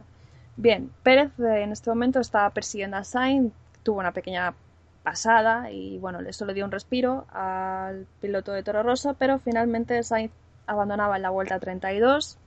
Bien, 0.57 0.91
Pérez 1.03 1.31
eh, 1.39 1.61
en 1.61 1.71
este 1.71 1.89
momento 1.89 2.19
está 2.19 2.49
persiguiendo 2.49 2.97
a 2.97 3.03
Sainz, 3.03 3.53
tuvo 3.83 3.99
una 3.99 4.11
pequeña 4.11 4.55
pasada 5.03 5.71
y 5.71 5.99
bueno, 5.99 6.19
eso 6.21 6.45
le 6.45 6.53
dio 6.53 6.65
un 6.65 6.71
respiro 6.71 7.25
al 7.31 8.07
piloto 8.19 8.51
de 8.51 8.63
Toro 8.63 8.83
Rosso, 8.83 9.13
pero 9.13 9.39
finalmente 9.39 10.03
Sainz 10.03 10.31
abandonaba 10.65 11.15
en 11.17 11.21
la 11.21 11.29
vuelta 11.29 11.59
32, 11.59 12.37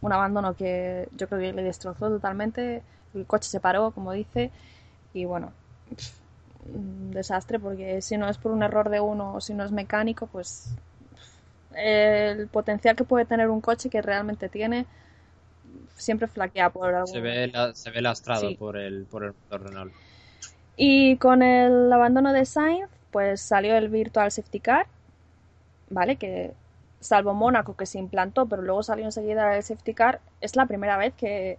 un 0.00 0.12
abandono 0.12 0.54
que 0.54 1.08
yo 1.16 1.28
creo 1.28 1.40
que 1.40 1.52
le 1.52 1.62
destrozó 1.62 2.08
totalmente, 2.08 2.82
el 3.14 3.26
coche 3.26 3.48
se 3.48 3.60
paró, 3.60 3.90
como 3.90 4.12
dice, 4.12 4.50
y 5.14 5.24
bueno, 5.24 5.52
un 6.72 7.10
desastre 7.12 7.58
porque 7.58 8.02
si 8.02 8.16
no 8.16 8.28
es 8.28 8.38
por 8.38 8.52
un 8.52 8.62
error 8.62 8.90
de 8.90 9.00
uno 9.00 9.34
o 9.34 9.40
si 9.40 9.54
no 9.54 9.64
es 9.64 9.72
mecánico, 9.72 10.26
pues 10.26 10.74
el 11.74 12.48
potencial 12.48 12.96
que 12.96 13.04
puede 13.04 13.24
tener 13.24 13.48
un 13.50 13.60
coche 13.60 13.90
que 13.90 14.02
realmente 14.02 14.48
tiene 14.48 14.86
siempre 15.96 16.26
flaquea 16.26 16.70
por 16.70 16.94
algo. 16.94 17.06
Se 17.06 17.20
ve, 17.20 17.52
se 17.74 17.90
ve 17.90 18.02
lastrado 18.02 18.54
por 18.56 18.76
el 18.76 19.04
por 19.04 19.24
el 19.24 19.34
Renault. 19.50 19.92
Y 20.76 21.16
con 21.16 21.42
el 21.42 21.90
abandono 21.92 22.32
de 22.32 22.44
Sainz, 22.44 22.90
pues 23.10 23.40
salió 23.40 23.76
el 23.76 23.88
Virtual 23.88 24.30
Safety 24.30 24.60
Car, 24.60 24.86
¿vale? 25.88 26.16
Que 26.16 26.52
salvo 27.00 27.34
Mónaco 27.34 27.76
que 27.76 27.86
se 27.86 27.98
implantó, 27.98 28.46
pero 28.46 28.62
luego 28.62 28.82
salió 28.82 29.04
enseguida 29.04 29.56
el 29.56 29.62
Safety 29.62 29.94
Car, 29.94 30.20
es 30.40 30.56
la 30.56 30.66
primera 30.66 30.96
vez 30.96 31.14
que 31.14 31.58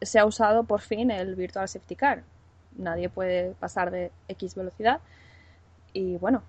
se 0.00 0.18
ha 0.18 0.26
usado 0.26 0.64
por 0.64 0.80
fin 0.80 1.10
el 1.10 1.34
Virtual 1.34 1.68
Safety 1.68 1.96
Car. 1.96 2.22
Nadie 2.76 3.08
puede 3.08 3.52
pasar 3.52 3.90
de 3.90 4.10
X 4.28 4.54
velocidad. 4.54 5.00
Y 5.92 6.16
bueno, 6.16 6.42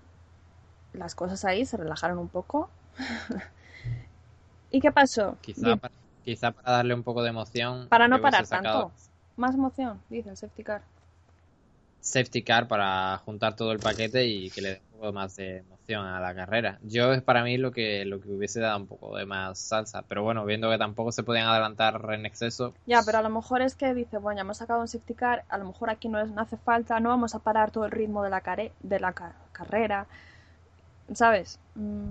las 0.92 1.14
cosas 1.14 1.44
ahí 1.44 1.64
se 1.64 1.76
relajaron 1.76 2.18
un 2.18 2.28
poco. 2.28 2.70
¿Y 4.70 4.80
qué 4.80 4.90
pasó? 4.90 5.36
Quizá 5.40 5.76
para, 5.76 5.94
quizá 6.24 6.50
para, 6.50 6.72
darle 6.72 6.94
un 6.94 7.02
poco 7.02 7.22
de 7.22 7.28
emoción. 7.28 7.88
Para 7.88 8.08
no 8.08 8.20
parar 8.20 8.46
tanto. 8.46 8.90
Más 9.36 9.54
emoción, 9.54 10.00
dice 10.08 10.30
el 10.30 10.36
safety 10.36 10.62
car. 10.62 10.82
Safety 12.00 12.42
car 12.42 12.68
para 12.68 13.18
juntar 13.24 13.56
todo 13.56 13.72
el 13.72 13.78
paquete 13.78 14.24
y 14.26 14.50
que 14.50 14.60
le 14.60 14.68
dé 14.68 14.82
un 14.92 14.98
poco 14.98 15.12
más 15.12 15.36
de 15.36 15.64
a 15.92 16.20
la 16.20 16.34
carrera. 16.34 16.78
Yo 16.82 17.12
es 17.12 17.22
para 17.22 17.44
mí 17.44 17.58
lo 17.58 17.70
que, 17.70 18.04
lo 18.06 18.20
que 18.20 18.30
hubiese 18.30 18.60
dado 18.60 18.78
un 18.78 18.86
poco 18.86 19.16
de 19.16 19.26
más 19.26 19.58
salsa. 19.58 20.02
Pero 20.02 20.22
bueno, 20.22 20.44
viendo 20.46 20.70
que 20.70 20.78
tampoco 20.78 21.12
se 21.12 21.22
podían 21.22 21.46
adelantar 21.46 22.00
en 22.12 22.24
exceso. 22.24 22.74
Ya, 22.86 23.02
pero 23.04 23.18
a 23.18 23.22
lo 23.22 23.28
mejor 23.28 23.60
es 23.60 23.74
que 23.74 23.92
dice, 23.92 24.16
bueno, 24.16 24.38
ya 24.38 24.42
hemos 24.42 24.56
sacado 24.56 24.80
un 24.80 24.88
safety 24.88 25.14
car, 25.14 25.44
a 25.48 25.58
lo 25.58 25.66
mejor 25.66 25.90
aquí 25.90 26.08
no, 26.08 26.18
es, 26.20 26.30
no 26.30 26.40
hace 26.40 26.56
falta, 26.56 26.98
no 27.00 27.10
vamos 27.10 27.34
a 27.34 27.40
parar 27.40 27.70
todo 27.70 27.84
el 27.84 27.90
ritmo 27.90 28.22
de 28.22 28.30
la, 28.30 28.42
de 28.80 29.00
la 29.00 29.12
carrera. 29.52 30.06
¿Sabes? 31.12 31.60
Mm. 31.74 32.10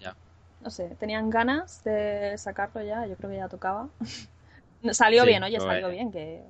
Ya. 0.00 0.16
No 0.60 0.70
sé, 0.70 0.96
tenían 0.98 1.30
ganas 1.30 1.84
de 1.84 2.36
sacarlo 2.36 2.82
ya, 2.82 3.06
yo 3.06 3.16
creo 3.16 3.30
que 3.30 3.36
ya 3.36 3.48
tocaba. 3.48 3.88
salió 4.92 5.24
bien, 5.24 5.42
oye, 5.44 5.60
salió 5.60 5.88
bien, 5.88 6.10
que... 6.10 6.42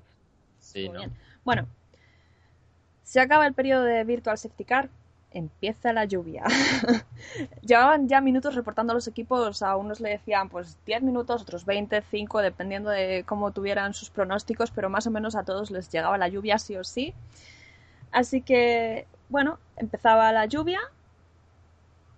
Sí, 0.60 0.88
¿no? 0.88 1.02
Bueno, 1.44 1.66
se 3.02 3.20
acaba 3.20 3.46
el 3.46 3.52
periodo 3.52 3.82
de 3.84 4.02
Virtual 4.04 4.38
Safety 4.38 4.64
Car, 4.64 4.88
empieza 5.34 5.92
la 5.92 6.06
lluvia. 6.06 6.44
Llevaban 7.62 8.08
ya 8.08 8.20
minutos 8.20 8.54
reportando 8.54 8.92
a 8.92 8.94
los 8.94 9.08
equipos, 9.08 9.62
a 9.62 9.76
unos 9.76 10.00
le 10.00 10.10
decían 10.10 10.48
pues 10.48 10.78
10 10.86 11.02
minutos, 11.02 11.42
otros 11.42 11.66
20, 11.66 12.02
5, 12.10 12.40
dependiendo 12.40 12.88
de 12.88 13.24
cómo 13.26 13.50
tuvieran 13.50 13.92
sus 13.92 14.10
pronósticos, 14.10 14.70
pero 14.70 14.88
más 14.88 15.06
o 15.06 15.10
menos 15.10 15.34
a 15.34 15.44
todos 15.44 15.70
les 15.70 15.90
llegaba 15.90 16.16
la 16.16 16.28
lluvia 16.28 16.58
sí 16.58 16.76
o 16.76 16.84
sí. 16.84 17.12
Así 18.12 18.40
que, 18.40 19.06
bueno, 19.28 19.58
empezaba 19.76 20.30
la 20.32 20.46
lluvia, 20.46 20.80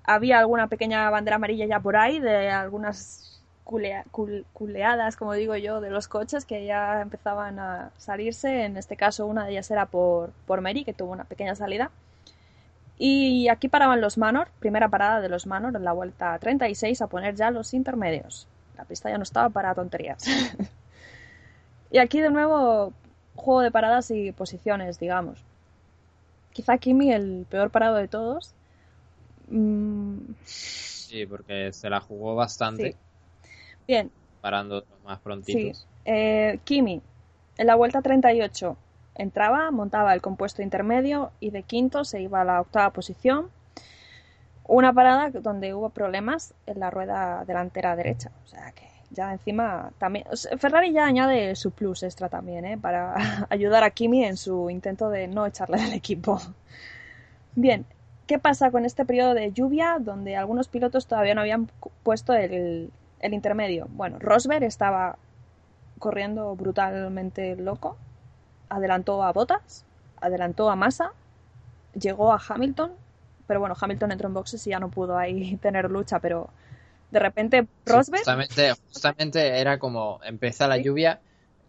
había 0.04 0.38
alguna 0.38 0.68
pequeña 0.68 1.10
bandera 1.10 1.36
amarilla 1.36 1.66
ya 1.66 1.80
por 1.80 1.96
ahí 1.96 2.20
de 2.20 2.50
algunas 2.50 3.42
culeadas, 3.64 5.16
como 5.16 5.32
digo 5.32 5.56
yo, 5.56 5.80
de 5.80 5.90
los 5.90 6.06
coches 6.06 6.44
que 6.44 6.64
ya 6.64 7.00
empezaban 7.00 7.58
a 7.58 7.90
salirse. 7.96 8.64
En 8.64 8.76
este 8.76 8.96
caso, 8.96 9.26
una 9.26 9.44
de 9.44 9.52
ellas 9.52 9.70
era 9.70 9.86
por, 9.86 10.30
por 10.46 10.60
Mary, 10.60 10.84
que 10.84 10.92
tuvo 10.92 11.12
una 11.12 11.24
pequeña 11.24 11.56
salida. 11.56 11.90
Y 12.99 13.49
aquí 13.49 13.68
paraban 13.68 14.01
los 14.01 14.16
Manor, 14.16 14.49
primera 14.59 14.88
parada 14.88 15.20
de 15.20 15.28
los 15.28 15.47
Manor 15.47 15.76
en 15.76 15.84
la 15.84 15.92
vuelta 15.92 16.38
36 16.38 17.03
a 17.03 17.07
poner 17.07 17.34
ya 17.34 17.51
los 17.51 17.74
intermedios. 17.74 18.49
La 18.76 18.84
pista 18.84 19.11
ya 19.11 19.18
no 19.18 19.22
estaba 19.22 19.49
para 19.51 19.74
tonterías. 19.74 20.24
y 21.90 21.99
aquí 21.99 22.20
de 22.20 22.30
nuevo 22.30 22.92
juego 23.34 23.61
de 23.61 23.70
paradas 23.70 24.11
y 24.11 24.32
posiciones, 24.32 24.99
digamos. 24.99 25.44
Quizá 26.53 26.78
Kimi 26.78 27.12
el 27.12 27.47
peor 27.51 27.70
parado 27.70 27.97
de 27.97 28.09
todos, 28.09 28.55
Mm. 29.49 30.18
Sí, 30.44 31.26
porque 31.26 31.72
se 31.72 31.88
la 31.88 32.01
jugó 32.01 32.34
bastante. 32.34 32.97
Bien. 33.86 34.11
Parando 34.40 34.84
más 35.05 35.20
prontitos. 35.20 35.78
Sí. 35.78 35.86
Eh, 36.05 36.59
Kimi, 36.64 37.01
en 37.57 37.66
la 37.66 37.74
vuelta 37.74 38.03
38, 38.03 38.76
entraba, 39.16 39.70
montaba 39.70 40.14
el 40.14 40.20
compuesto 40.20 40.62
intermedio 40.62 41.32
y 41.40 41.50
de 41.50 41.62
quinto 41.62 42.04
se 42.04 42.20
iba 42.20 42.42
a 42.42 42.44
la 42.44 42.60
octava 42.60 42.90
posición. 42.90 43.50
Una 44.68 44.92
parada 44.92 45.30
donde 45.30 45.74
hubo 45.74 45.90
problemas 45.90 46.54
en 46.66 46.80
la 46.80 46.90
rueda 46.90 47.44
delantera 47.44 47.96
derecha. 47.96 48.30
O 48.44 48.48
sea 48.48 48.72
que 48.72 48.88
ya 49.10 49.32
encima 49.32 49.92
también. 49.98 50.26
Ferrari 50.58 50.92
ya 50.92 51.06
añade 51.06 51.54
su 51.56 51.70
plus 51.70 52.02
extra 52.02 52.28
también, 52.28 52.64
¿eh? 52.64 52.78
Para 52.78 53.46
ayudar 53.50 53.84
a 53.84 53.90
Kimi 53.90 54.24
en 54.24 54.36
su 54.36 54.70
intento 54.70 55.10
de 55.10 55.28
no 55.28 55.46
echarle 55.46 55.78
del 55.78 55.92
equipo. 55.92 56.40
Bien, 57.54 57.86
¿Qué 58.26 58.40
pasa 58.40 58.72
con 58.72 58.84
este 58.84 59.04
periodo 59.04 59.34
de 59.34 59.52
lluvia 59.52 59.98
donde 60.00 60.36
algunos 60.36 60.66
pilotos 60.66 61.06
todavía 61.06 61.36
no 61.36 61.42
habían 61.42 61.70
puesto 62.02 62.32
el, 62.32 62.90
intermedio? 63.22 63.86
Bueno, 63.90 64.18
Rosberg 64.18 64.64
estaba 64.64 65.16
corriendo 66.00 66.56
brutalmente 66.56 67.54
loco, 67.54 67.96
adelantó 68.68 69.22
a 69.22 69.32
Bottas, 69.32 69.84
adelantó 70.20 70.70
a 70.70 70.76
Massa, 70.76 71.12
llegó 71.98 72.32
a 72.32 72.40
Hamilton, 72.46 72.92
pero 73.46 73.60
bueno, 73.60 73.74
Hamilton 73.80 74.12
entró 74.12 74.28
en 74.28 74.34
boxes 74.34 74.66
y 74.66 74.70
ya 74.70 74.80
no 74.80 74.90
pudo 74.90 75.16
ahí 75.16 75.56
tener 75.62 75.90
lucha, 75.90 76.18
pero 76.20 76.50
de 77.10 77.18
repente 77.20 77.66
Rosberg... 77.84 78.24
justamente, 78.92 79.60
era 79.60 79.78
como 79.78 80.20
empieza 80.24 80.66
la 80.66 80.78
lluvia, 80.78 81.20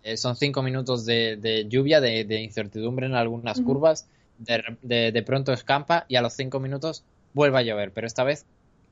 eh, 0.04 0.18
son 0.18 0.36
cinco 0.36 0.64
minutos 0.64 1.06
de, 1.06 1.66
lluvia, 1.70 2.02
de, 2.02 2.42
incertidumbre 2.42 3.06
en 3.06 3.16
algunas 3.16 3.62
curvas 3.62 4.08
de, 4.38 5.24
pronto 5.26 5.54
escampa 5.54 6.06
y 6.08 6.16
a 6.16 6.22
los 6.22 6.34
cinco 6.34 6.60
minutos 6.60 7.04
vuelve 7.34 7.60
a 7.60 7.62
llover, 7.62 7.92
pero 7.92 8.08
esta 8.08 8.24
vez 8.24 8.46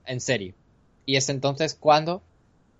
en 0.06 0.20
serio. 0.20 0.54
Y 1.06 1.16
es 1.18 1.30
entonces 1.30 1.76
cuando 1.76 2.22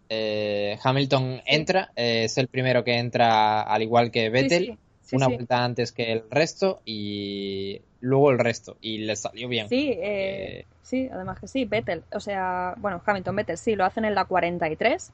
eh, 0.10 0.78
Hamilton 0.84 1.42
entra, 1.46 1.92
eh, 1.96 2.26
es 2.26 2.38
el 2.38 2.48
primero 2.48 2.84
que 2.84 2.98
entra 2.98 3.62
al 3.62 3.82
igual 3.82 4.12
que 4.12 4.30
Vettel, 4.30 4.78
una 5.12 5.28
vuelta 5.28 5.64
antes 5.64 5.92
que 5.92 6.12
el 6.12 6.24
resto 6.30 6.82
y 6.86 7.82
luego 8.00 8.32
el 8.32 8.40
resto, 8.40 8.78
y 8.82 9.00
le 9.00 9.16
salió 9.16 9.48
bien. 9.48 9.68
Sí, 9.70 9.94
eh, 9.98 10.66
sí, 10.82 11.10
además 11.12 11.40
que 11.40 11.48
sí, 11.48 11.66
Vettel, 11.66 12.04
o 12.12 12.20
sea, 12.20 12.76
bueno, 12.78 13.02
Hamilton, 13.06 13.36
Vettel, 13.36 13.58
sí, 13.58 13.76
lo 13.76 13.86
hacen 13.86 14.06
en 14.06 14.16
la 14.16 14.26
43. 14.26 15.12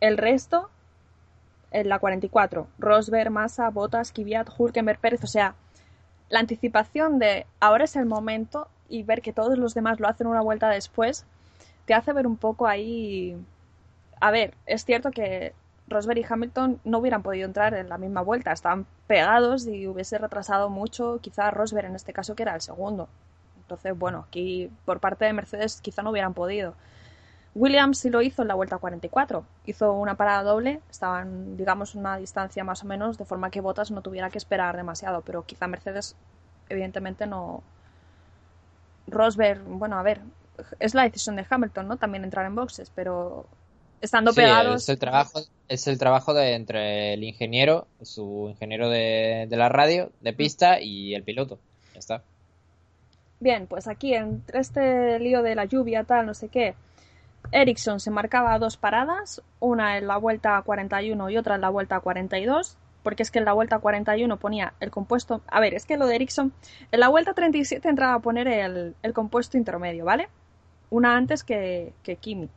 El 0.00 0.18
resto 0.18 0.70
en 1.70 1.88
la 1.88 1.98
44. 1.98 2.68
Rosberg, 2.78 3.30
Massa, 3.30 3.70
Bottas, 3.70 4.12
Kvyat, 4.12 4.48
Hulkenberg, 4.56 4.98
Pérez, 4.98 5.24
o 5.24 5.26
sea, 5.26 5.54
la 6.28 6.40
anticipación 6.40 7.18
de 7.18 7.46
ahora 7.60 7.84
es 7.84 7.96
el 7.96 8.06
momento 8.06 8.68
y 8.88 9.02
ver 9.02 9.22
que 9.22 9.32
todos 9.32 9.58
los 9.58 9.74
demás 9.74 10.00
lo 10.00 10.08
hacen 10.08 10.26
una 10.26 10.40
vuelta 10.40 10.68
después, 10.68 11.24
te 11.86 11.94
hace 11.94 12.12
ver 12.12 12.26
un 12.26 12.36
poco 12.36 12.66
ahí... 12.66 13.36
A 14.20 14.30
ver, 14.30 14.54
es 14.66 14.84
cierto 14.84 15.10
que 15.10 15.52
Rosberg 15.88 16.18
y 16.18 16.26
Hamilton 16.28 16.80
no 16.84 16.98
hubieran 16.98 17.22
podido 17.22 17.46
entrar 17.46 17.74
en 17.74 17.88
la 17.88 17.98
misma 17.98 18.20
vuelta, 18.20 18.52
estaban 18.52 18.86
pegados 19.06 19.66
y 19.66 19.86
hubiese 19.86 20.18
retrasado 20.18 20.68
mucho 20.68 21.18
quizá 21.20 21.50
Rosberg 21.50 21.86
en 21.86 21.96
este 21.96 22.12
caso 22.12 22.34
que 22.34 22.42
era 22.42 22.54
el 22.54 22.60
segundo. 22.60 23.08
Entonces, 23.60 23.98
bueno, 23.98 24.24
aquí 24.28 24.70
por 24.84 25.00
parte 25.00 25.24
de 25.24 25.32
Mercedes 25.32 25.80
quizá 25.80 26.02
no 26.02 26.10
hubieran 26.10 26.34
podido. 26.34 26.74
Williams 27.54 27.98
sí 27.98 28.10
lo 28.10 28.22
hizo 28.22 28.42
en 28.42 28.48
la 28.48 28.54
vuelta 28.54 28.78
44. 28.78 29.44
Hizo 29.66 29.92
una 29.92 30.14
parada 30.16 30.42
doble, 30.42 30.80
estaban, 30.90 31.56
digamos, 31.56 31.94
una 31.94 32.16
distancia 32.16 32.62
más 32.64 32.84
o 32.84 32.86
menos, 32.86 33.18
de 33.18 33.24
forma 33.24 33.50
que 33.50 33.60
Bottas 33.60 33.90
no 33.90 34.00
tuviera 34.00 34.30
que 34.30 34.38
esperar 34.38 34.76
demasiado, 34.76 35.22
pero 35.22 35.44
quizá 35.44 35.66
Mercedes, 35.66 36.14
evidentemente, 36.68 37.26
no. 37.26 37.62
Rosberg, 39.06 39.62
bueno, 39.64 39.98
a 39.98 40.02
ver, 40.02 40.20
es 40.78 40.94
la 40.94 41.02
decisión 41.02 41.36
de 41.36 41.46
Hamilton, 41.48 41.88
¿no? 41.88 41.96
También 41.96 42.24
entrar 42.24 42.46
en 42.46 42.54
boxes, 42.54 42.92
pero 42.94 43.46
estando 44.00 44.32
pegados. 44.32 44.82
Es 44.82 44.88
el 44.88 44.98
trabajo, 44.98 45.40
es 45.68 45.86
el 45.86 45.98
trabajo 45.98 46.34
de 46.34 46.54
entre 46.54 47.14
el 47.14 47.24
ingeniero, 47.24 47.86
su 48.02 48.48
ingeniero 48.50 48.88
de, 48.88 49.46
de 49.48 49.56
la 49.56 49.68
radio, 49.68 50.10
de 50.20 50.32
pista, 50.32 50.80
y 50.80 51.14
el 51.14 51.22
piloto. 51.22 51.58
Ya 51.94 51.98
está. 51.98 52.22
Bien, 53.40 53.66
pues 53.66 53.86
aquí, 53.86 54.14
entre 54.14 54.60
este 54.60 55.18
lío 55.20 55.42
de 55.42 55.54
la 55.54 55.64
lluvia, 55.64 56.04
tal, 56.04 56.26
no 56.26 56.34
sé 56.34 56.48
qué 56.48 56.74
Ericsson 57.52 58.00
se 58.00 58.10
marcaba 58.10 58.58
dos 58.58 58.76
paradas, 58.76 59.42
una 59.58 59.96
en 59.96 60.06
la 60.06 60.18
vuelta 60.18 60.60
41 60.62 61.30
y 61.30 61.36
otra 61.36 61.54
en 61.54 61.62
la 61.62 61.70
vuelta 61.70 62.00
42, 62.00 62.76
porque 63.02 63.22
es 63.22 63.30
que 63.30 63.38
en 63.38 63.46
la 63.46 63.54
vuelta 63.54 63.78
41 63.78 64.36
ponía 64.36 64.74
el 64.80 64.90
compuesto. 64.90 65.40
A 65.46 65.60
ver, 65.60 65.74
es 65.74 65.86
que 65.86 65.96
lo 65.96 66.06
de 66.06 66.16
Ericsson, 66.16 66.52
en 66.92 67.00
la 67.00 67.08
vuelta 67.08 67.32
37 67.32 67.88
entraba 67.88 68.14
a 68.14 68.20
poner 68.20 68.48
el, 68.48 68.94
compuesto 69.14 69.56
intermedio, 69.56 70.04
¿vale? 70.04 70.28
Una 70.90 71.16
antes 71.16 71.42
que, 71.42 71.94
que 72.02 72.16
Kimi. 72.16 72.50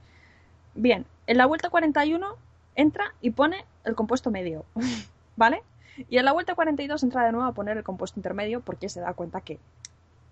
Bien, 0.76 1.06
en 1.28 1.38
la 1.38 1.46
vuelta 1.46 1.70
41 1.70 2.36
entra 2.76 3.14
y 3.22 3.32
pone 3.32 3.66
el 3.84 3.96
compuesto 3.96 4.32
medio, 4.32 4.66
¿vale? 5.36 5.64
Y 6.10 6.18
en 6.18 6.26
la 6.26 6.32
vuelta 6.32 6.56
42 6.56 7.04
entra 7.04 7.26
de 7.26 7.32
nuevo 7.32 7.48
a 7.48 7.54
poner 7.54 7.78
el 7.78 7.84
compuesto 7.84 8.20
intermedio 8.20 8.62
porque 8.62 8.90
se 8.90 9.02
da 9.02 9.14
cuenta 9.14 9.42
que 9.42 9.60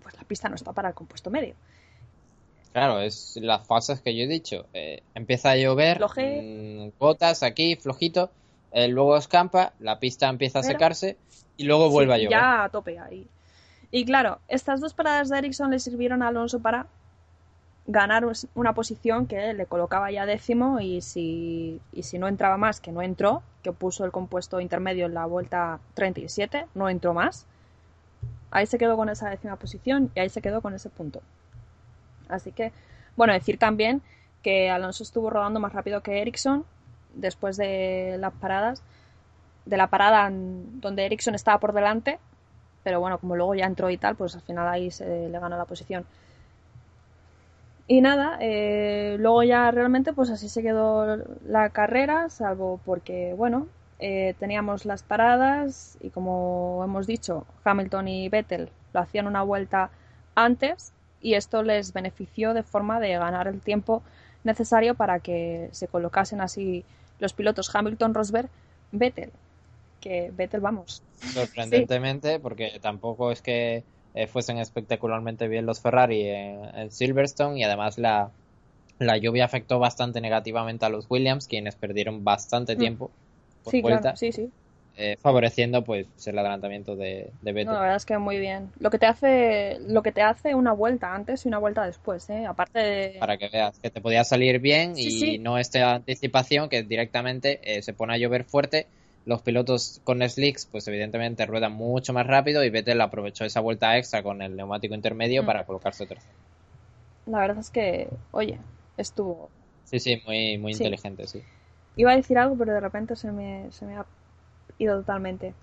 pues 0.02 0.16
la 0.16 0.24
pista 0.24 0.50
no 0.50 0.56
está 0.56 0.74
para 0.74 0.90
el 0.90 0.96
compuesto 0.96 1.30
medio. 1.30 1.56
Claro, 2.72 3.02
es 3.02 3.38
las 3.42 3.66
fases 3.66 4.00
que 4.02 4.16
yo 4.16 4.24
he 4.24 4.28
dicho. 4.28 4.66
Eh, 4.74 5.02
empieza 5.16 5.52
a 5.52 5.58
llover, 5.58 6.00
mm, 6.00 6.92
gotas 7.00 7.44
aquí, 7.44 7.76
flojito, 7.76 8.30
eh, 8.72 8.88
luego 8.88 9.18
escampa, 9.18 9.74
la 9.80 10.00
pista 10.00 10.30
empieza 10.30 10.60
a 10.60 10.64
secarse 10.64 11.18
y 11.58 11.64
luego 11.64 11.90
vuelve 11.90 12.14
a 12.14 12.18
llover. 12.18 12.32
Ya 12.32 12.64
a 12.64 12.70
tope 12.70 13.00
ahí. 13.00 13.28
Y 13.92 14.06
claro, 14.06 14.40
estas 14.48 14.82
dos 14.82 14.94
paradas 14.94 15.30
de 15.30 15.40
Ericsson 15.40 15.72
le 15.72 15.80
sirvieron 15.80 16.22
a 16.22 16.28
Alonso 16.28 16.60
para 16.60 16.88
ganar 17.92 18.24
una 18.54 18.74
posición 18.74 19.26
que 19.26 19.54
le 19.56 19.66
colocaba 19.66 20.12
ya 20.12 20.28
décimo 20.28 20.80
y 20.80 21.02
si, 21.02 21.82
y 21.92 22.04
si 22.04 22.20
no 22.20 22.28
entraba 22.28 22.56
más, 22.56 22.80
que 22.80 22.92
no 22.92 23.02
entró, 23.02 23.42
que 23.64 23.72
puso 23.72 24.06
el 24.06 24.12
compuesto 24.12 24.62
intermedio 24.62 25.08
en 25.08 25.16
la 25.16 25.26
vuelta 25.26 25.80
37, 25.96 26.68
no 26.76 26.88
entró 26.88 27.16
más. 27.16 27.48
Ahí 28.52 28.68
se 28.68 28.78
quedó 28.78 28.96
con 28.96 29.10
esa 29.10 29.32
décima 29.32 29.56
posición 29.56 30.12
y 30.14 30.20
ahí 30.20 30.30
se 30.30 30.42
quedó 30.42 30.62
con 30.62 30.76
ese 30.76 30.90
punto. 30.90 31.24
Así 32.28 32.52
que, 32.52 32.72
bueno, 33.18 33.34
decir 33.34 33.58
también 33.58 34.04
que 34.44 34.70
Alonso 34.70 35.02
estuvo 35.02 35.32
rodando 35.32 35.60
más 35.60 35.74
rápido 35.74 36.02
que 36.02 36.22
Ericsson 36.22 36.66
después 37.16 37.58
de 37.58 38.18
las 38.20 38.34
paradas. 38.34 38.84
de 39.66 39.78
la 39.78 39.88
parada 39.88 40.30
donde 40.32 41.06
Ericsson 41.08 41.34
estaba 41.34 41.60
por 41.60 41.74
delante, 41.74 42.20
pero 42.84 43.00
bueno, 43.00 43.18
como 43.18 43.36
luego 43.36 43.56
ya 43.56 43.66
entró 43.66 43.90
y 43.90 43.98
tal, 43.98 44.16
pues 44.16 44.36
al 44.36 44.42
final 44.42 44.68
ahí 44.68 44.92
se 44.92 45.28
le 45.28 45.40
ganó 45.40 45.58
la 45.58 45.66
posición. 45.66 46.06
Y 47.92 48.02
nada, 48.02 48.38
eh, 48.40 49.16
luego 49.18 49.42
ya 49.42 49.72
realmente 49.72 50.14
pues 50.14 50.30
así 50.30 50.48
se 50.48 50.62
quedó 50.62 51.18
la 51.44 51.72
carrera, 51.72 52.30
salvo 52.30 52.80
porque, 52.86 53.34
bueno, 53.36 53.66
eh, 53.98 54.36
teníamos 54.38 54.86
las 54.86 55.02
paradas 55.02 55.98
y 56.00 56.12
como 56.12 56.84
hemos 56.84 57.08
dicho, 57.08 57.48
Hamilton 57.64 58.08
y 58.08 58.30
Vettel 58.30 58.70
lo 58.94 59.00
hacían 59.00 59.26
una 59.26 59.42
vuelta 59.42 59.90
antes 60.36 60.94
y 61.20 61.34
esto 61.34 61.64
les 61.64 61.92
benefició 61.92 62.54
de 62.54 62.62
forma 62.62 63.00
de 63.00 63.18
ganar 63.18 63.48
el 63.48 63.60
tiempo 63.60 64.04
necesario 64.44 64.94
para 64.94 65.20
que 65.20 65.70
se 65.72 65.88
colocasen 65.88 66.42
así 66.42 66.86
los 67.18 67.34
pilotos 67.34 67.74
Hamilton, 67.76 68.14
Rosberg, 68.14 68.50
Vettel. 68.92 69.32
Que 70.00 70.32
Vettel, 70.32 70.62
vamos. 70.62 71.02
Sorprendentemente, 71.16 72.40
porque 72.40 72.80
tampoco 72.84 73.32
es 73.32 73.42
que 73.42 73.84
eh, 74.14 74.28
fuesen 74.28 74.58
espectacularmente 74.58 75.48
bien 75.48 75.66
los 75.66 75.82
Ferrari 75.82 76.28
en, 76.28 76.92
Silverstone 76.92 77.60
y 77.60 77.64
además 77.64 77.98
la, 77.98 78.32
la, 78.98 79.18
lluvia 79.18 79.46
afectó 79.46 79.80
bastante 79.80 80.22
negativamente 80.22 80.86
a 80.86 80.90
los 80.90 81.06
Williams, 81.10 81.48
quienes 81.48 81.76
perdieron 81.76 82.24
bastante 82.24 82.76
mm. 82.76 82.80
tiempo 82.80 83.12
por 83.64 83.72
sí, 83.72 83.82
vuelta. 83.82 84.16
sí, 84.16 84.32
sí. 84.32 84.50
Eh, 85.02 85.16
favoreciendo 85.22 85.82
pues 85.86 86.08
el 86.28 86.38
adelantamiento 86.38 86.98
de, 86.98 87.32
de 87.42 87.54
Vettel. 87.54 87.74
la 87.74 87.80
verdad 87.80 87.96
es 87.96 88.06
que 88.06 88.18
muy 88.18 88.38
bien. 88.38 88.70
Lo 88.82 88.90
que 88.90 89.00
te 89.00 89.06
hace 89.06 89.78
lo 89.88 90.04
que 90.04 90.12
te 90.12 90.22
hace 90.22 90.56
una 90.56 90.74
vuelta 90.74 91.16
antes 91.16 91.46
y 91.46 91.48
una 91.48 91.58
vuelta 91.58 91.86
después, 91.86 92.30
¿eh? 92.30 92.46
aparte 92.46 92.80
de... 92.80 93.16
Para 93.18 93.38
que 93.38 93.48
veas 93.48 93.80
que 93.80 93.90
te 93.90 94.02
podía 94.02 94.26
salir 94.26 94.60
bien 94.60 94.96
y 94.98 95.38
no 95.38 95.58
esta 95.58 95.96
anticipación 95.96 96.68
que 96.68 96.84
directamente 96.84 97.62
eh, 97.64 97.82
se 97.82 97.94
pone 97.94 98.14
a 98.14 98.18
llover 98.18 98.44
fuerte. 98.44 98.88
Los 99.26 99.42
pilotos 99.42 100.02
con 100.04 100.28
slicks 100.28 100.66
pues 100.66 100.88
evidentemente 100.88 101.46
ruedan 101.46 101.74
mucho 101.74 102.14
más 102.14 102.26
rápido 102.26 102.64
y 102.64 102.70
Vettel 102.70 103.02
aprovechó 103.02 103.46
esa 103.46 103.60
vuelta 103.60 103.98
extra 103.98 104.24
con 104.24 104.42
el 104.42 104.56
neumático 104.56 104.96
intermedio 104.96 105.44
mm. 105.44 105.46
para 105.46 105.66
colocarse 105.66 106.06
tercero. 106.06 106.34
La 107.26 107.40
verdad 107.40 107.60
es 107.60 107.70
que, 107.70 108.10
oye, 108.32 108.60
estuvo... 108.98 109.50
Sí, 109.84 110.00
sí, 110.00 110.22
muy, 110.26 110.58
muy 110.58 110.72
inteligente, 110.72 111.28
sí. 111.28 111.44
Iba 111.96 112.12
a 112.12 112.16
decir 112.16 112.38
algo, 112.38 112.56
pero 112.58 112.74
de 112.74 112.80
repente 112.80 113.16
se 113.16 113.32
me, 113.32 113.72
se 113.72 113.86
me 113.86 113.98
ha 113.98 114.06
ido 114.78 114.98
totalmente. 114.98 115.54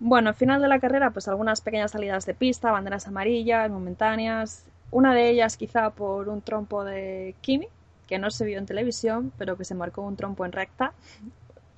Bueno, 0.00 0.28
al 0.30 0.34
final 0.34 0.62
de 0.62 0.68
la 0.68 0.78
carrera, 0.78 1.10
pues 1.10 1.28
algunas 1.28 1.60
pequeñas 1.60 1.92
salidas 1.92 2.24
de 2.26 2.34
pista, 2.34 2.70
banderas 2.70 3.06
amarillas, 3.08 3.70
momentáneas. 3.70 4.64
Una 4.90 5.14
de 5.14 5.30
ellas 5.30 5.56
quizá 5.56 5.90
por 5.90 6.28
un 6.28 6.40
trompo 6.40 6.84
de 6.84 7.34
Kimi, 7.40 7.68
que 8.06 8.18
no 8.18 8.30
se 8.30 8.44
vio 8.44 8.58
en 8.58 8.66
televisión, 8.66 9.32
pero 9.38 9.56
que 9.56 9.64
se 9.64 9.74
marcó 9.74 10.02
un 10.02 10.16
trompo 10.16 10.44
en 10.46 10.52
recta. 10.52 10.92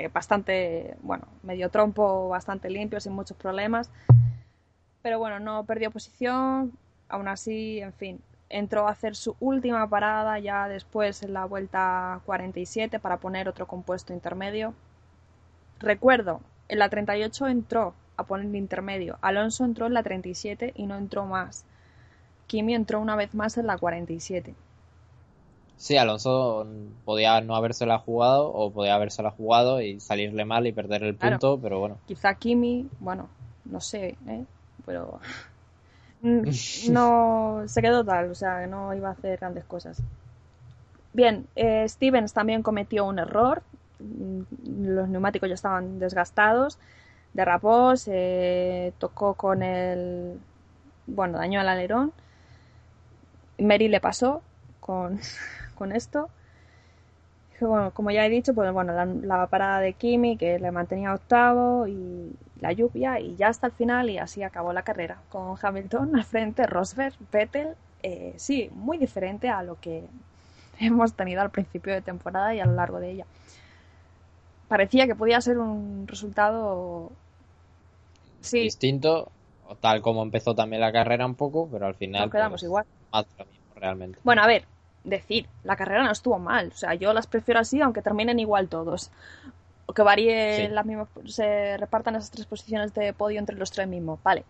Eh, 0.01 0.09
bastante, 0.09 0.97
bueno, 1.03 1.27
medio 1.43 1.69
trompo, 1.69 2.31
bastante 2.31 2.71
limpio, 2.71 3.01
sin 3.01 3.13
muchos 3.13 3.37
problemas. 3.37 3.91
Pero 5.03 5.19
bueno, 5.19 5.41
no 5.41 5.65
perdió 5.65 5.91
posición. 5.91 6.73
Aún 7.11 7.29
así, 7.29 7.81
en 7.81 7.93
fin, 7.93 8.21
entró 8.49 8.89
a 8.89 8.93
hacer 8.93 9.15
su 9.15 9.37
última 9.41 9.87
parada 9.91 10.39
ya 10.39 10.69
después 10.69 11.23
en 11.23 11.35
la 11.35 11.45
vuelta 11.45 12.21
47 12.25 12.99
para 12.99 13.19
poner 13.19 13.47
otro 13.47 13.67
compuesto 13.67 14.15
intermedio. 14.15 14.73
Recuerdo, 15.81 16.41
en 16.69 16.79
la 16.79 16.89
38 16.89 17.49
entró 17.49 17.93
a 18.17 18.25
poner 18.25 18.55
intermedio. 18.55 19.19
Alonso 19.21 19.67
entró 19.67 19.87
en 19.87 19.93
la 19.93 20.03
37 20.03 20.73
y 20.77 20.87
no 20.87 20.97
entró 20.97 21.27
más. 21.27 21.67
Kimi 22.47 22.75
entró 22.75 23.01
una 23.01 23.17
vez 23.17 23.35
más 23.35 23.59
en 23.59 23.67
la 23.67 23.77
47. 23.77 24.55
Sí, 25.81 25.97
Alonso 25.97 26.67
podía 27.07 27.41
no 27.41 27.57
habérsela 27.57 27.99
jugado 28.01 28.53
o 28.53 28.71
podía 28.71 28.95
habérsela 28.95 29.31
jugado 29.31 29.81
y 29.81 29.99
salirle 29.99 30.45
mal 30.45 30.67
y 30.67 30.73
perder 30.73 31.03
el 31.05 31.15
punto, 31.15 31.59
pero 31.59 31.81
bueno. 31.81 31.97
Quizá 32.07 32.35
Kimi, 32.35 32.87
bueno, 32.99 33.31
no 33.65 33.81
sé, 33.81 34.19
¿eh? 34.29 34.45
pero 34.85 35.21
no 36.21 37.63
se 37.67 37.81
quedó 37.81 38.05
tal, 38.05 38.31
o 38.31 38.35
sea, 38.35 38.67
no 38.67 38.93
iba 38.93 39.09
a 39.09 39.13
hacer 39.13 39.39
grandes 39.39 39.65
cosas. 39.65 40.03
Bien, 41.15 41.47
eh, 41.57 41.89
Stevens 41.89 42.35
también 42.35 42.63
cometió 42.63 43.07
un 43.07 43.19
error, 43.19 43.63
los 43.99 45.09
neumáticos 45.09 45.49
ya 45.49 45.55
estaban 45.55 45.99
desgastados, 45.99 46.79
derrapó, 47.33 47.97
se 47.97 48.93
tocó 48.99 49.33
con 49.33 49.63
el, 49.63 50.39
bueno, 51.07 51.39
dañó 51.39 51.59
al 51.59 51.71
alerón. 51.71 52.13
Mary 53.59 53.89
le 53.89 54.01
pasó 54.01 54.43
con, 54.79 55.19
con 55.81 55.93
esto. 55.93 56.29
Bueno, 57.61 57.91
como 57.91 58.11
ya 58.11 58.25
he 58.25 58.31
dicho, 58.31 58.55
pues 58.55 58.73
bueno, 58.73 58.93
la, 58.95 59.47
parada 59.49 59.81
de 59.81 59.95
Kimi 59.95 60.37
que 60.37 60.59
le 60.59 60.71
mantenía 60.71 61.13
octavo 61.13 61.87
y 61.87 62.33
la 62.61 62.73
lluvia 62.73 63.19
y 63.21 63.37
ya 63.37 63.49
hasta 63.49 63.67
el 63.67 63.73
final 63.73 64.09
y 64.09 64.19
así 64.19 64.43
acabó 64.43 64.73
la 64.73 64.83
carrera 64.83 65.19
con 65.31 65.57
Hamilton 65.61 66.17
al 66.17 66.25
frente, 66.25 66.67
Rosberg, 66.67 67.15
Vettel, 67.33 67.75
eh, 68.03 68.33
sí, 68.37 68.71
muy 68.73 68.97
diferente 68.97 69.51
a 69.51 69.63
lo 69.63 69.79
que 69.79 70.05
hemos 70.81 71.13
tenido 71.15 71.43
al 71.43 71.51
principio 71.51 71.93
de 71.93 72.01
temporada 72.01 72.55
y 72.55 72.61
a 72.61 72.67
lo 72.67 72.75
largo 72.75 73.01
de 73.01 73.11
ella 73.11 73.27
parecía 74.71 75.09
que 75.09 75.17
podía 75.17 75.41
ser 75.41 75.59
un 75.59 76.07
resultado 76.07 77.11
sí. 78.41 78.61
distinto, 78.61 79.33
tal 79.81 80.01
como 80.01 80.23
empezó 80.23 80.55
también 80.55 80.81
la 80.81 80.93
carrera 80.93 81.27
un 81.27 81.35
poco, 81.35 81.69
pero 81.71 81.87
al 81.87 81.97
final 81.97 82.23
Nos 82.23 82.31
quedamos 82.31 82.61
pues, 82.61 82.63
igual. 82.63 82.87
realmente. 83.75 84.21
Bueno, 84.23 84.43
a 84.45 84.47
ver, 84.47 84.65
decir, 85.05 85.47
la 85.65 85.77
carrera 85.77 86.05
no 86.05 86.11
estuvo 86.11 86.39
mal, 86.39 86.71
o 86.75 86.77
sea, 86.77 86.95
yo 86.95 87.13
las 87.13 87.27
prefiero 87.27 87.61
así, 87.61 87.81
aunque 87.81 88.03
terminen 88.03 88.39
igual 88.39 88.69
todos. 88.69 89.11
O 89.87 89.93
que 89.93 90.03
varíe 90.03 90.69
las 90.69 90.87
mismas, 90.87 91.09
se 91.27 91.77
repartan 91.77 92.15
esas 92.15 92.31
tres 92.31 92.47
posiciones 92.47 92.95
de 92.95 93.13
podio 93.13 93.39
entre 93.39 93.57
los 93.57 93.71
tres 93.71 93.89
mismos, 93.89 94.21
vale. 94.23 94.45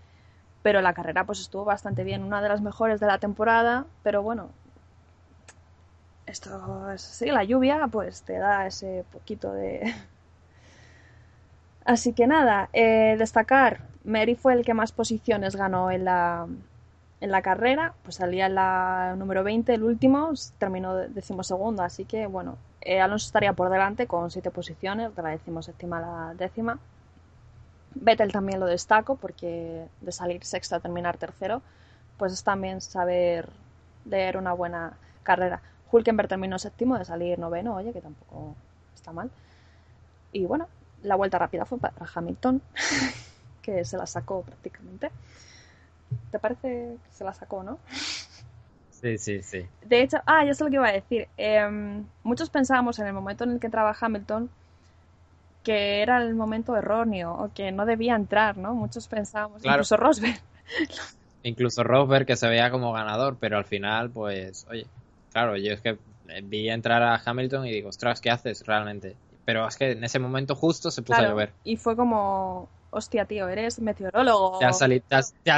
Pero 0.63 0.83
la 0.83 0.93
carrera 0.93 1.25
pues 1.25 1.41
estuvo 1.41 1.65
bastante 1.65 2.05
bien, 2.05 2.23
una 2.23 2.43
de 2.43 2.49
las 2.49 2.61
mejores 2.61 3.01
de 3.01 3.07
la 3.07 3.19
temporada, 3.19 3.87
pero 4.03 4.23
bueno, 4.23 4.51
esto 6.27 6.91
es 6.93 7.09
así, 7.09 7.27
la 7.27 7.45
lluvia 7.45 7.89
pues 7.91 8.23
te 8.23 8.39
da 8.39 8.67
ese 8.67 9.05
poquito 9.13 9.53
de... 9.53 9.95
Así 11.85 12.13
que 12.13 12.27
nada, 12.27 12.69
eh, 12.75 13.17
destacar, 13.19 13.81
Mary 14.05 14.35
fue 14.35 14.53
el 14.53 14.65
que 14.65 14.75
más 14.75 14.93
posiciones 14.93 15.57
ganó 15.57 15.91
en 15.91 16.05
la, 16.05 16.47
en 17.21 17.31
la 17.31 17.43
carrera, 17.43 17.95
pues 18.03 18.17
salía 18.17 18.47
en 18.47 18.55
la 18.55 19.15
número 19.17 19.45
20, 19.45 19.75
el 19.75 19.83
último, 19.83 20.33
terminó 20.59 20.95
decimosegundo, 20.97 21.83
así 21.83 22.05
que 22.07 22.27
bueno, 22.27 22.57
eh, 22.81 23.01
Alonso 23.01 23.27
estaría 23.27 23.53
por 23.53 23.69
delante 23.71 24.07
con 24.07 24.31
siete 24.31 24.51
posiciones, 24.51 25.15
de 25.15 25.23
la 25.23 25.31
decimoséptima 25.31 25.99
a 25.99 26.01
la 26.01 26.35
décima. 26.35 26.79
Vettel 27.95 28.33
también 28.33 28.61
lo 28.61 28.67
destaco 28.67 29.17
porque 29.17 29.87
de 30.01 30.13
salir 30.13 30.45
sexto 30.45 30.77
a 30.77 30.81
terminar 30.81 31.19
tercero, 31.19 31.61
pues 32.17 32.33
es 32.33 32.43
también 32.43 32.81
saber 32.81 33.49
leer 34.07 34.37
una 34.37 34.53
buena 34.55 34.95
carrera. 35.23 35.61
Hulkenberg 35.93 36.29
terminó 36.29 36.59
séptimo 36.59 36.99
de 36.99 37.05
salir 37.05 37.39
noveno, 37.39 37.75
oye, 37.75 37.93
que 37.93 38.01
tampoco 38.01 38.55
está 38.95 39.13
mal. 39.13 39.31
Y 40.33 40.47
bueno, 40.47 40.69
la 41.03 41.17
vuelta 41.17 41.39
rápida 41.39 41.67
fue 41.67 41.79
para 41.79 41.95
Hamilton, 42.15 42.63
que 43.63 43.85
se 43.85 43.99
la 43.99 44.07
sacó 44.07 44.43
prácticamente. 44.43 45.11
¿Te 46.31 46.39
parece 46.39 46.97
que 47.05 47.13
se 47.13 47.25
la 47.25 47.33
sacó, 47.33 47.63
no? 47.63 47.79
Sí, 48.91 49.19
sí, 49.19 49.43
sí. 49.43 49.67
De 49.83 50.03
hecho, 50.03 50.19
ah, 50.27 50.45
ya 50.45 50.55
sé 50.55 50.65
lo 50.65 50.71
que 50.71 50.77
iba 50.77 50.89
a 50.89 50.93
decir. 50.93 51.29
Em, 51.37 52.05
muchos 52.23 52.51
pensábamos 52.51 52.99
en 52.99 53.07
el 53.07 53.13
momento 53.13 53.45
en 53.45 53.53
el 53.53 53.61
que 53.61 53.67
entraba 53.67 53.97
Hamilton 53.99 54.51
que 55.63 56.01
era 56.01 56.23
el 56.23 56.35
momento 56.35 56.75
erróneo 56.75 57.35
o 57.35 57.53
que 57.53 57.71
no 57.71 57.85
debía 57.85 58.17
entrar, 58.17 58.57
¿no? 58.57 58.75
Muchos 58.75 59.09
pensábamos, 59.09 59.63
incluso 59.63 59.95
Rosberg. 59.99 60.41
incluso 61.43 61.85
Rosberg 61.85 62.25
que 62.25 62.37
se 62.37 62.49
veía 62.49 62.71
como 62.71 62.93
ganador, 62.95 63.37
pero 63.39 63.59
al 63.59 63.67
final, 63.67 64.09
pues, 64.09 64.67
oye, 64.71 64.87
Claro, 65.33 65.57
yo 65.57 65.73
es 65.73 65.81
que 65.81 65.99
eh, 66.29 66.43
vi 66.43 66.69
entrar 66.69 67.03
a 67.03 67.21
Hamilton 67.25 67.67
y 67.67 67.73
digo, 67.73 67.89
ostras, 67.89 68.21
¿qué 68.21 68.31
haces 68.31 68.67
realmente? 68.67 69.17
Pero 69.45 69.67
es 69.67 69.77
que 69.77 69.93
en 69.93 70.05
ese 70.05 70.19
momento 70.19 70.55
justo 70.55 70.91
se 70.91 71.03
puso 71.03 71.21
a 71.21 71.29
llover. 71.29 71.53
Y 71.65 71.77
fue 71.77 71.97
como, 71.97 72.69
hostia, 72.91 73.25
tío, 73.25 73.49
eres 73.49 73.81
meteorólogo. 73.81 74.59
Te 74.59 74.65
ha, 74.67 74.73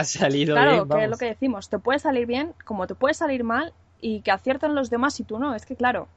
salido 0.05 0.55
claro, 0.55 0.89
que 0.89 1.05
es 1.05 1.11
lo 1.11 1.17
que 1.17 1.27
decimos, 1.27 1.69
te 1.69 1.79
puede 1.79 1.99
salir 1.99 2.27
bien 2.27 2.55
como 2.65 2.87
te 2.87 2.95
puede 2.95 3.15
salir 3.15 3.45
mal 3.45 3.73
y 4.01 4.21
que 4.21 4.31
acierten 4.31 4.75
los 4.75 4.91
demás 4.91 5.19
y 5.21 5.25
tú 5.25 5.39
no. 5.39 5.55
Es 5.55 5.67
que, 5.67 5.77
claro, 5.77 6.09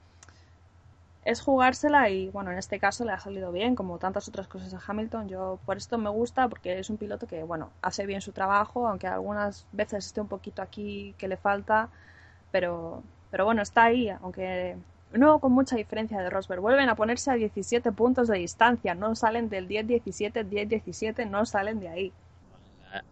es 1.24 1.42
jugársela 1.42 2.10
y, 2.10 2.30
bueno, 2.30 2.52
en 2.52 2.58
este 2.58 2.80
caso 2.80 3.06
le 3.06 3.12
ha 3.12 3.20
salido 3.20 3.52
bien, 3.52 3.76
como 3.76 3.98
tantas 3.98 4.28
otras 4.28 4.48
cosas 4.48 4.74
a 4.74 4.80
Hamilton. 4.86 5.30
Yo 5.30 5.60
por 5.66 5.78
esto 5.78 5.98
me 5.98 6.10
gusta 6.10 6.48
porque 6.48 6.80
es 6.80 6.90
un 6.90 6.98
piloto 6.98 7.28
que, 7.28 7.44
bueno, 7.44 7.72
hace 7.82 8.06
bien 8.06 8.22
su 8.22 8.32
trabajo, 8.32 8.88
aunque 8.88 9.08
algunas 9.08 9.66
veces 9.72 10.06
esté 10.06 10.22
un 10.22 10.28
poquito 10.28 10.62
aquí 10.62 11.16
que 11.18 11.28
le 11.28 11.38
falta, 11.38 11.90
pero 12.52 13.04
pero 13.36 13.44
bueno, 13.44 13.62
está 13.62 13.84
ahí, 13.84 14.08
aunque 14.08 14.78
no 15.14 15.40
con 15.40 15.52
mucha 15.52 15.76
diferencia 15.76 16.20
de 16.22 16.30
Rosberg. 16.30 16.62
Vuelven 16.62 16.90
a 16.90 16.96
ponerse 16.96 17.32
a 17.32 17.36
17 17.36 17.92
puntos 17.92 18.28
de 18.28 18.38
distancia, 18.38 18.96
no 18.96 19.16
salen 19.16 19.50
del 19.50 19.68
10-17, 19.68 20.48
10-17, 20.48 21.30
no 21.30 21.46
salen 21.46 21.80
de 21.80 21.90
ahí. 21.90 22.14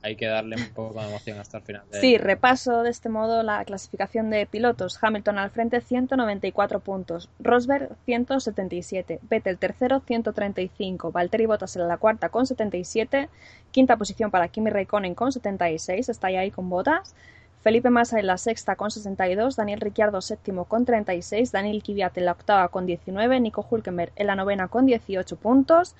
hay 0.02 0.16
que 0.16 0.28
darle 0.28 0.56
un 0.56 0.70
poco 0.74 1.02
de 1.02 1.08
emoción 1.08 1.40
hasta 1.40 1.58
el 1.58 1.64
final. 1.64 1.84
Sí, 1.92 2.18
repaso 2.18 2.84
de 2.84 2.90
este 2.90 3.10
modo 3.10 3.44
la 3.44 3.64
clasificación 3.66 4.30
de 4.30 4.46
pilotos. 4.46 4.98
Hamilton 5.02 5.38
al 5.38 5.50
frente 5.50 5.82
194 5.82 6.80
puntos, 6.80 7.30
Rosberg 7.40 7.90
177, 8.06 9.20
Vettel 9.24 9.58
tercero 9.58 10.02
135, 10.06 11.12
Valtteri 11.12 11.46
Bottas 11.46 11.76
en 11.76 11.88
la 11.88 11.98
cuarta 11.98 12.30
con 12.30 12.46
77, 12.46 13.30
quinta 13.72 13.98
posición 13.98 14.32
para 14.32 14.48
Kimi 14.48 14.70
Raikkonen 14.70 15.16
con 15.16 15.32
76, 15.32 16.10
está 16.10 16.28
ahí 16.28 16.52
con 16.52 16.70
Bottas. 16.70 17.16
Felipe 17.64 17.90
Massa 17.90 18.20
en 18.20 18.28
la 18.28 18.38
sexta 18.38 18.76
con 18.76 18.92
62, 18.92 19.56
Daniel 19.56 19.80
Ricciardo 19.80 20.20
séptimo 20.20 20.66
con 20.66 20.84
36, 20.84 21.54
Daniel 21.54 21.82
Kvyat 21.82 22.18
en 22.18 22.26
la 22.26 22.34
octava 22.34 22.68
con 22.68 22.86
19, 22.86 23.40
Nico 23.40 23.66
Hulkenberg 23.70 24.12
en 24.18 24.28
la 24.28 24.36
novena 24.36 24.68
con 24.68 24.86
18 24.86 25.38
puntos, 25.38 25.96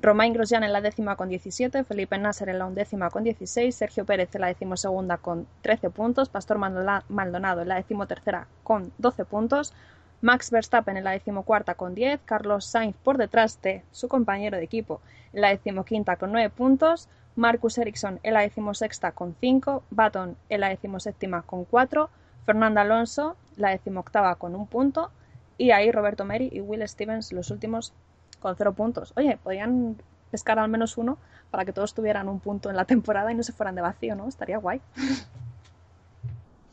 Romain 0.00 0.32
Grosjean 0.32 0.62
en 0.62 0.72
la 0.72 0.80
décima 0.80 1.16
con 1.16 1.28
17, 1.28 1.82
Felipe 1.82 2.16
Nasser 2.18 2.50
en 2.50 2.60
la 2.60 2.66
undécima 2.66 3.10
con 3.10 3.24
16, 3.24 3.74
Sergio 3.74 4.04
Pérez 4.04 4.32
en 4.36 4.42
la 4.42 4.46
decimosegunda 4.46 5.16
con 5.16 5.48
13 5.62 5.90
puntos, 5.90 6.28
Pastor 6.28 6.58
Maldonado 6.58 7.62
en 7.62 7.68
la 7.68 7.74
decimotercera 7.74 8.46
con 8.62 8.92
12 8.98 9.24
puntos, 9.24 9.74
Max 10.20 10.52
Verstappen 10.52 10.96
en 10.96 11.02
la 11.02 11.10
decimocuarta 11.10 11.74
con 11.74 11.96
10, 11.96 12.20
Carlos 12.26 12.64
Sainz 12.64 12.94
por 13.02 13.18
detrás 13.18 13.60
de 13.60 13.82
su 13.90 14.06
compañero 14.06 14.56
de 14.56 14.62
equipo 14.62 15.00
en 15.32 15.40
la 15.40 15.48
decimoquinta 15.48 16.14
con 16.14 16.30
9 16.30 16.50
puntos, 16.50 17.08
Marcus 17.38 17.78
Ericsson 17.78 18.18
en 18.24 18.34
la 18.34 18.40
decimosexta 18.40 19.12
con 19.12 19.36
5, 19.40 19.84
Baton 19.90 20.36
en 20.48 20.60
la 20.60 20.70
decimoséptima 20.70 21.42
con 21.42 21.64
4, 21.64 22.10
Fernando 22.44 22.80
Alonso 22.80 23.36
la 23.56 23.70
decimoctava 23.70 24.34
con 24.34 24.56
un 24.56 24.66
punto 24.66 25.12
y 25.56 25.70
ahí 25.70 25.92
Roberto 25.92 26.24
Meri 26.24 26.48
y 26.52 26.60
Will 26.60 26.86
Stevens 26.88 27.32
los 27.32 27.50
últimos 27.50 27.92
con 28.40 28.56
cero 28.56 28.72
puntos. 28.72 29.12
Oye, 29.16 29.38
podían 29.42 29.96
pescar 30.32 30.58
al 30.58 30.68
menos 30.68 30.98
uno 30.98 31.16
para 31.52 31.64
que 31.64 31.72
todos 31.72 31.94
tuvieran 31.94 32.28
un 32.28 32.40
punto 32.40 32.70
en 32.70 32.76
la 32.76 32.84
temporada 32.84 33.30
y 33.30 33.36
no 33.36 33.44
se 33.44 33.52
fueran 33.52 33.76
de 33.76 33.82
vacío, 33.82 34.16
¿no? 34.16 34.28
Estaría 34.28 34.58
guay. 34.58 34.80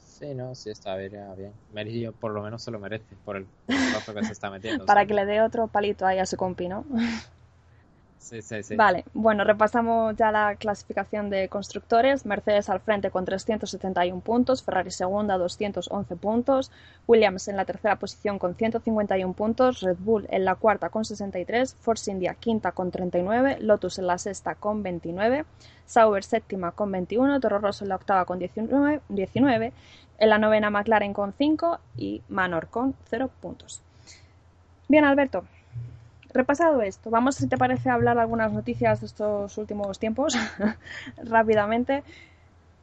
Sí, 0.04 0.34
no, 0.34 0.56
sí, 0.56 0.72
está 0.72 0.96
bien. 0.96 1.52
Meri 1.74 2.10
por 2.10 2.32
lo 2.32 2.42
menos 2.42 2.64
se 2.64 2.72
lo 2.72 2.80
merece 2.80 3.16
por 3.24 3.36
el 3.36 3.46
paso 3.68 4.16
que 4.16 4.26
se 4.26 4.32
está 4.32 4.50
metiendo. 4.50 4.86
para 4.88 5.06
que 5.06 5.14
le 5.14 5.26
dé 5.26 5.42
otro 5.42 5.68
palito 5.68 6.08
ahí 6.08 6.18
a 6.18 6.26
su 6.26 6.38
compi, 6.38 6.68
¿no? 6.68 6.86
Vale, 8.76 9.06
bueno, 9.14 9.44
repasamos 9.44 10.16
ya 10.16 10.32
la 10.32 10.56
clasificación 10.56 11.30
de 11.30 11.48
constructores. 11.48 12.26
Mercedes 12.26 12.70
al 12.70 12.80
frente 12.80 13.12
con 13.12 13.24
371 13.24 14.22
puntos, 14.22 14.64
Ferrari 14.64 14.90
segunda 14.90 15.38
211 15.38 16.16
puntos, 16.16 16.72
Williams 17.08 17.48
en 17.48 17.56
la 17.56 17.66
tercera 17.66 17.98
posición 17.98 18.40
con 18.40 18.56
151 18.56 19.34
puntos, 19.34 19.82
Red 19.82 19.98
Bull 20.00 20.28
en 20.32 20.44
la 20.44 20.56
cuarta 20.56 20.90
con 20.90 21.06
63, 21.06 21.76
Force 21.76 22.10
India 22.10 22.34
quinta 22.34 22.72
con 22.72 22.90
39, 22.90 23.58
Lotus 23.60 24.00
en 24.00 24.08
la 24.08 24.18
sexta 24.18 24.56
con 24.56 24.82
29, 24.82 25.46
Sauber 25.86 26.24
séptima 26.24 26.72
con 26.72 26.92
21, 26.92 27.40
Toro 27.40 27.60
Rosso 27.60 27.86
en 27.86 27.90
la 27.90 27.96
octava 27.96 28.26
con 28.26 28.40
19, 28.40 29.02
19 29.10 29.74
en 30.18 30.30
la 30.30 30.38
novena 30.40 30.70
McLaren 30.70 31.14
con 31.14 31.34
5 31.34 31.80
y 31.98 32.22
Manor 32.30 32.68
con 32.68 32.96
0 33.10 33.30
puntos. 33.42 33.82
Bien, 34.88 35.04
Alberto, 35.04 35.46
repasado 36.36 36.82
esto, 36.82 37.10
vamos, 37.10 37.36
si 37.36 37.48
te 37.48 37.58
parece, 37.58 37.90
a 37.90 37.94
hablar 37.94 38.20
algunas 38.20 38.52
noticias 38.52 39.00
de 39.00 39.08
estos 39.08 39.58
últimos 39.58 39.98
tiempos 39.98 40.36
rápidamente. 41.24 42.04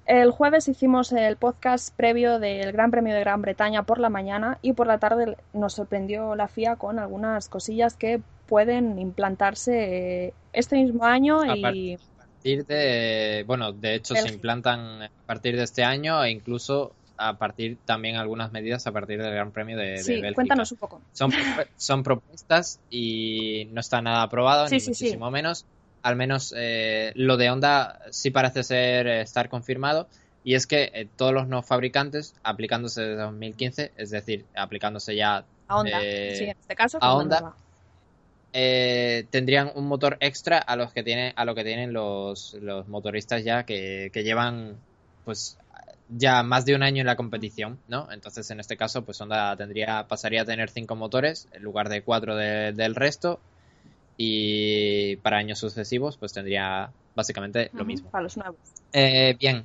El 0.05 0.33
jueves 0.33 0.67
hicimos 0.67 1.13
el 1.13 1.37
podcast 1.37 1.95
previo 1.95 2.41
del 2.41 2.73
Gran 2.73 2.91
Premio 2.91 3.15
de 3.15 3.21
Gran 3.21 3.41
Bretaña 3.41 3.85
por 3.85 4.01
la 4.01 4.09
mañana 4.09 4.59
y 4.61 4.73
por 4.73 4.89
la 4.89 4.99
tarde 4.99 5.37
nos 5.53 5.75
sorprendió 5.75 6.35
la 6.35 6.49
FIA 6.49 6.75
con 6.77 6.99
algunas 6.99 7.49
cosillas 7.49 7.97
que 7.97 8.21
pueden 8.47 8.99
implantarse 8.99 10.35
este 10.53 10.77
mismo 10.77 11.05
año 11.05 11.45
y... 11.45 11.95
A 11.95 11.99
partir 12.43 12.67
de, 12.67 13.45
bueno, 13.47 13.73
de 13.73 13.95
hecho 13.95 14.17
se 14.17 14.29
implantan 14.29 15.03
a 15.03 15.11
partir 15.27 15.57
de 15.57 15.63
este 15.63 15.85
año 15.85 16.25
e 16.25 16.33
incluso 16.33 16.93
a 17.17 17.39
partir 17.39 17.79
también 17.85 18.17
algunas 18.17 18.53
medidas 18.53 18.87
a 18.87 18.93
partir 18.93 19.23
del 19.23 19.33
Gran 19.33 19.53
Premio 19.53 19.77
de, 19.77 19.99
sí, 19.99 20.13
Bélgica. 20.13 20.35
cuéntanos 20.35 20.73
un 20.73 20.79
poco. 20.79 21.01
Son, 21.13 21.31
son 21.77 22.03
propuestas 22.03 22.81
y 22.91 23.69
no 23.73 23.81
está 23.81 24.01
nada 24.03 24.23
aprobado, 24.23 24.69
ni 24.69 24.77
muchísimo 24.77 25.31
menos. 25.31 25.65
Al 26.03 26.17
menos 26.17 26.53
eh, 26.57 27.13
lo 27.15 27.37
de 27.37 27.51
Honda 27.51 28.01
sí 28.11 28.31
parece 28.31 28.63
ser 28.65 29.07
eh, 29.07 29.21
estar 29.21 29.49
confirmado. 29.49 30.09
Y 30.45 30.55
es 30.55 30.67
que 30.67 30.91
eh, 30.93 31.09
todos 31.17 31.33
los 31.33 31.47
no 31.47 31.63
fabricantes, 31.63 32.35
aplicándose 32.43 33.03
desde 33.03 33.23
2015, 33.23 33.93
es 33.97 34.11
decir, 34.11 34.45
aplicándose 34.57 35.15
ya 35.15 35.45
a 35.69 35.77
Honda, 35.77 36.01
sí, 36.01 36.45
en 36.45 36.51
este 36.51 36.75
caso, 36.75 36.99
a 37.01 37.15
Honda, 37.15 37.55
tendrían 38.53 39.71
un 39.77 39.87
motor 39.87 40.17
extra 40.19 40.59
a 40.59 40.75
los 40.75 40.93
que 40.93 41.05
tiene, 41.05 41.33
a 41.37 41.45
lo 41.45 41.55
que 41.55 41.63
tienen 41.63 41.93
los, 41.93 42.55
los 42.55 42.89
motoristas 42.89 43.45
ya 43.45 43.63
que, 43.63 44.11
que 44.13 44.25
llevan 44.25 44.77
pues 45.25 45.59
ya 46.17 46.43
más 46.43 46.65
de 46.65 46.75
un 46.75 46.83
año 46.83 47.01
en 47.01 47.07
la 47.07 47.17
competición, 47.17 47.79
¿no? 47.89 48.11
Entonces, 48.13 48.51
en 48.51 48.61
este 48.61 48.77
caso, 48.77 49.03
pues 49.03 49.21
Honda 49.21 49.57
tendría, 49.57 50.07
pasaría 50.09 50.43
a 50.43 50.45
tener 50.45 50.71
cinco 50.71 50.97
motores 50.97 51.49
en 51.53 51.63
lugar 51.63 51.89
de 51.89 52.03
cuatro 52.03 52.37
del 52.37 52.95
resto. 52.95 53.41
Y 54.17 55.17
para 55.17 55.39
años 55.39 55.59
sucesivos, 55.59 56.17
pues 56.17 56.33
tendría 56.33 56.91
básicamente 57.15 57.71
lo 57.73 57.85
mismo. 57.85 58.11
Para 58.11 58.25
los 58.25 58.37
nuevos. 58.37 58.57
Eh, 58.93 59.37
bien. 59.39 59.65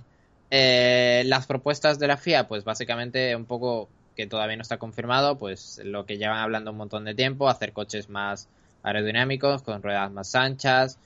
Eh, 0.49 1.23
las 1.25 1.45
propuestas 1.45 1.99
de 1.99 2.07
la 2.07 2.17
FIA, 2.17 2.47
pues 2.47 2.63
básicamente 2.63 3.35
un 3.35 3.45
poco 3.45 3.89
que 4.15 4.25
todavía 4.25 4.55
no 4.55 4.61
está 4.61 4.77
confirmado, 4.77 5.37
pues 5.37 5.81
lo 5.83 6.05
que 6.05 6.17
llevan 6.17 6.39
hablando 6.39 6.71
un 6.71 6.77
montón 6.77 7.03
de 7.05 7.13
tiempo, 7.13 7.49
hacer 7.49 7.73
coches 7.73 8.09
más 8.09 8.47
aerodinámicos, 8.81 9.61
con 9.61 9.83
ruedas 9.83 10.11
más 10.11 10.33
anchas, 10.33 10.97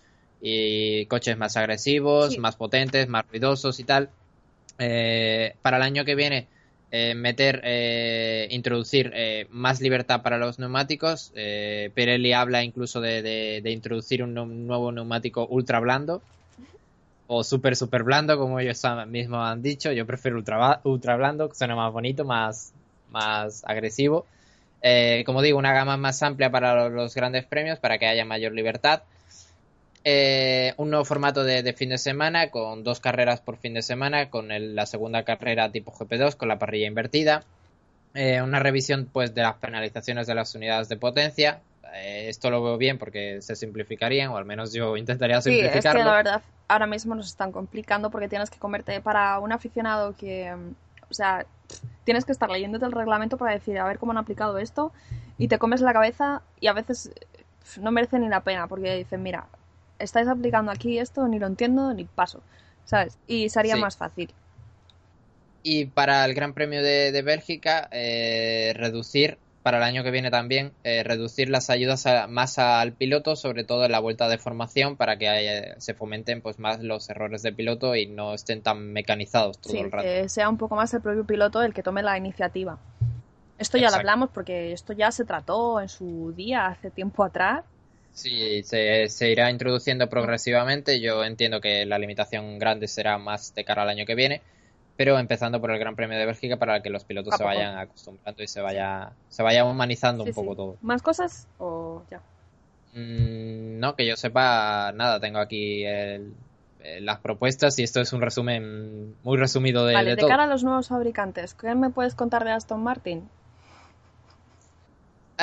y 0.42 1.06
coches 1.06 1.38
más 1.38 1.58
agresivos, 1.58 2.38
más 2.38 2.56
potentes, 2.56 3.08
más 3.08 3.26
ruidosos 3.30 3.80
y 3.80 3.84
tal. 3.84 4.10
Eh, 4.80 5.56
para 5.62 5.78
el 5.78 5.84
año 5.84 6.06
que 6.06 6.16
viene 6.16 6.48
eh, 6.92 7.16
meter, 7.16 7.62
eh, 7.64 8.48
introducir 8.52 9.14
más 9.50 9.82
libertad 9.82 10.22
para 10.22 10.38
los 10.38 10.60
neumáticos. 10.60 11.32
Pirelli 11.34 12.34
habla 12.34 12.64
incluso 12.64 13.02
de, 13.02 13.62
introducir 13.66 14.24
un, 14.24 14.34
nuevo 14.68 14.92
neumático 14.92 15.48
ultra 15.48 15.80
blando 15.80 16.22
o 17.28 17.46
super 17.46 17.78
super 17.78 18.04
blando, 18.04 18.38
como 18.38 18.60
ellos 18.60 18.82
mismos 19.08 19.48
han 19.48 19.62
dicho. 19.62 19.92
Yo 19.92 20.06
prefiero 20.06 20.38
ultra, 20.38 20.82
ultra 20.84 21.16
blando, 21.16 21.50
suena 21.54 21.76
más 21.76 21.94
bonito, 21.94 22.26
más, 22.26 22.74
más 23.10 23.64
agresivo. 23.66 24.26
como 25.26 25.42
digo, 25.42 25.58
una 25.58 25.74
gama 25.74 25.96
más 25.96 26.22
amplia 26.24 26.52
para 26.52 26.90
los 26.90 27.16
grandes 27.16 27.46
premios, 27.46 27.80
para 27.80 27.98
que 27.98 28.08
haya 28.08 28.26
mayor 28.26 28.52
libertad. 28.52 29.04
Eh, 30.04 30.74
un 30.78 30.90
nuevo 30.90 31.06
formato 31.06 31.44
de, 31.44 31.74
fin 31.74 31.90
de 31.90 32.00
semana 32.00 32.50
con 32.50 32.84
dos 32.84 33.00
carreras 33.00 33.40
por 33.40 33.58
fin 33.58 33.76
de 33.76 33.84
semana, 33.84 34.30
con 34.30 34.48
la 34.50 34.86
segunda 34.86 35.24
carrera 35.24 35.72
tipo 35.72 35.92
GP2 35.92 36.36
con 36.36 36.48
la 36.48 36.58
parrilla 36.58 36.88
invertida. 36.88 37.44
Eh, 38.14 38.42
una 38.42 38.60
revisión 38.60 39.08
pues 39.12 39.36
de 39.36 39.44
las 39.44 39.56
penalizaciones 39.56 40.28
de 40.28 40.36
las 40.36 40.56
unidades 40.56 40.90
de 40.90 40.98
potencia. 40.98 41.62
Eh, 41.94 42.30
esto 42.30 42.50
lo 42.50 42.64
veo 42.64 42.78
bien 42.78 42.98
porque 42.98 43.42
se 43.42 43.56
simplificarían, 43.56 44.32
o 44.32 44.38
al 44.38 44.46
menos 44.46 44.74
yo 44.74 44.98
intentaría 44.98 45.40
simplificarlo. 45.42 45.82
Sí, 45.82 45.88
es 45.88 45.94
que 45.94 46.04
la 46.04 46.16
verdad 46.16 46.42
ahora 46.68 46.88
mismo 46.88 47.16
nos 47.16 47.28
están 47.28 47.52
complicando 47.52 48.10
porque 48.10 48.28
tienes 48.28 48.50
que 48.50 48.58
comerte 48.58 49.02
para 49.02 49.40
un 49.40 49.52
aficionado 49.52 50.16
que, 50.16 50.52
o 51.10 51.14
sea, 51.14 51.46
tienes 52.06 52.26
que 52.26 52.32
estar 52.32 52.50
leyéndote 52.50 52.86
el 52.86 52.92
reglamento 52.92 53.38
para 53.38 53.52
decir 53.52 53.78
a 53.78 53.86
ver 53.86 54.00
cómo 54.00 54.14
han 54.14 54.18
aplicado 54.18 54.58
esto 54.58 54.94
y 55.38 55.48
te 55.48 55.60
comes 55.60 55.82
la 55.82 55.94
cabeza 55.94 56.42
y 56.60 56.68
a 56.68 56.74
veces 56.74 57.12
no 57.80 57.92
merece 57.92 58.20
ni 58.20 58.30
la 58.30 58.42
pena 58.42 58.68
porque 58.68 58.96
dicen, 58.96 59.22
mira, 59.22 59.48
estáis 60.02 60.28
aplicando 60.28 60.72
aquí 60.72 60.98
esto, 61.00 61.28
ni 61.28 61.40
lo 61.40 61.48
entiendo 61.48 61.94
ni 61.94 62.06
paso, 62.06 62.42
¿sabes? 62.86 63.18
Y 63.28 63.50
sería 63.50 63.76
más 63.76 63.98
fácil. 63.98 64.34
Y 65.64 65.86
para 65.86 66.26
el 66.26 66.34
Gran 66.34 66.54
Premio 66.54 66.82
de, 66.82 67.22
Bélgica, 67.22 67.88
eh, 67.92 68.74
reducir, 68.76 69.38
para 69.62 69.78
el 69.78 69.84
año 69.84 70.04
que 70.04 70.10
viene 70.10 70.32
también, 70.32 70.72
eh, 70.84 71.04
reducir 71.04 71.50
las 71.50 71.70
ayudas 71.70 72.06
más 72.30 72.58
al 72.58 72.94
piloto, 72.94 73.36
sobre 73.36 73.64
todo 73.64 73.86
en 73.86 73.92
la 73.92 74.00
vuelta 74.00 74.28
de 74.28 74.40
formación, 74.40 74.98
para 74.98 75.18
que 75.18 75.76
se 75.78 75.94
fomenten 75.94 76.42
pues 76.42 76.58
más 76.58 76.82
los 76.82 77.10
errores 77.12 77.44
de 77.44 77.54
piloto 77.54 77.96
y 77.96 78.08
no 78.08 78.34
estén 78.34 78.64
tan 78.64 78.92
mecanizados 78.92 79.60
todo 79.60 79.78
el 79.78 79.92
rato. 79.92 80.04
Que 80.04 80.30
sea 80.30 80.50
un 80.50 80.58
poco 80.58 80.76
más 80.76 80.94
el 80.96 81.02
propio 81.02 81.26
piloto 81.26 81.62
el 81.62 81.74
que 81.76 81.84
tome 81.84 82.02
la 82.02 82.18
iniciativa. 82.18 82.80
Esto 83.60 83.78
ya 83.78 83.92
lo 83.92 83.98
hablamos 83.98 84.32
porque 84.34 84.72
esto 84.72 84.94
ya 84.94 85.12
se 85.12 85.24
trató 85.24 85.80
en 85.80 85.90
su 85.90 86.34
día, 86.36 86.66
hace 86.66 86.90
tiempo 86.90 87.24
atrás, 87.24 87.64
Sí, 88.14 88.64
se, 88.64 89.32
irá 89.32 89.50
introduciendo 89.50 90.10
progresivamente. 90.10 91.00
Yo 91.00 91.24
entiendo 91.24 91.62
que 91.62 91.86
la 91.86 91.98
limitación 91.98 92.60
grande 92.60 92.88
será 92.88 93.18
más 93.18 93.56
de 93.56 93.64
cara 93.64 93.84
al 93.84 93.90
año 93.90 94.06
que 94.06 94.16
viene, 94.16 94.42
pero 94.98 95.18
empezando 95.18 95.62
por 95.62 95.72
el 95.72 95.80
Gran 95.80 95.96
Premio 95.96 96.18
de 96.18 96.26
Bélgica 96.26 96.58
para 96.58 96.82
que 96.82 96.90
los 96.90 97.06
pilotos 97.06 97.36
se 97.36 97.44
vayan 97.44 97.78
acostumbrando 97.78 98.44
y 98.44 98.48
se 98.48 98.62
vaya, 98.62 99.12
se 99.30 99.44
vaya 99.44 99.66
humanizando 99.66 100.24
un 100.24 100.34
poco 100.34 100.56
todo. 100.56 100.78
¿Más 100.82 101.02
cosas 101.02 101.48
o 101.58 102.04
ya? 102.12 102.22
Mm, 102.94 103.80
no, 103.80 103.96
que 103.96 104.06
yo 104.06 104.16
sepa 104.16 104.92
nada. 104.94 105.20
Tengo 105.20 105.40
aquí 105.40 105.86
las 107.00 107.20
propuestas 107.20 107.78
y 107.80 107.84
esto 107.84 108.02
es 108.02 108.12
un 108.14 108.22
resumen 108.22 109.16
muy 109.24 109.38
resumido 109.38 109.86
de, 109.86 109.94
vale, 109.94 110.16
de, 110.16 110.28
cara 110.28 110.44
a 110.44 110.48
los 110.48 110.64
nuevos 110.64 110.88
fabricantes, 110.88 111.54
¿qué 111.54 111.76
me 111.76 111.92
puedes 111.92 112.16
contar 112.16 112.44
de 112.44 112.52
Aston 112.52 112.82
Martin? 112.82 113.30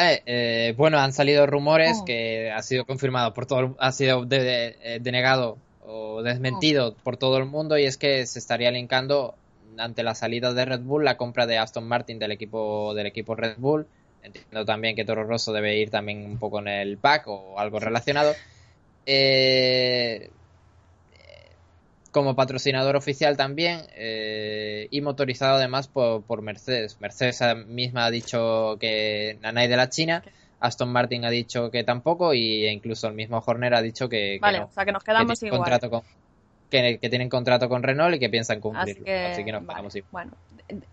Eh, 0.01 0.23
eh, 0.27 0.75
bueno, 0.77 0.99
han 0.99 1.13
salido 1.13 1.45
rumores 1.47 1.99
oh. 2.01 2.05
que 2.05 2.53
ha 2.53 2.63
sido 2.63 2.85
confirmado 2.85 3.35
por 3.35 3.47
todo, 3.47 3.75
ha 3.81 3.91
sido 3.91 4.25
eh, 4.31 5.01
denegado 5.03 5.59
o 5.85 6.23
desmentido 6.23 6.95
por 6.95 7.17
todo 7.17 7.37
el 7.39 7.47
mundo 7.47 7.77
y 7.77 7.85
es 7.85 7.97
que 7.97 8.25
se 8.27 8.39
estaría 8.39 8.71
linkando 8.71 9.35
ante 9.77 10.05
la 10.05 10.15
salida 10.15 10.53
de 10.53 10.65
Red 10.65 10.83
Bull 10.83 11.05
la 11.05 11.17
compra 11.17 11.47
de 11.47 11.59
Aston 11.59 11.89
Martin 11.89 12.21
del 12.21 12.31
equipo 12.31 12.95
del 12.95 13.07
equipo 13.07 13.35
Red 13.35 13.57
Bull. 13.59 13.89
Entiendo 14.23 14.65
también 14.65 14.95
que 14.95 15.05
Toro 15.05 15.25
Rosso 15.25 15.53
debe 15.53 15.77
ir 15.79 15.91
también 15.91 16.25
un 16.25 16.39
poco 16.39 16.61
en 16.61 16.69
el 16.69 16.99
pack 16.99 17.27
o 17.27 17.59
algo 17.59 17.81
relacionado. 17.81 18.35
Eh, 19.05 20.31
como 22.19 22.35
patrocinador 22.35 22.97
oficial 22.97 23.37
también 23.37 23.83
eh, 23.95 24.89
y 24.91 25.01
motorizado 25.03 25.55
además 25.55 25.87
por, 25.87 26.43
Mercedes. 26.43 27.01
Mercedes 27.01 27.41
misma 27.69 28.07
ha 28.07 28.11
dicho 28.11 28.77
que 28.81 29.39
Nanay 29.41 29.69
de 29.69 29.77
la 29.77 29.89
China, 29.89 30.25
Aston 30.59 30.91
Martin 30.91 31.25
ha 31.25 31.31
dicho 31.31 31.71
que 31.71 31.85
tampoco 31.85 32.35
y 32.35 32.67
e 32.67 32.73
incluso 32.73 33.07
el 33.07 33.15
mismo 33.15 33.41
Horner 33.47 33.75
ha 33.75 33.83
dicho 33.83 34.09
que, 34.09 34.39
vale, 34.41 34.63
o 34.63 34.71
sea 34.73 34.85
que 34.85 34.91
nos 34.91 35.05
quedamos 35.05 35.41
igual. 35.45 35.61
Contrato 35.61 35.91
con, 35.91 36.03
que, 36.69 36.99
tienen 37.09 37.29
contrato 37.29 37.69
con 37.69 37.85
Renault 37.85 38.17
y 38.17 38.19
que 38.19 38.29
piensan 38.29 38.61
cumplirlo. 38.61 39.05
Así 39.31 39.45
que, 39.45 39.53
nos 39.53 39.63
quedamos 39.63 39.95
igual. 39.95 40.11
Bueno, 40.11 40.33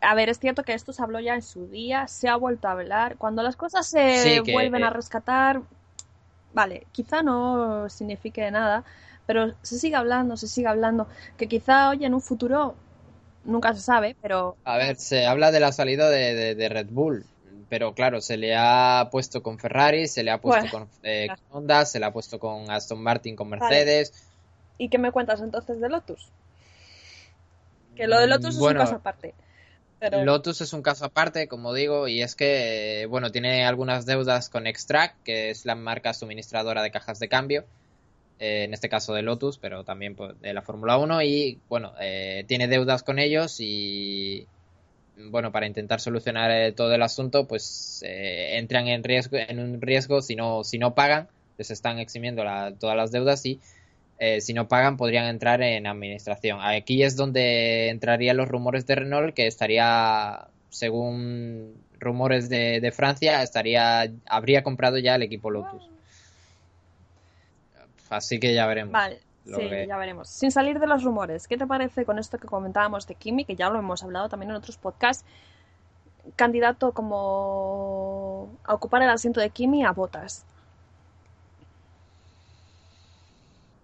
a 0.02 0.14
ver, 0.14 0.30
es 0.30 0.38
cierto 0.38 0.62
que 0.62 0.76
esto 0.76 0.94
se 0.94 1.02
habló 1.02 1.20
ya 1.20 1.34
en 1.34 1.42
su 1.42 1.68
día, 1.68 2.08
se 2.08 2.30
ha 2.30 2.36
vuelto 2.36 2.68
a 2.68 2.74
hablar. 2.74 3.16
Cuando 3.18 3.42
las 3.42 3.56
cosas 3.56 3.88
se 3.88 4.42
vuelven 4.42 4.84
a 4.84 4.92
rescatar, 4.92 5.64
vale, 6.54 6.86
quizá 6.92 7.24
no 7.24 7.90
signifique 7.90 8.52
nada, 8.52 8.84
pero 9.26 9.54
se 9.62 9.80
sigue 9.80 9.96
hablando, 9.96 10.38
se 10.38 10.48
sigue 10.48 10.68
hablando, 10.68 11.08
que 11.38 11.48
quizá 11.48 11.90
hoy 11.90 12.06
en 12.06 12.14
un 12.14 12.22
futuro 12.22 12.76
nunca 13.44 13.74
se 13.74 13.82
sabe, 13.82 14.16
pero... 14.22 14.56
A 14.64 14.78
ver, 14.78 14.98
se 14.98 15.26
habla 15.26 15.52
de 15.52 15.60
la 15.60 15.72
salida 15.72 16.10
de, 16.10 16.70
Red 16.70 16.88
Bull, 16.90 17.26
pero 17.70 17.94
claro, 17.94 18.22
se 18.22 18.38
le 18.38 18.56
ha 18.56 19.10
puesto 19.12 19.42
con 19.42 19.60
Ferrari, 19.60 20.08
se 20.08 20.24
le 20.24 20.32
ha 20.32 20.40
puesto 20.40 20.88
eh, 21.04 21.28
con, 21.28 21.64
Honda, 21.64 21.86
se 21.86 22.00
le 22.00 22.06
ha 22.06 22.14
puesto 22.14 22.40
con 22.40 22.70
Aston 22.70 23.02
Martin, 23.02 23.36
con 23.36 23.50
Mercedes. 23.50 24.14
¿Y 24.78 24.90
qué 24.90 24.98
me 24.98 25.12
cuentas 25.12 25.42
entonces 25.42 25.80
de 25.80 25.90
Lotus? 25.90 26.30
Que 27.96 28.08
lo 28.08 28.20
de 28.20 28.28
Lotus 28.28 28.56
es 28.56 28.62
un 28.62 28.74
caso 28.74 28.96
aparte. 28.96 29.34
Lotus 30.12 30.62
es 30.62 30.74
un 30.74 30.82
caso 30.82 31.06
aparte, 31.06 31.48
como 31.48 31.74
digo, 31.74 32.08
y 32.08 32.22
es 32.22 32.36
que, 32.36 33.08
bueno, 33.10 33.32
tiene 33.32 33.66
algunas 33.66 34.06
deudas 34.06 34.50
con 34.50 34.68
Extract, 34.68 35.24
que 35.24 35.50
es 35.50 35.66
la 35.66 35.76
marca 35.76 36.14
suministradora 36.14 36.84
de 36.84 36.92
cajas 36.92 37.18
de 37.20 37.30
cambio, 37.30 37.66
eh, 38.38 38.66
en 38.66 38.74
este 38.74 38.90
caso 38.90 39.14
de 39.14 39.22
Lotus, 39.22 39.58
pero 39.58 39.86
también 39.86 40.18
de 40.42 40.54
la 40.54 40.62
Fórmula 40.62 40.98
1 40.98 41.22
y 41.22 41.60
bueno, 41.70 41.94
eh, 42.02 42.44
tiene 42.48 42.68
deudas 42.68 43.02
con 43.02 43.18
ellos 43.18 43.62
y 43.62 44.46
bueno, 45.30 45.54
para 45.54 45.68
intentar 45.68 46.02
solucionar 46.02 46.52
eh, 46.52 46.74
todo 46.74 46.94
el 46.94 47.02
asunto, 47.02 47.48
pues 47.48 48.04
entran 48.06 48.88
en 48.88 49.06
riesgo, 49.06 49.38
en 49.38 49.60
un 49.60 49.80
riesgo 49.80 50.22
si 50.22 50.36
no, 50.36 50.66
si 50.66 50.78
no 50.78 50.94
pagan, 50.96 51.30
les 51.58 51.72
están 51.72 52.00
eximiendo 52.00 52.44
todas 52.78 52.98
las 52.98 53.14
deudas 53.14 53.46
y 53.46 53.62
si 54.40 54.54
no 54.54 54.68
pagan 54.68 54.98
podrían 54.98 55.28
entrar 55.28 55.62
en 55.62 55.88
administración. 55.88 56.60
Aquí 56.62 57.04
es 57.04 57.16
donde 57.16 57.88
entrarían 57.88 58.36
los 58.36 58.50
rumores 58.50 58.86
de 58.86 58.96
Renault, 58.96 59.34
que 59.34 59.48
estaría, 59.48 60.48
según 60.70 61.76
rumores 62.00 62.50
de, 62.50 62.82
de 62.82 62.92
Francia, 62.92 63.42
estaría, 63.42 64.12
habría 64.28 64.64
comprado 64.64 64.98
ya 64.98 65.16
el 65.16 65.24
equipo 65.24 65.50
Lotus. 65.50 65.95
Así 68.10 68.40
que 68.40 68.54
ya 68.54 68.68
veremos. 68.68 68.92
Vale, 68.92 69.20
sí, 69.46 69.70
ya 69.88 69.98
veremos. 69.98 70.30
Sin 70.30 70.52
salir 70.52 70.80
de 70.80 70.88
los 70.88 71.04
rumores, 71.04 71.48
¿qué 71.48 71.58
te 71.58 71.68
parece 71.68 72.06
con 72.06 72.20
esto 72.20 72.38
que 72.38 72.48
comentábamos 72.48 73.08
de 73.08 73.16
Kimi, 73.16 73.46
que 73.46 73.56
ya 73.56 73.70
lo 73.70 73.80
hemos 73.80 74.04
hablado 74.04 74.30
también 74.30 74.52
en 74.52 74.58
otros 74.58 74.78
podcasts? 74.78 75.26
Candidato 76.36 76.92
como 76.92 78.50
a 78.64 78.74
ocupar 78.74 79.02
el 79.02 79.10
asiento 79.10 79.40
de 79.40 79.50
Kimi 79.50 79.84
a 79.84 79.92
Botas. 79.92 80.46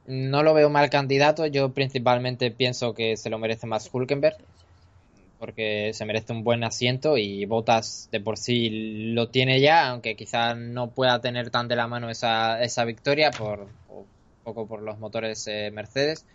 No 0.08 0.44
lo 0.44 0.54
veo 0.54 0.70
mal 0.70 0.90
candidato. 0.90 1.46
Yo 1.46 1.70
principalmente 1.70 2.52
pienso 2.52 2.94
que 2.94 3.16
se 3.18 3.30
lo 3.30 3.38
merece 3.38 3.68
más 3.68 3.90
Hulkenberg. 3.92 4.38
Porque 5.40 5.92
se 5.94 6.06
merece 6.06 6.34
un 6.34 6.44
buen 6.44 6.64
asiento 6.64 7.18
y 7.18 7.46
Botas 7.46 8.10
de 8.12 8.20
por 8.20 8.38
sí 8.38 9.14
lo 9.14 9.30
tiene 9.30 9.60
ya, 9.60 9.90
aunque 9.90 10.16
quizás 10.16 10.56
no 10.56 10.92
pueda 10.92 11.20
tener 11.20 11.50
tan 11.50 11.68
de 11.68 11.76
la 11.76 11.88
mano 11.88 12.12
esa, 12.12 12.62
esa 12.62 12.86
victoria 12.86 13.32
por, 13.32 13.68
poco 14.44 14.68
por 14.68 14.82
los 14.82 15.00
motores 15.00 15.48
eh, 15.48 15.72
Mercedes, 15.72 16.26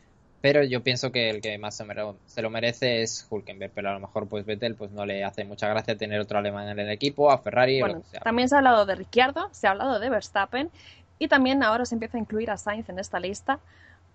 pero 0.41 0.63
yo 0.63 0.83
pienso 0.83 1.11
que 1.11 1.31
el 1.31 1.41
que 1.41 1.59
más 1.59 1.83
se, 2.27 2.43
lo 2.43 2.51
merece 2.51 3.03
es 3.03 3.27
Hulkenberg, 3.29 3.73
pero 3.75 3.91
a 3.91 3.95
lo 3.95 4.01
mejor 4.01 4.29
pues 4.29 4.45
Vettel 4.45 4.75
pues 4.75 4.91
no 4.93 5.07
le 5.07 5.25
hace 5.25 5.45
mucha 5.45 5.69
gracia 5.69 5.97
tener 5.97 6.21
otro 6.21 6.39
alemán 6.39 6.69
en 6.69 6.79
el 6.79 6.91
equipo, 6.91 7.31
a 7.31 7.39
Ferrari 7.39 7.81
bueno, 7.81 8.03
También 8.23 8.49
se 8.49 8.55
ha 8.55 8.59
hablado 8.59 8.87
de 8.87 8.95
Ricciardo, 8.95 9.49
se 9.53 9.67
ha 9.67 9.71
hablado 9.71 9.99
de 9.99 10.11
Verstappen 10.11 10.71
y 11.19 11.29
también 11.29 11.63
ahora 11.63 11.85
se 11.85 11.95
empieza 11.95 12.19
a 12.19 12.21
incluir 12.21 12.51
a 12.51 12.59
Sainz 12.59 12.89
en 12.89 12.99
esta 12.99 13.19
lista, 13.19 13.59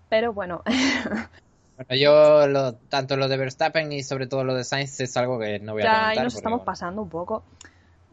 pero 0.08 0.32
bueno. 0.32 0.62
bueno, 1.76 1.94
yo 2.00 2.46
lo, 2.46 2.74
tanto 2.74 3.16
lo 3.16 3.28
de 3.28 3.36
Verstappen 3.36 3.92
y 3.92 4.02
sobre 4.02 4.26
todo 4.26 4.44
lo 4.44 4.54
de 4.54 4.64
Sainz 4.64 5.00
es 5.00 5.16
algo 5.16 5.38
que 5.38 5.58
no 5.58 5.72
voy 5.72 5.82
a 5.82 5.86
comentar. 5.86 6.14
Ya 6.14 6.24
nos 6.24 6.34
estamos 6.34 6.62
pasando 6.62 7.02
un 7.02 7.08
poco 7.08 7.42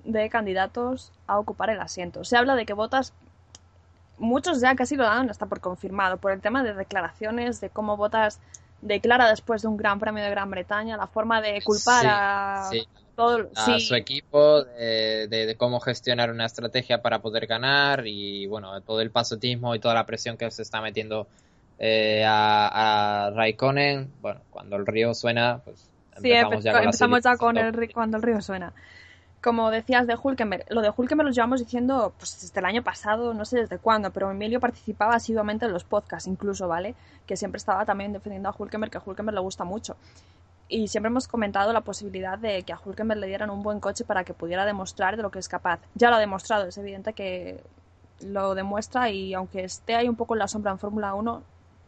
de 0.04 0.30
candidatos 0.30 1.14
a 1.28 1.40
ocupar 1.40 1.70
el 1.70 1.80
asiento. 1.80 2.24
Se 2.24 2.36
habla 2.36 2.56
de 2.56 2.66
que 2.66 2.74
Botas 2.74 3.14
muchos 4.20 4.62
ya 4.62 4.76
casi 4.76 4.96
lo 4.96 5.04
dan 5.04 5.30
hasta 5.30 5.46
por 5.46 5.60
confirmado, 5.60 6.18
por 6.18 6.32
el 6.32 6.42
tema 6.42 6.64
de 6.64 6.74
declaraciones, 6.74 7.62
de 7.62 7.70
cómo 7.70 7.98
votas 7.98 8.40
declara 8.82 9.30
después 9.30 9.62
de 9.62 9.68
un 9.68 9.78
gran 9.78 10.00
premio 10.00 10.24
de 10.24 10.30
Gran 10.30 10.50
Bretaña, 10.50 10.98
la 10.98 11.08
forma 11.08 11.42
de 11.42 11.62
culpar 11.62 12.06
a 12.08 12.70
todo 13.16 13.50
a 13.56 13.80
su 13.80 13.96
equipo, 13.96 14.64
de, 14.64 15.56
cómo 15.58 15.80
gestionar 15.80 16.32
una 16.32 16.46
estrategia 16.46 17.02
para 17.02 17.20
poder 17.20 17.48
ganar 17.48 18.08
y 18.08 18.48
bueno, 18.48 18.80
todo 18.82 19.02
el 19.02 19.12
pasotismo 19.12 19.76
y 19.76 19.80
toda 19.80 19.94
la 19.94 20.06
presión 20.06 20.38
que 20.38 20.50
se 20.52 20.62
está 20.62 20.82
metiendo 20.82 21.28
eh, 21.80 22.24
a, 22.26 23.26
a 23.28 23.32
Raikkonen. 23.32 24.10
Bueno, 24.22 24.42
cuando 24.50 24.78
el 24.78 24.86
río 24.86 25.14
suena, 25.14 25.60
pues 25.66 25.90
empezamos 26.16 26.64
ya, 26.64 26.72
con, 26.72 26.84
empezamos 26.84 27.24
ya 27.24 27.38
con 27.38 27.58
el, 27.58 27.94
cuando 27.94 28.18
el 28.18 28.24
río 28.24 28.42
suena 28.42 28.74
como 29.42 29.72
decías 29.72 30.06
de 30.06 30.18
Hulkenberg, 30.22 30.66
lo 30.70 30.82
de 30.82 30.92
Hulkenberg 30.96 31.28
lo 31.28 31.34
llevamos 31.34 31.60
diciendo 31.62 32.14
pues, 32.18 32.42
desde 32.42 32.60
el 32.60 32.66
año 32.66 32.84
pasado, 32.84 33.34
no 33.34 33.46
sé 33.46 33.60
desde 33.60 33.78
cuándo, 33.78 34.12
pero 34.12 34.30
Emilio 34.32 34.60
participaba 34.60 35.16
asiduamente 35.16 35.66
en 35.66 35.72
los 35.72 35.86
podcasts, 35.86 36.28
incluso, 36.28 36.68
¿vale? 36.68 36.96
Que 37.26 37.38
siempre 37.38 37.58
estaba 37.58 37.86
también 37.86 38.12
defendiendo 38.12 38.50
a 38.50 38.56
Hulkenberg, 38.58 38.92
que 38.92 38.98
a 38.98 39.04
Hulkenberg 39.06 39.36
le 39.36 39.42
gusta 39.42 39.64
mucho. 39.64 39.96
Y 40.68 40.88
siempre 40.88 41.10
hemos 41.10 41.28
comentado 41.28 41.72
la 41.74 41.82
posibilidad 41.82 42.38
de 42.38 42.64
que 42.64 42.74
a 42.74 42.80
Hulkenberg 42.84 43.20
le 43.20 43.28
dieran 43.28 43.50
un 43.50 43.64
buen 43.64 43.80
coche 43.80 44.04
para 44.04 44.24
que 44.24 44.34
pudiera 44.34 44.66
demostrar 44.66 45.16
de 45.16 45.24
lo 45.24 45.32
que 45.32 45.40
es 45.40 45.48
capaz. 45.48 45.80
Ya 45.96 46.10
lo 46.10 46.18
ha 46.18 46.20
demostrado, 46.20 46.68
es 46.68 46.78
evidente 46.78 47.14
que 47.14 47.64
lo 48.22 48.54
demuestra 48.56 49.10
y 49.10 49.34
aunque 49.34 49.64
esté 49.64 49.96
ahí 49.96 50.10
un 50.10 50.16
poco 50.16 50.36
en 50.36 50.40
la 50.40 50.48
sombra 50.48 50.72
en 50.72 50.80
Fórmula 50.80 51.14
1, 51.14 51.42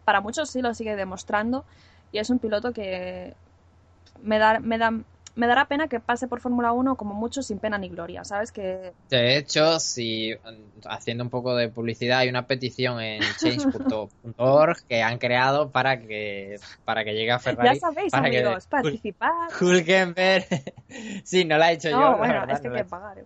para 0.06 0.22
muchos 0.22 0.50
sí 0.50 0.62
lo 0.62 0.74
sigue 0.74 0.96
demostrando 0.96 1.66
y 2.12 2.20
es 2.20 2.30
un 2.30 2.40
piloto 2.40 2.72
que 2.72 3.36
me 4.24 4.40
da, 4.40 4.60
me 4.60 4.78
da 4.78 4.94
me 5.36 5.48
dará 5.48 5.66
pena 5.66 5.88
que 5.88 6.00
pase 6.00 6.28
por 6.28 6.42
Fórmula 6.42 6.72
1 6.72 6.96
como 6.96 7.14
mucho 7.14 7.42
sin 7.42 7.60
pena 7.60 7.78
ni 7.78 7.90
gloria, 7.90 8.24
¿sabes? 8.24 8.52
Que... 8.52 8.94
De 9.10 9.38
hecho, 9.38 9.80
si 9.80 10.36
haciendo 10.86 11.24
un 11.24 11.30
poco 11.30 11.56
de 11.56 11.70
publicidad, 11.70 12.20
hay 12.20 12.30
una 12.30 12.48
petición 12.48 13.00
en 13.02 13.22
change.org 13.40 14.84
que 14.88 15.02
han 15.02 15.18
creado 15.18 15.70
para 15.72 16.00
que 16.02 16.60
para 16.86 17.04
que 17.04 17.14
llegue 17.14 17.32
a 17.32 17.40
Ferrari. 17.40 17.76
Ya 17.76 17.80
sabéis, 17.80 18.14
amigos, 18.14 18.68
participar. 18.68 19.50
Hulkenberg. 19.60 20.46
sí, 21.24 21.46
no 21.46 21.58
la 21.58 21.72
he 21.72 21.76
hecho 21.76 21.90
yo. 21.90 22.00
No, 22.00 22.18
bueno, 22.18 22.46
es 22.50 22.60
que 22.60 22.68
hay 22.68 22.76
que 22.76 22.86
pagar, 22.86 23.20
¿eh? 23.20 23.26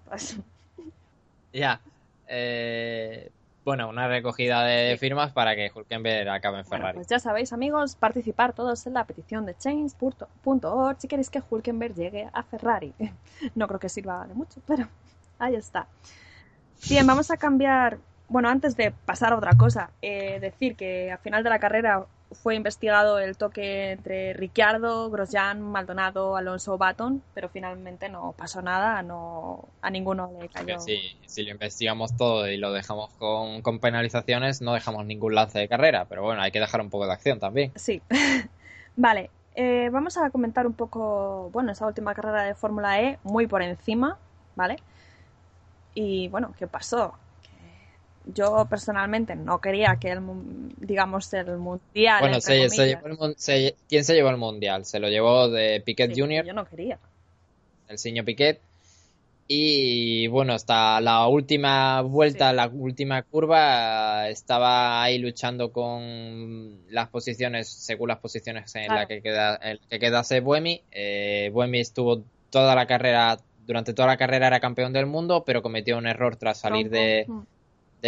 Ya. 1.53 1.81
Eh, 2.27 3.31
bueno, 3.65 3.89
una 3.89 4.07
recogida 4.07 4.63
de 4.63 4.95
firmas 4.97 5.31
para 5.33 5.55
que 5.55 5.71
Hulkenberg 5.73 6.29
acabe 6.29 6.59
en 6.59 6.65
Ferrari. 6.65 6.95
pues 6.95 7.07
ya 7.07 7.19
sabéis, 7.19 7.51
amigos, 7.51 7.95
participar 7.95 8.53
todos 8.53 8.85
en 8.85 8.93
la 8.93 9.05
petición 9.05 9.45
de 9.45 9.57
change.org 9.57 10.97
si 10.99 11.07
queréis 11.07 11.31
que 11.31 11.41
Hulkenberg 11.49 11.95
llegue 11.95 12.29
a 12.31 12.43
Ferrari. 12.43 12.93
No 13.55 13.67
creo 13.67 13.79
que 13.79 13.89
sirva 13.89 14.25
de 14.27 14.35
mucho, 14.35 14.61
pero 14.65 14.87
ahí 15.39 15.55
está. 15.55 15.87
Bien, 16.87 17.05
vamos 17.05 17.31
a 17.31 17.37
cambiar. 17.37 17.97
Bueno, 18.27 18.49
antes 18.49 18.77
de 18.77 18.91
pasar 18.91 19.33
a 19.33 19.37
otra 19.37 19.53
cosa, 19.57 19.91
eh, 20.01 20.39
decir 20.39 20.75
que 20.75 21.11
al 21.11 21.19
final 21.19 21.43
de 21.43 21.49
la 21.49 21.59
carrera 21.59 22.05
fue 22.31 22.55
investigado 22.55 23.19
el 23.19 23.37
toque 23.37 23.91
entre 23.91 24.33
Ricciardo, 24.33 25.09
Grosjean, 25.09 25.61
Maldonado, 25.61 26.35
Alonso, 26.35 26.77
Baton, 26.77 27.21
pero 27.33 27.49
finalmente 27.49 28.09
no 28.09 28.33
pasó 28.37 28.61
nada, 28.61 29.01
no 29.03 29.67
a 29.81 29.89
ninguno 29.89 30.31
le 30.39 30.49
cayó. 30.49 30.79
Sí, 30.79 31.17
si 31.25 31.43
lo 31.43 31.51
investigamos 31.51 32.15
todo 32.17 32.47
y 32.47 32.57
lo 32.57 32.71
dejamos 32.71 33.11
con, 33.13 33.61
con 33.61 33.79
penalizaciones, 33.79 34.61
no 34.61 34.73
dejamos 34.73 35.05
ningún 35.05 35.35
lance 35.35 35.59
de 35.59 35.67
carrera, 35.67 36.05
pero 36.05 36.23
bueno, 36.23 36.41
hay 36.41 36.51
que 36.51 36.59
dejar 36.59 36.81
un 36.81 36.89
poco 36.89 37.05
de 37.05 37.13
acción 37.13 37.39
también. 37.39 37.71
Sí. 37.75 38.01
vale, 38.95 39.29
eh, 39.55 39.89
vamos 39.91 40.17
a 40.17 40.29
comentar 40.31 40.67
un 40.67 40.73
poco, 40.73 41.49
bueno, 41.53 41.71
esa 41.71 41.87
última 41.87 42.13
carrera 42.13 42.43
de 42.43 42.55
Fórmula 42.55 43.01
E, 43.01 43.19
muy 43.23 43.47
por 43.47 43.61
encima, 43.61 44.17
¿vale? 44.55 44.77
Y 45.93 46.27
bueno, 46.27 46.53
¿qué 46.57 46.67
pasó? 46.67 47.13
Yo 48.33 48.65
personalmente 48.69 49.35
no 49.35 49.61
quería 49.61 49.97
que 49.99 50.11
el 50.11 50.21
digamos 50.77 51.31
el 51.33 51.57
mundial 51.57 52.19
bueno 52.21 52.41
se, 52.41 53.75
quién 53.87 54.03
se 54.03 54.13
llevó 54.13 54.29
el 54.29 54.37
mundial 54.37 54.85
se 54.85 54.99
lo 54.99 55.09
llevó 55.09 55.49
de 55.49 55.81
Piquet 55.85 56.11
Jr 56.15 56.45
yo 56.45 56.53
no 56.53 56.65
quería. 56.65 56.99
El 57.87 57.97
señor 57.97 58.25
Piquet. 58.25 58.59
Y 59.47 60.25
bueno, 60.27 60.53
hasta 60.53 60.99
la 61.01 61.27
última 61.27 62.01
vuelta, 62.01 62.51
la 62.51 62.67
última 62.67 63.21
curva, 63.21 64.27
estaba 64.27 65.03
ahí 65.03 65.19
luchando 65.19 65.71
con 65.71 66.79
las 66.89 67.09
posiciones, 67.09 67.69
según 67.69 68.07
las 68.07 68.17
posiciones 68.17 68.73
en 68.75 68.87
las 68.87 69.05
que, 69.05 69.21
queda, 69.21 69.55
el 69.57 69.79
que 69.87 69.99
quedase 69.99 70.39
Buemi. 70.39 70.81
Eh, 70.91 71.51
Buemi 71.53 71.79
estuvo 71.79 72.23
toda 72.49 72.73
la 72.73 72.87
carrera, 72.87 73.37
durante 73.67 73.93
toda 73.93 74.07
la 74.07 74.17
carrera 74.17 74.47
era 74.47 74.59
campeón 74.59 74.93
del 74.93 75.05
mundo, 75.05 75.43
pero 75.45 75.61
cometió 75.61 75.99
un 75.99 76.07
error 76.07 76.37
tras 76.37 76.61
salir 76.61 76.89
de, 76.89 77.25
mm. 77.27 77.41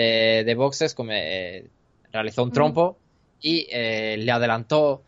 De, 0.02 0.56
boxes, 0.56 0.96
eh, 1.10 1.68
realizó 2.12 2.44
un 2.44 2.52
trompo 2.52 2.98
y 3.42 3.68
eh, 3.70 4.18
le 4.18 4.32
adelantó, 4.32 5.04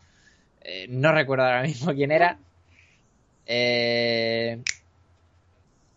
eh, 0.61 0.87
no 0.89 1.11
recuerdo 1.11 1.45
ahora 1.45 1.63
mismo 1.63 1.93
quién 1.93 2.11
era. 2.11 2.39
Eh, 3.45 4.61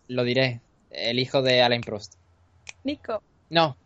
lo 0.07 0.23
diré. 0.23 0.59
El 0.89 1.19
hijo 1.19 1.41
de 1.41 1.61
Alain 1.61 1.81
Prost. 1.81 2.15
Nico. 2.83 3.21
No. 3.49 3.77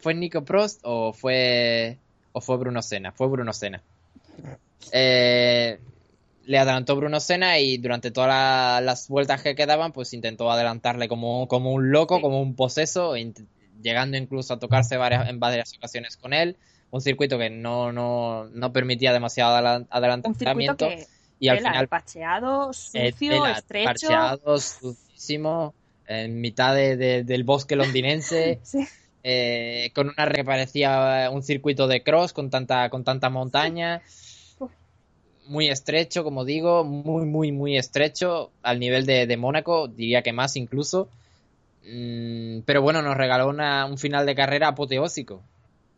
¿Fue 0.00 0.14
Nico 0.14 0.44
Prost 0.44 0.80
o 0.84 1.12
fue 1.12 1.98
o 2.32 2.40
fue 2.40 2.56
Bruno 2.56 2.82
Senna? 2.82 3.12
Fue 3.12 3.28
Bruno 3.28 3.52
Senna. 3.52 3.82
Eh, 4.92 5.43
le 6.46 6.58
adelantó 6.58 6.96
Bruno 6.96 7.20
Senna 7.20 7.58
y 7.58 7.78
durante 7.78 8.10
todas 8.10 8.82
las 8.82 9.08
vueltas 9.08 9.42
que 9.42 9.54
quedaban, 9.54 9.92
pues 9.92 10.12
intentó 10.12 10.50
adelantarle 10.50 11.08
como, 11.08 11.48
como 11.48 11.72
un 11.72 11.90
loco, 11.90 12.20
como 12.20 12.40
un 12.40 12.54
poseso, 12.54 13.14
llegando 13.82 14.16
incluso 14.16 14.54
a 14.54 14.58
tocarse 14.58 14.96
varias, 14.96 15.28
en 15.28 15.40
varias 15.40 15.74
ocasiones 15.76 16.16
con 16.16 16.32
él. 16.32 16.56
Un 16.90 17.00
circuito 17.00 17.38
que 17.38 17.50
no, 17.50 17.92
no, 17.92 18.44
no 18.52 18.72
permitía 18.72 19.12
demasiado 19.12 19.86
adelantamiento. 19.90 20.86
Un 20.86 21.04
y 21.40 21.48
al 21.48 21.58
final 21.58 21.88
pacheado, 21.88 22.70
eh, 22.94 23.12
sucio, 23.12 23.46
estrecho. 23.46 24.36
Sucísimo, 24.58 25.74
en 26.06 26.40
mitad 26.40 26.74
del 26.74 27.44
bosque 27.44 27.76
londinense. 27.76 28.60
Eh, 29.26 29.90
con 29.94 30.10
una 30.10 30.30
que 30.30 30.44
parecía 30.44 31.30
un 31.32 31.42
circuito 31.42 31.88
de 31.88 32.02
cross 32.02 32.34
con 32.34 32.50
tanta, 32.50 32.90
con 32.90 33.04
tanta 33.04 33.30
montaña. 33.30 34.02
Muy 35.46 35.68
estrecho, 35.68 36.24
como 36.24 36.44
digo, 36.44 36.84
muy, 36.84 37.26
muy, 37.26 37.52
muy 37.52 37.76
estrecho, 37.76 38.50
al 38.62 38.80
nivel 38.80 39.04
de, 39.06 39.36
Mónaco, 39.36 39.88
diría 39.88 40.22
que 40.22 40.32
más 40.32 40.56
incluso. 40.56 41.08
Mm, 41.84 42.60
pero 42.64 42.82
bueno, 42.82 43.02
nos 43.02 43.16
regaló 43.16 43.48
un 43.48 43.98
final 43.98 44.26
de 44.26 44.34
carrera 44.34 44.68
apoteósico. 44.68 45.42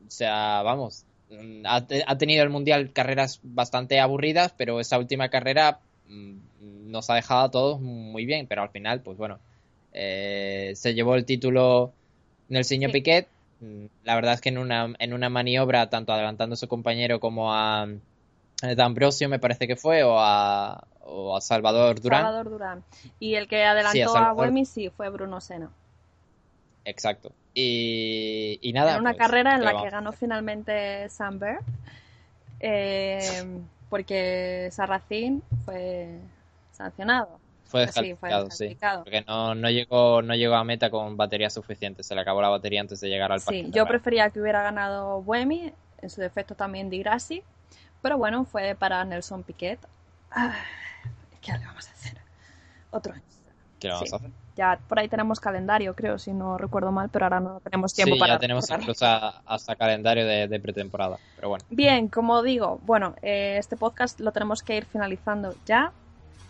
O 0.07 0.11
sea, 0.11 0.63
vamos, 0.63 1.05
Mm, 1.31 1.63
ha, 1.67 2.19
tenido 2.19 2.45
el 2.45 2.51
Mundial 2.51 2.93
carreras 2.93 3.41
bastante 3.43 3.99
aburridas, 4.01 4.55
pero 4.57 4.81
esa 4.81 4.99
última 4.99 5.29
carrera 5.29 5.81
mm, 6.09 6.91
nos 6.91 7.11
ha 7.11 7.15
dejado 7.15 7.41
a 7.43 7.51
todos 7.51 7.81
muy 7.81 8.27
bien, 8.27 8.47
pero 8.47 8.63
al 8.63 8.71
final, 8.71 9.01
pues 9.01 9.19
bueno, 9.19 9.39
eh, 9.93 10.73
se 10.77 10.95
llevó 10.95 11.17
el 11.17 11.25
título 11.25 11.93
Nelsinho 12.49 12.89
sí. 12.89 12.93
Piquet. 12.93 13.29
Mm, 13.61 13.87
la 14.05 14.15
verdad 14.15 14.35
es 14.35 14.41
que 14.41 14.51
en 14.51 14.59
una, 14.59 14.95
en 14.99 15.13
una 15.13 15.29
maniobra, 15.29 15.91
tanto 15.91 16.13
adelantando 16.13 16.55
a 16.55 16.57
su 16.57 16.69
compañero 16.69 17.19
como 17.19 17.53
a, 17.55 17.89
D'Ambrosio, 18.63 19.29
me 19.29 19.39
parece 19.39 19.67
que 19.67 19.77
fue, 19.77 20.03
o 20.03 20.19
a, 20.19 20.87
o 21.03 21.37
a 21.37 21.41
Salvador 21.41 22.01
Durán. 22.01 22.23
Salvador 22.23 22.51
Durán. 22.51 22.85
Y 23.21 23.35
el 23.35 23.49
que 23.49 23.65
adelantó 23.65 24.17
a, 24.17 24.31
a 24.31 24.65
sí 24.65 24.91
fue 24.91 25.09
Bruno 25.11 25.41
Sena. 25.41 25.71
Exacto. 26.85 27.33
Y, 27.53 28.59
y 28.63 28.73
nada. 28.73 28.95
En 28.95 29.01
una 29.01 29.11
pues, 29.11 29.19
carrera 29.19 29.57
en 29.57 29.65
la 29.65 29.83
que 29.83 29.91
ganó 29.91 30.13
finalmente 30.13 31.09
Samberg. 31.09 31.61
Eh, 32.61 33.61
porque 33.89 34.69
Sarracín 34.73 35.43
fue 35.65 36.19
sancionado. 36.73 37.39
Fue 37.65 37.81
descalificado, 37.81 38.49
sí, 38.51 38.77
Porque 39.03 39.25
no, 39.27 39.57
no, 39.57 39.69
llegó, 39.69 40.23
no 40.23 40.37
llegó 40.37 40.55
a 40.55 40.63
meta 40.63 40.89
con 40.89 41.17
batería 41.17 41.51
suficiente. 41.51 42.05
Se 42.05 42.15
le 42.15 42.21
acabó 42.21 42.41
la 42.41 42.49
batería 42.49 42.81
antes 42.81 43.01
de 43.01 43.09
llegar 43.09 43.33
al 43.33 43.41
parque. 43.41 43.65
Sí, 43.65 43.71
yo 43.73 43.87
prefería 43.87 44.31
que 44.31 44.41
hubiera 44.41 44.63
ganado 44.63 45.21
Buemi, 45.23 45.73
en 46.01 46.11
su 46.11 46.21
defecto 46.21 46.55
también 46.55 46.91
Di 46.91 47.01
Grassi. 47.01 47.43
Pero 48.03 48.19
bueno, 48.19 48.45
fue 48.45 48.75
para 48.75 49.05
Nelson 49.05 49.43
Piquet. 49.43 49.79
Ah, 50.31 50.55
¿Qué 51.41 51.53
le 51.53 51.65
vamos 51.65 51.89
a 51.89 51.93
hacer? 51.93 52.19
Otro 52.91 53.13
año. 53.13 53.23
¿Qué 53.79 53.89
vamos 53.89 54.13
a 54.13 54.17
hacer? 54.17 54.31
Ya 54.57 54.79
por 54.89 54.99
ahí 54.99 55.09
tenemos 55.09 55.39
calendario, 55.39 55.95
creo, 55.95 56.19
si 56.19 56.33
no 56.33 56.57
recuerdo 56.57 56.91
mal, 56.91 57.11
pero 57.11 57.27
ahora 57.27 57.41
no 57.41 57.61
tenemos 57.61 57.93
tiempo 57.93 58.15
sí, 58.15 58.21
para. 58.21 58.35
ya 58.35 58.39
tenemos 58.39 58.71
incluso 58.71 59.05
hasta 59.05 59.77
calendario 59.77 60.27
de, 60.27 60.61
pretemporada, 60.61 61.19
pero 61.37 61.51
bueno. 61.51 61.65
Bien, 61.69 62.09
como 62.09 62.43
digo, 62.43 62.81
bueno, 62.87 63.15
eh, 63.21 63.57
este 63.59 63.77
podcast 63.77 64.19
lo 64.19 64.33
tenemos 64.33 64.63
que 64.63 64.79
ir 64.79 64.87
finalizando 64.87 65.55
ya 65.67 65.93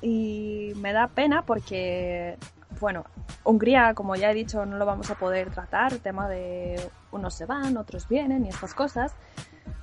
y 0.01 0.73
me 0.77 0.93
da 0.93 1.09
pena 1.09 1.43
porque, 1.43 2.37
bueno, 2.81 3.05
Hungría, 3.45 3.95
como 3.95 4.17
ya 4.17 4.31
he 4.31 4.35
dicho, 4.35 4.67
no 4.67 4.77
lo 4.77 4.87
vamos 4.87 5.11
a 5.11 5.15
poder 5.17 5.51
tratar, 5.51 5.93
el 5.93 6.01
tema 6.01 6.29
de 6.29 6.81
unos 7.13 7.35
se 7.35 7.47
van, 7.47 7.77
otros 7.77 8.09
vienen 8.09 8.47
y 8.47 8.49
estas 8.49 8.75
cosas. 8.75 9.15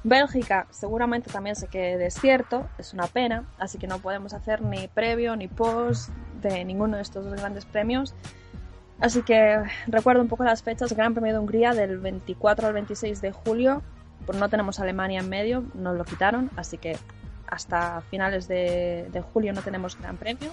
Bélgica 0.03 0.67
seguramente 0.69 1.31
también 1.31 1.55
se 1.55 1.67
quede 1.67 1.97
desierto, 1.97 2.67
es 2.77 2.93
una 2.93 3.07
pena, 3.07 3.45
así 3.57 3.77
que 3.77 3.87
no 3.87 3.99
podemos 3.99 4.33
hacer 4.33 4.61
ni 4.61 4.87
previo 4.87 5.35
ni 5.35 5.47
post 5.47 6.09
de 6.41 6.65
ninguno 6.65 6.97
de 6.97 7.03
estos 7.03 7.25
dos 7.25 7.35
grandes 7.35 7.65
premios. 7.65 8.13
Así 8.99 9.21
que 9.23 9.63
recuerdo 9.87 10.21
un 10.21 10.27
poco 10.27 10.43
las 10.43 10.63
fechas, 10.63 10.93
Gran 10.93 11.13
Premio 11.13 11.33
de 11.33 11.39
Hungría 11.39 11.73
del 11.73 11.99
24 11.99 12.67
al 12.67 12.73
26 12.73 13.21
de 13.21 13.31
julio, 13.31 13.81
pues 14.25 14.37
no 14.37 14.49
tenemos 14.49 14.79
Alemania 14.79 15.19
en 15.19 15.29
medio, 15.29 15.63
nos 15.73 15.97
lo 15.97 16.05
quitaron, 16.05 16.51
así 16.55 16.77
que 16.77 16.97
hasta 17.47 18.01
finales 18.09 18.47
de, 18.47 19.23
julio 19.33 19.53
no 19.53 19.61
tenemos 19.61 19.97
Gran 19.97 20.17
Premio. 20.17 20.51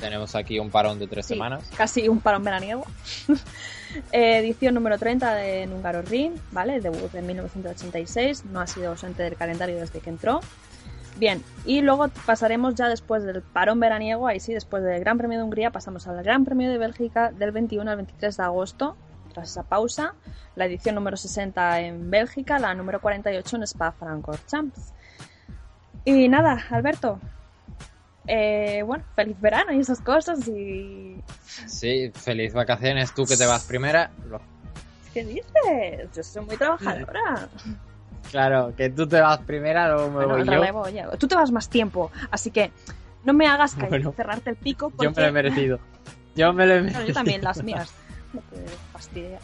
Tenemos, 0.00 0.34
aquí 0.34 0.58
un 0.58 0.70
parón 0.70 0.98
de 0.98 1.06
tres 1.06 1.26
semanas. 1.26 1.68
Casi 1.76 2.08
un 2.08 2.20
parón 2.20 2.44
veraniego. 2.44 2.84
edición 4.12 4.74
número 4.74 4.98
30 4.98 5.34
de 5.34 5.68
Húngaro 5.72 6.02
Ring, 6.02 6.34
¿vale? 6.50 6.80
Debut 6.80 7.14
en 7.14 7.26
1986, 7.26 8.44
no 8.46 8.60
ha 8.60 8.66
sido 8.66 8.90
ausente 8.90 9.22
del 9.22 9.36
calendario 9.36 9.76
desde 9.76 10.00
que 10.00 10.10
entró. 10.10 10.40
Bien, 11.16 11.42
y 11.66 11.82
luego 11.82 12.08
pasaremos 12.24 12.74
ya 12.74 12.88
después 12.88 13.22
del 13.22 13.42
parón 13.42 13.80
veraniego, 13.80 14.26
ahí 14.26 14.40
sí, 14.40 14.54
después 14.54 14.82
del 14.82 14.98
Gran 15.00 15.18
Premio 15.18 15.38
de 15.38 15.44
Hungría, 15.44 15.70
pasamos 15.70 16.06
al 16.08 16.22
Gran 16.22 16.44
Premio 16.44 16.70
de 16.70 16.78
Bélgica 16.78 17.30
del 17.32 17.52
21 17.52 17.90
al 17.90 17.96
23 17.96 18.36
de 18.36 18.42
agosto, 18.42 18.96
tras 19.32 19.50
esa 19.50 19.62
pausa, 19.62 20.14
la 20.56 20.66
edición 20.66 20.94
número 20.94 21.16
60 21.16 21.80
en 21.80 22.10
Bélgica, 22.10 22.58
la 22.58 22.74
número 22.74 23.00
48 23.00 23.56
en 23.56 23.62
Spa-Francorchamps. 23.62 24.92
Y 26.04 26.28
nada, 26.28 26.64
Alberto, 26.70 27.20
eh, 28.26 28.82
bueno, 28.84 29.04
feliz 29.14 29.40
verano 29.40 29.72
y 29.72 29.80
esas 29.80 30.00
cosas 30.00 30.46
y... 30.48 31.16
Sí, 31.66 32.10
feliz 32.14 32.52
vacaciones, 32.52 33.14
tú 33.14 33.24
que 33.24 33.36
te 33.36 33.46
vas 33.46 33.64
primera. 33.64 34.10
¿Qué 35.12 35.24
dices? 35.24 36.08
Yo 36.14 36.22
soy 36.22 36.44
muy 36.44 36.56
trabajadora. 36.56 37.48
Claro, 38.30 38.74
que 38.76 38.88
tú 38.90 39.06
te 39.06 39.20
vas 39.20 39.40
primera, 39.40 39.92
luego 39.92 40.10
me 40.10 40.70
voy 40.70 40.94
yo. 40.94 41.10
Tú 41.18 41.28
te 41.28 41.34
vas 41.34 41.50
más 41.50 41.68
tiempo, 41.68 42.10
así 42.30 42.50
que 42.50 42.70
no 43.24 43.32
me 43.32 43.46
hagas 43.46 43.74
caer, 43.74 44.02
cerrarte 44.14 44.50
el 44.50 44.56
pico. 44.56 44.92
Yo 45.00 45.10
me 45.10 45.22
lo 45.22 45.28
he 45.28 45.32
merecido. 45.32 45.78
Yo 46.34 46.52
me 46.52 46.66
lo 46.66 46.74
he 46.74 46.80
merecido. 46.82 47.06
yo 47.08 47.14
también, 47.14 47.42
las 47.42 47.62
mías. 47.62 47.92
No 48.32 48.40
te 48.40 48.64
fastidia. 48.92 49.38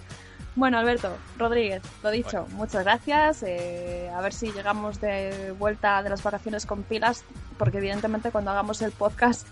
Bueno, 0.59 0.77
Alberto 0.77 1.17
Rodríguez, 1.39 1.83
lo 2.03 2.11
dicho, 2.11 2.49
muchas 2.51 2.83
gracias. 2.83 3.45
Eh, 3.45 4.11
a 4.13 4.21
ver 4.21 4.33
si 4.33 4.51
llegamos 4.51 5.01
de 5.01 5.55
vuelta 5.57 6.03
de 6.03 6.11
las 6.11 6.21
vacaciones 6.21 6.67
con 6.67 6.83
pilas, 6.83 7.23
porque 7.57 7.79
evidentemente 7.79 8.33
cuando 8.33 8.51
hagamos 8.51 8.83
el 8.83 8.91
podcast, 8.91 9.47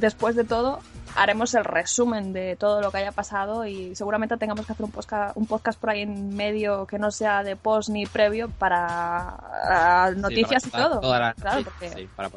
después 0.00 0.34
de 0.34 0.44
todo, 0.44 0.80
haremos 1.14 1.52
el 1.52 1.66
resumen 1.66 2.32
de 2.32 2.56
todo 2.56 2.80
lo 2.80 2.90
que 2.90 2.98
haya 2.98 3.12
pasado 3.12 3.66
y 3.66 3.94
seguramente 3.94 4.38
tengamos 4.38 4.64
que 4.64 4.72
hacer 4.72 4.86
un 4.86 4.92
podcast, 4.92 5.36
un 5.36 5.46
podcast 5.46 5.78
por 5.78 5.90
ahí 5.90 6.00
en 6.00 6.34
medio 6.34 6.86
que 6.86 6.98
no 6.98 7.10
sea 7.10 7.42
de 7.42 7.56
post 7.56 7.90
ni 7.90 8.06
previo 8.06 8.48
para 8.48 10.10
noticias 10.16 10.66
y 10.66 10.70
todo. 10.70 11.02
claro, 11.38 11.70
sí, 11.94 12.08
para 12.16 12.30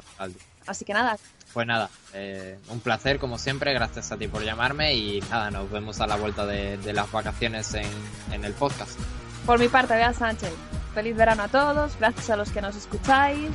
Así 0.65 0.83
que 0.83 0.91
nada, 0.91 1.17
pues 1.53 1.65
nada, 1.65 1.89
eh, 2.13 2.57
un 2.69 2.79
placer 2.79 3.19
como 3.19 3.37
siempre, 3.37 3.73
gracias 3.73 4.11
a 4.11 4.17
ti 4.17 4.27
por 4.27 4.43
llamarme 4.43 4.93
y 4.93 5.21
nada, 5.29 5.51
nos 5.51 5.69
vemos 5.71 5.99
a 6.01 6.07
la 6.07 6.15
vuelta 6.15 6.45
de, 6.45 6.77
las 6.93 7.11
vacaciones 7.11 7.73
en, 7.73 8.43
el 8.43 8.53
podcast. 8.53 8.99
Por 9.45 9.59
mi 9.59 9.67
parte, 9.67 9.95
Bea 9.95 10.13
Sánchez, 10.13 10.51
feliz 10.93 11.15
verano 11.15 11.43
a 11.43 11.47
todos, 11.47 11.97
gracias 11.99 12.29
a 12.29 12.35
los 12.35 12.51
que 12.51 12.61
nos 12.61 12.75
escucháis. 12.75 13.51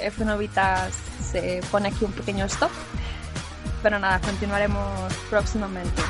F 0.00 0.24
Novitas 0.24 0.92
se 1.30 1.60
pone 1.70 1.88
aquí 1.88 2.04
un 2.04 2.12
pequeño 2.12 2.46
stop, 2.46 2.70
pero 3.82 3.98
nada, 3.98 4.20
continuaremos 4.20 5.12
próximamente. 5.30 6.02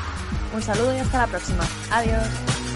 Un 0.55 0.63
saludo 0.63 0.95
y 0.95 0.99
hasta 0.99 1.19
la 1.19 1.27
próxima. 1.27 1.65
Adiós. 1.91 2.74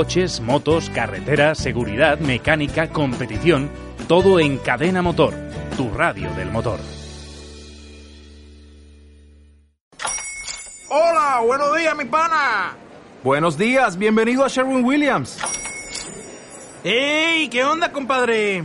Coches, 0.00 0.40
motos, 0.40 0.88
carretera, 0.88 1.54
seguridad, 1.54 2.18
mecánica, 2.20 2.88
competición, 2.88 3.70
todo 4.08 4.40
en 4.40 4.56
Cadena 4.56 5.02
Motor, 5.02 5.34
tu 5.76 5.90
radio 5.92 6.32
del 6.36 6.50
motor. 6.50 6.80
Hola, 10.88 11.42
buenos 11.44 11.76
días, 11.76 11.94
mi 11.98 12.06
pana. 12.06 12.76
Buenos 13.22 13.58
días, 13.58 13.98
bienvenido 13.98 14.42
a 14.42 14.48
Sherwin 14.48 14.82
Williams. 14.82 15.38
¡Ey! 16.82 17.50
¿Qué 17.50 17.62
onda, 17.62 17.92
compadre? 17.92 18.64